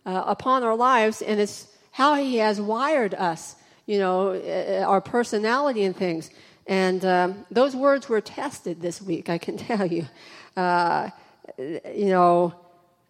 uh, 0.04 0.24
upon 0.26 0.64
our 0.64 0.76
lives, 0.76 1.22
and 1.22 1.40
it's 1.40 1.68
how 1.92 2.16
He 2.16 2.38
has 2.38 2.60
wired 2.60 3.14
us, 3.14 3.56
you 3.86 4.00
know, 4.00 4.32
uh, 4.32 4.84
our 4.88 5.00
personality 5.00 5.84
and 5.84 5.96
things." 5.96 6.32
And 6.68 7.04
um, 7.06 7.46
those 7.50 7.76
words 7.76 8.10
were 8.10 8.22
tested 8.22 8.82
this 8.82 9.02
week, 9.02 9.30
I 9.30 9.38
can 9.38 9.58
tell 9.70 9.86
you. 9.86 10.08
Uh, 10.56 11.10
you 11.58 12.10
know, 12.10 12.54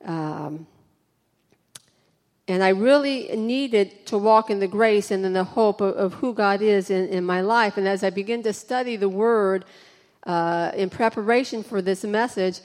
um, 0.05 0.67
and 2.47 2.63
I 2.63 2.69
really 2.69 3.35
needed 3.35 4.05
to 4.07 4.17
walk 4.17 4.49
in 4.49 4.59
the 4.59 4.67
grace 4.67 5.11
and 5.11 5.25
in 5.25 5.33
the 5.33 5.43
hope 5.43 5.81
of, 5.81 5.95
of 5.95 6.13
who 6.15 6.33
God 6.33 6.61
is 6.61 6.89
in, 6.89 7.09
in, 7.09 7.25
my 7.25 7.41
life. 7.41 7.75
And 7.75 7.87
as 7.87 8.03
I 8.03 8.09
begin 8.09 8.41
to 8.43 8.53
study 8.53 8.95
the 8.95 9.09
Word 9.09 9.65
uh, 10.25 10.71
in 10.73 10.89
preparation 10.89 11.61
for 11.61 11.81
this 11.81 12.03
message, 12.05 12.61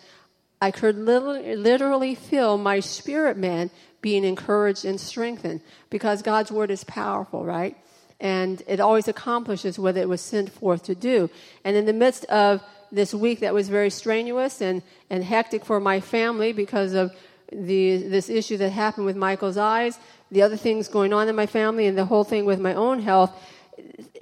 I 0.61 0.71
could 0.71 0.97
literally, 0.97 1.57
literally 1.57 2.15
feel 2.15 2.59
my 2.59 2.79
spirit 2.79 3.37
man 3.37 3.71
being 4.01 4.25
encouraged 4.25 4.85
and 4.85 5.01
strengthened 5.01 5.63
because 5.91 6.23
God's 6.23 6.53
Word 6.53 6.71
is 6.71 6.85
powerful, 6.85 7.45
right? 7.45 7.77
And 8.23 8.63
it 8.69 8.79
always 8.79 9.09
accomplishes 9.09 9.81
what 9.81 9.97
it 9.97 10.09
was 10.09 10.21
sent 10.21 10.49
forth 10.49 10.85
to 10.85 10.95
do. 10.95 11.29
And 11.65 11.77
in 11.77 11.87
the 11.87 11.93
midst 11.93 12.25
of 12.27 12.63
this 12.93 13.13
week 13.13 13.41
that 13.41 13.53
was 13.53 13.69
very 13.69 13.91
strenuous 13.91 14.63
and, 14.63 14.81
and 15.11 15.25
hectic 15.25 15.65
for 15.65 15.81
my 15.81 15.99
family 16.01 16.53
because 16.53 16.95
of 16.95 17.13
the, 17.51 17.97
this 17.97 18.31
issue 18.31 18.57
that 18.59 18.71
happened 18.71 19.07
with 19.07 19.17
Michael's 19.17 19.57
eyes, 19.57 19.99
the 20.31 20.41
other 20.41 20.57
things 20.57 20.87
going 20.87 21.13
on 21.13 21.29
in 21.29 21.35
my 21.35 21.47
family, 21.47 21.87
and 21.87 21.99
the 21.99 22.05
whole 22.05 22.25
thing 22.25 22.45
with 22.45 22.61
my 22.61 22.75
own 22.75 23.01
health, 23.01 23.33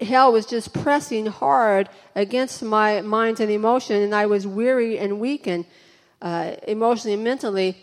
hell 0.00 0.32
was 0.32 0.46
just 0.46 0.72
pressing 0.72 1.26
hard 1.26 1.88
against 2.16 2.62
my 2.62 3.02
mind 3.02 3.38
and 3.38 3.50
emotion, 3.50 3.96
and 3.96 4.14
I 4.14 4.26
was 4.26 4.46
weary 4.46 4.98
and 4.98 5.20
weakened 5.20 5.66
uh, 6.22 6.52
emotionally 6.66 7.14
and 7.14 7.22
mentally 7.22 7.76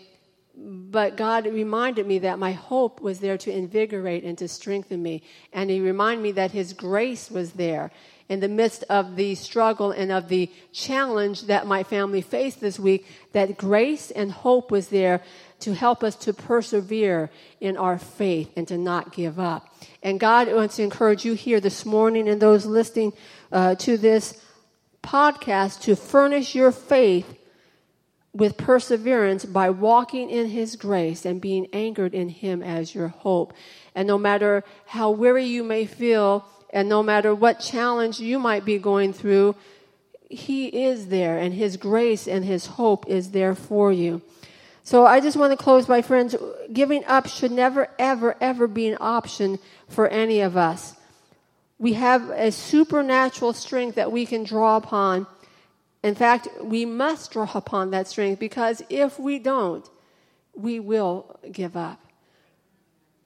but 0.60 1.16
God 1.16 1.46
reminded 1.46 2.06
me 2.06 2.18
that 2.20 2.38
my 2.38 2.52
hope 2.52 3.00
was 3.00 3.20
there 3.20 3.38
to 3.38 3.52
invigorate 3.52 4.24
and 4.24 4.36
to 4.38 4.48
strengthen 4.48 5.02
me. 5.02 5.22
And 5.52 5.70
He 5.70 5.80
reminded 5.80 6.22
me 6.22 6.32
that 6.32 6.50
His 6.50 6.72
grace 6.72 7.30
was 7.30 7.52
there 7.52 7.92
in 8.28 8.40
the 8.40 8.48
midst 8.48 8.84
of 8.90 9.16
the 9.16 9.34
struggle 9.36 9.92
and 9.92 10.10
of 10.10 10.28
the 10.28 10.50
challenge 10.72 11.42
that 11.42 11.66
my 11.66 11.82
family 11.84 12.20
faced 12.20 12.60
this 12.60 12.78
week, 12.78 13.06
that 13.32 13.56
grace 13.56 14.10
and 14.10 14.32
hope 14.32 14.70
was 14.70 14.88
there 14.88 15.22
to 15.60 15.74
help 15.74 16.02
us 16.02 16.16
to 16.16 16.32
persevere 16.32 17.30
in 17.60 17.76
our 17.76 17.98
faith 17.98 18.50
and 18.56 18.66
to 18.68 18.76
not 18.76 19.12
give 19.12 19.38
up. 19.38 19.72
And 20.02 20.18
God 20.18 20.52
wants 20.52 20.76
to 20.76 20.82
encourage 20.82 21.24
you 21.24 21.34
here 21.34 21.60
this 21.60 21.86
morning 21.86 22.28
and 22.28 22.42
those 22.42 22.66
listening 22.66 23.12
uh, 23.52 23.76
to 23.76 23.96
this 23.96 24.42
podcast 25.02 25.82
to 25.82 25.94
furnish 25.94 26.54
your 26.54 26.72
faith 26.72 27.37
with 28.32 28.56
perseverance 28.56 29.44
by 29.44 29.70
walking 29.70 30.30
in 30.30 30.48
His 30.48 30.76
grace 30.76 31.24
and 31.24 31.40
being 31.40 31.66
anchored 31.72 32.14
in 32.14 32.28
Him 32.28 32.62
as 32.62 32.94
your 32.94 33.08
hope. 33.08 33.52
And 33.94 34.06
no 34.06 34.18
matter 34.18 34.64
how 34.86 35.10
weary 35.10 35.44
you 35.44 35.64
may 35.64 35.86
feel, 35.86 36.46
and 36.70 36.88
no 36.88 37.02
matter 37.02 37.34
what 37.34 37.60
challenge 37.60 38.20
you 38.20 38.38
might 38.38 38.64
be 38.64 38.78
going 38.78 39.12
through, 39.12 39.56
He 40.28 40.66
is 40.66 41.08
there, 41.08 41.38
and 41.38 41.54
His 41.54 41.76
grace 41.76 42.28
and 42.28 42.44
His 42.44 42.66
hope 42.66 43.08
is 43.08 43.30
there 43.30 43.54
for 43.54 43.92
you. 43.92 44.22
So 44.84 45.04
I 45.04 45.20
just 45.20 45.36
want 45.36 45.52
to 45.52 45.62
close, 45.62 45.86
my 45.88 46.00
friends. 46.00 46.34
Giving 46.72 47.04
up 47.04 47.26
should 47.28 47.52
never, 47.52 47.88
ever, 47.98 48.36
ever 48.40 48.66
be 48.66 48.88
an 48.88 48.96
option 49.00 49.58
for 49.86 50.08
any 50.08 50.40
of 50.40 50.56
us. 50.56 50.94
We 51.78 51.92
have 51.92 52.30
a 52.30 52.50
supernatural 52.50 53.52
strength 53.52 53.96
that 53.96 54.10
we 54.10 54.26
can 54.26 54.44
draw 54.44 54.76
upon. 54.76 55.26
In 56.08 56.14
fact, 56.14 56.48
we 56.62 56.86
must 56.86 57.32
draw 57.32 57.50
upon 57.54 57.90
that 57.90 58.08
strength 58.08 58.38
because 58.38 58.80
if 58.88 59.20
we 59.20 59.38
don't, 59.38 59.86
we 60.54 60.80
will 60.80 61.38
give 61.52 61.76
up. 61.76 62.00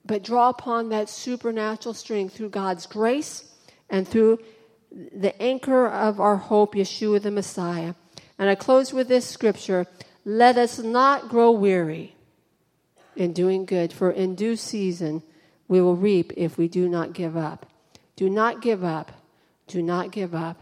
But 0.04 0.24
draw 0.24 0.48
upon 0.48 0.88
that 0.88 1.08
supernatural 1.08 1.94
strength 1.94 2.34
through 2.34 2.48
God's 2.48 2.86
grace 2.86 3.54
and 3.88 4.06
through 4.06 4.40
the 4.90 5.40
anchor 5.40 5.86
of 5.86 6.18
our 6.18 6.36
hope, 6.36 6.74
Yeshua 6.74 7.22
the 7.22 7.30
Messiah. 7.30 7.94
And 8.36 8.50
I 8.50 8.56
close 8.56 8.92
with 8.92 9.06
this 9.06 9.28
scripture 9.28 9.86
Let 10.24 10.58
us 10.58 10.80
not 10.80 11.28
grow 11.28 11.52
weary 11.52 12.16
in 13.14 13.32
doing 13.32 13.64
good, 13.64 13.92
for 13.92 14.10
in 14.10 14.34
due 14.34 14.56
season 14.56 15.22
we 15.68 15.80
will 15.80 15.94
reap 15.94 16.32
if 16.36 16.58
we 16.58 16.66
do 16.66 16.88
not 16.88 17.12
give 17.12 17.36
up. 17.36 17.64
Do 18.16 18.28
not 18.28 18.60
give 18.60 18.82
up. 18.82 19.12
Do 19.68 19.82
not 19.82 20.10
give 20.10 20.34
up. 20.34 20.58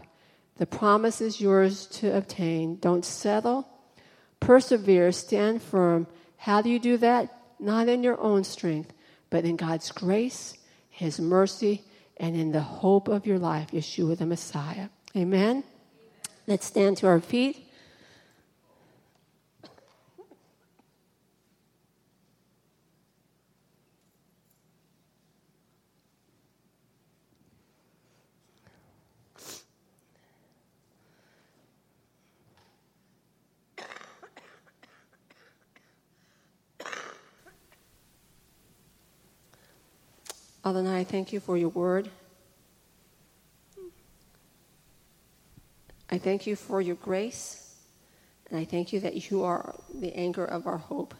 The 0.61 0.67
promise 0.67 1.21
is 1.21 1.41
yours 1.41 1.87
to 1.87 2.15
obtain. 2.15 2.75
Don't 2.75 3.03
settle. 3.03 3.67
Persevere. 4.39 5.11
Stand 5.11 5.63
firm. 5.63 6.05
How 6.37 6.61
do 6.61 6.69
you 6.69 6.77
do 6.77 6.97
that? 6.97 7.35
Not 7.59 7.89
in 7.89 8.03
your 8.03 8.21
own 8.21 8.43
strength, 8.43 8.93
but 9.31 9.43
in 9.43 9.55
God's 9.55 9.91
grace, 9.91 10.55
His 10.91 11.19
mercy, 11.19 11.83
and 12.17 12.35
in 12.35 12.51
the 12.51 12.61
hope 12.61 13.07
of 13.07 13.25
your 13.25 13.39
life, 13.39 13.71
Yeshua 13.71 14.19
the 14.19 14.27
Messiah. 14.27 14.89
Amen. 15.17 15.63
Let's 16.45 16.67
stand 16.67 16.97
to 16.97 17.07
our 17.07 17.21
feet. 17.21 17.67
Adonai, 40.63 40.99
I 40.99 41.03
thank 41.03 41.33
you 41.33 41.39
for 41.39 41.57
your 41.57 41.69
word. 41.69 42.09
I 46.09 46.17
thank 46.17 46.45
you 46.45 46.55
for 46.55 46.81
your 46.81 46.97
grace, 46.97 47.75
and 48.49 48.59
I 48.59 48.65
thank 48.65 48.93
you 48.93 48.99
that 48.99 49.31
you 49.31 49.43
are 49.43 49.73
the 49.93 50.13
anchor 50.15 50.45
of 50.45 50.67
our 50.67 50.77
hope. 50.77 51.15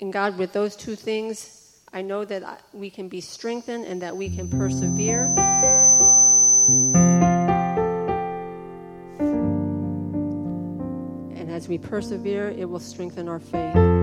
And 0.00 0.12
God, 0.12 0.36
with 0.36 0.52
those 0.52 0.76
two 0.76 0.96
things, 0.96 1.78
I 1.92 2.02
know 2.02 2.24
that 2.24 2.62
we 2.72 2.90
can 2.90 3.08
be 3.08 3.20
strengthened 3.20 3.84
and 3.84 4.02
that 4.02 4.16
we 4.16 4.28
can 4.34 4.48
persevere. 4.48 5.24
And 11.36 11.50
as 11.50 11.68
we 11.68 11.78
persevere, 11.78 12.50
it 12.50 12.68
will 12.68 12.80
strengthen 12.80 13.28
our 13.28 13.40
faith. 13.40 13.99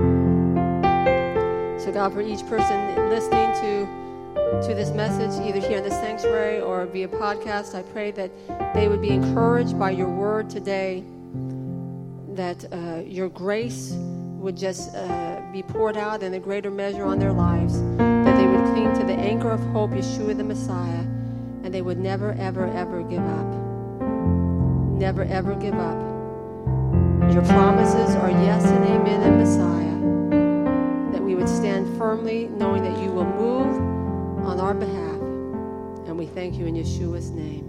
So, 1.87 1.93
God, 1.93 2.11
for 2.11 2.21
each 2.21 2.45
person 2.47 3.09
listening 3.09 3.49
to 3.61 4.67
to 4.67 4.75
this 4.75 4.89
message, 4.91 5.41
either 5.47 5.65
here 5.65 5.77
in 5.77 5.85
the 5.85 5.89
sanctuary 5.89 6.59
or 6.59 6.85
via 6.85 7.07
podcast, 7.07 7.75
I 7.75 7.81
pray 7.81 8.11
that 8.11 8.29
they 8.73 8.89
would 8.89 9.01
be 9.01 9.11
encouraged 9.11 9.79
by 9.79 9.91
your 9.91 10.09
word 10.09 10.49
today, 10.49 11.05
that 12.33 12.65
uh, 12.73 13.03
your 13.05 13.29
grace 13.29 13.93
would 13.93 14.57
just 14.57 14.93
uh, 14.95 15.41
be 15.53 15.63
poured 15.63 15.95
out 15.95 16.23
in 16.23 16.33
a 16.33 16.39
greater 16.39 16.69
measure 16.69 17.05
on 17.05 17.19
their 17.19 17.31
lives, 17.31 17.79
that 17.79 18.35
they 18.35 18.47
would 18.47 18.65
cling 18.73 18.93
to 18.99 19.05
the 19.05 19.17
anchor 19.17 19.49
of 19.49 19.61
hope, 19.67 19.91
Yeshua 19.91 20.35
the 20.35 20.43
Messiah, 20.43 21.05
and 21.63 21.73
they 21.73 21.81
would 21.81 21.99
never, 21.99 22.33
ever, 22.33 22.67
ever 22.67 23.01
give 23.03 23.23
up. 23.23 23.47
Never, 24.99 25.23
ever 25.23 25.55
give 25.55 25.75
up. 25.75 26.01
Your 27.33 27.45
promises 27.45 28.13
are 28.15 28.29
yes 28.29 28.65
and 28.65 28.83
amen 28.83 29.21
and 29.21 29.37
Messiah 29.37 29.86
firmly 31.97 32.47
knowing 32.47 32.83
that 32.83 33.01
you 33.01 33.11
will 33.11 33.25
move 33.25 33.75
on 34.45 34.59
our 34.59 34.73
behalf. 34.73 35.15
And 36.07 36.17
we 36.17 36.27
thank 36.27 36.55
you 36.55 36.65
in 36.65 36.75
Yeshua's 36.75 37.31
name. 37.31 37.65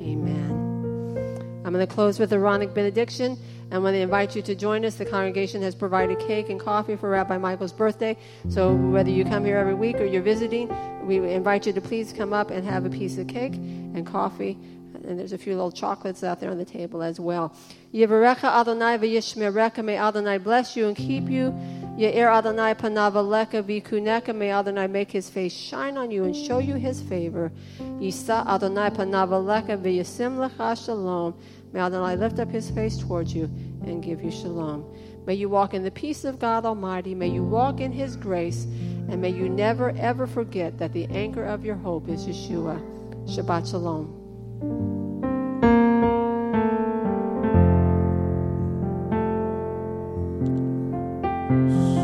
Amen. 0.00 1.62
I'm 1.64 1.72
going 1.72 1.86
to 1.86 1.92
close 1.92 2.18
with 2.18 2.32
a 2.32 2.36
Aaronic 2.36 2.72
benediction. 2.72 3.36
And 3.70 3.84
when 3.84 3.92
they 3.92 4.02
invite 4.02 4.34
you 4.34 4.42
to 4.42 4.54
join 4.54 4.84
us, 4.84 4.96
the 4.96 5.04
congregation 5.04 5.62
has 5.62 5.74
provided 5.74 6.18
cake 6.18 6.48
and 6.48 6.58
coffee 6.58 6.96
for 6.96 7.10
Rabbi 7.10 7.38
Michael's 7.38 7.72
birthday. 7.72 8.16
So 8.48 8.74
whether 8.74 9.10
you 9.10 9.24
come 9.24 9.44
here 9.44 9.58
every 9.58 9.74
week 9.74 10.00
or 10.00 10.04
you're 10.04 10.22
visiting, 10.22 10.68
we 11.06 11.18
invite 11.18 11.66
you 11.66 11.72
to 11.72 11.80
please 11.80 12.12
come 12.12 12.32
up 12.32 12.50
and 12.50 12.64
have 12.64 12.84
a 12.84 12.90
piece 12.90 13.18
of 13.18 13.28
cake 13.28 13.54
and 13.54 14.06
coffee. 14.06 14.58
And 15.04 15.18
there's 15.18 15.32
a 15.32 15.38
few 15.38 15.54
little 15.54 15.70
chocolates 15.70 16.24
out 16.24 16.40
there 16.40 16.50
on 16.50 16.58
the 16.58 16.64
table 16.64 17.02
as 17.02 17.20
well. 17.20 17.54
Yivarecha 17.94 18.44
Adonai 18.44 18.98
v'yishmerecha. 18.98 19.84
May 19.84 19.96
Adonai 19.96 20.38
bless 20.38 20.76
you 20.76 20.88
and 20.88 20.96
keep 20.96 21.28
you. 21.28 21.54
Ye'er 22.00 22.30
Adonai 22.30 22.72
panavaleka 22.72 23.62
v'kuneka. 23.62 24.34
May 24.34 24.50
Adonai 24.50 24.86
make 24.86 25.12
his 25.12 25.28
face 25.28 25.52
shine 25.52 25.98
on 25.98 26.10
you 26.10 26.24
and 26.24 26.34
show 26.34 26.58
you 26.58 26.76
his 26.76 27.02
favor. 27.02 27.52
Yisa 27.78 28.46
Adonai 28.46 28.88
panavaleka 28.88 29.76
v'yasim 29.76 30.38
lecha 30.38 30.82
shalom. 30.82 31.34
May 31.74 31.80
Adonai 31.80 32.16
lift 32.16 32.38
up 32.38 32.48
his 32.48 32.70
face 32.70 32.96
towards 32.96 33.34
you 33.34 33.50
and 33.84 34.02
give 34.02 34.22
you 34.22 34.30
shalom. 34.30 34.90
May 35.26 35.34
you 35.34 35.50
walk 35.50 35.74
in 35.74 35.84
the 35.84 35.90
peace 35.90 36.24
of 36.24 36.38
God 36.38 36.64
Almighty. 36.64 37.14
May 37.14 37.28
you 37.28 37.42
walk 37.42 37.80
in 37.80 37.92
his 37.92 38.16
grace. 38.16 38.64
And 38.64 39.20
may 39.20 39.28
you 39.28 39.50
never, 39.50 39.90
ever 39.90 40.26
forget 40.26 40.78
that 40.78 40.94
the 40.94 41.04
anchor 41.10 41.44
of 41.44 41.66
your 41.66 41.76
hope 41.76 42.08
is 42.08 42.24
Yeshua. 42.24 42.80
Shabbat 43.28 43.70
Shalom. 43.70 44.89
Deus. 51.68 51.99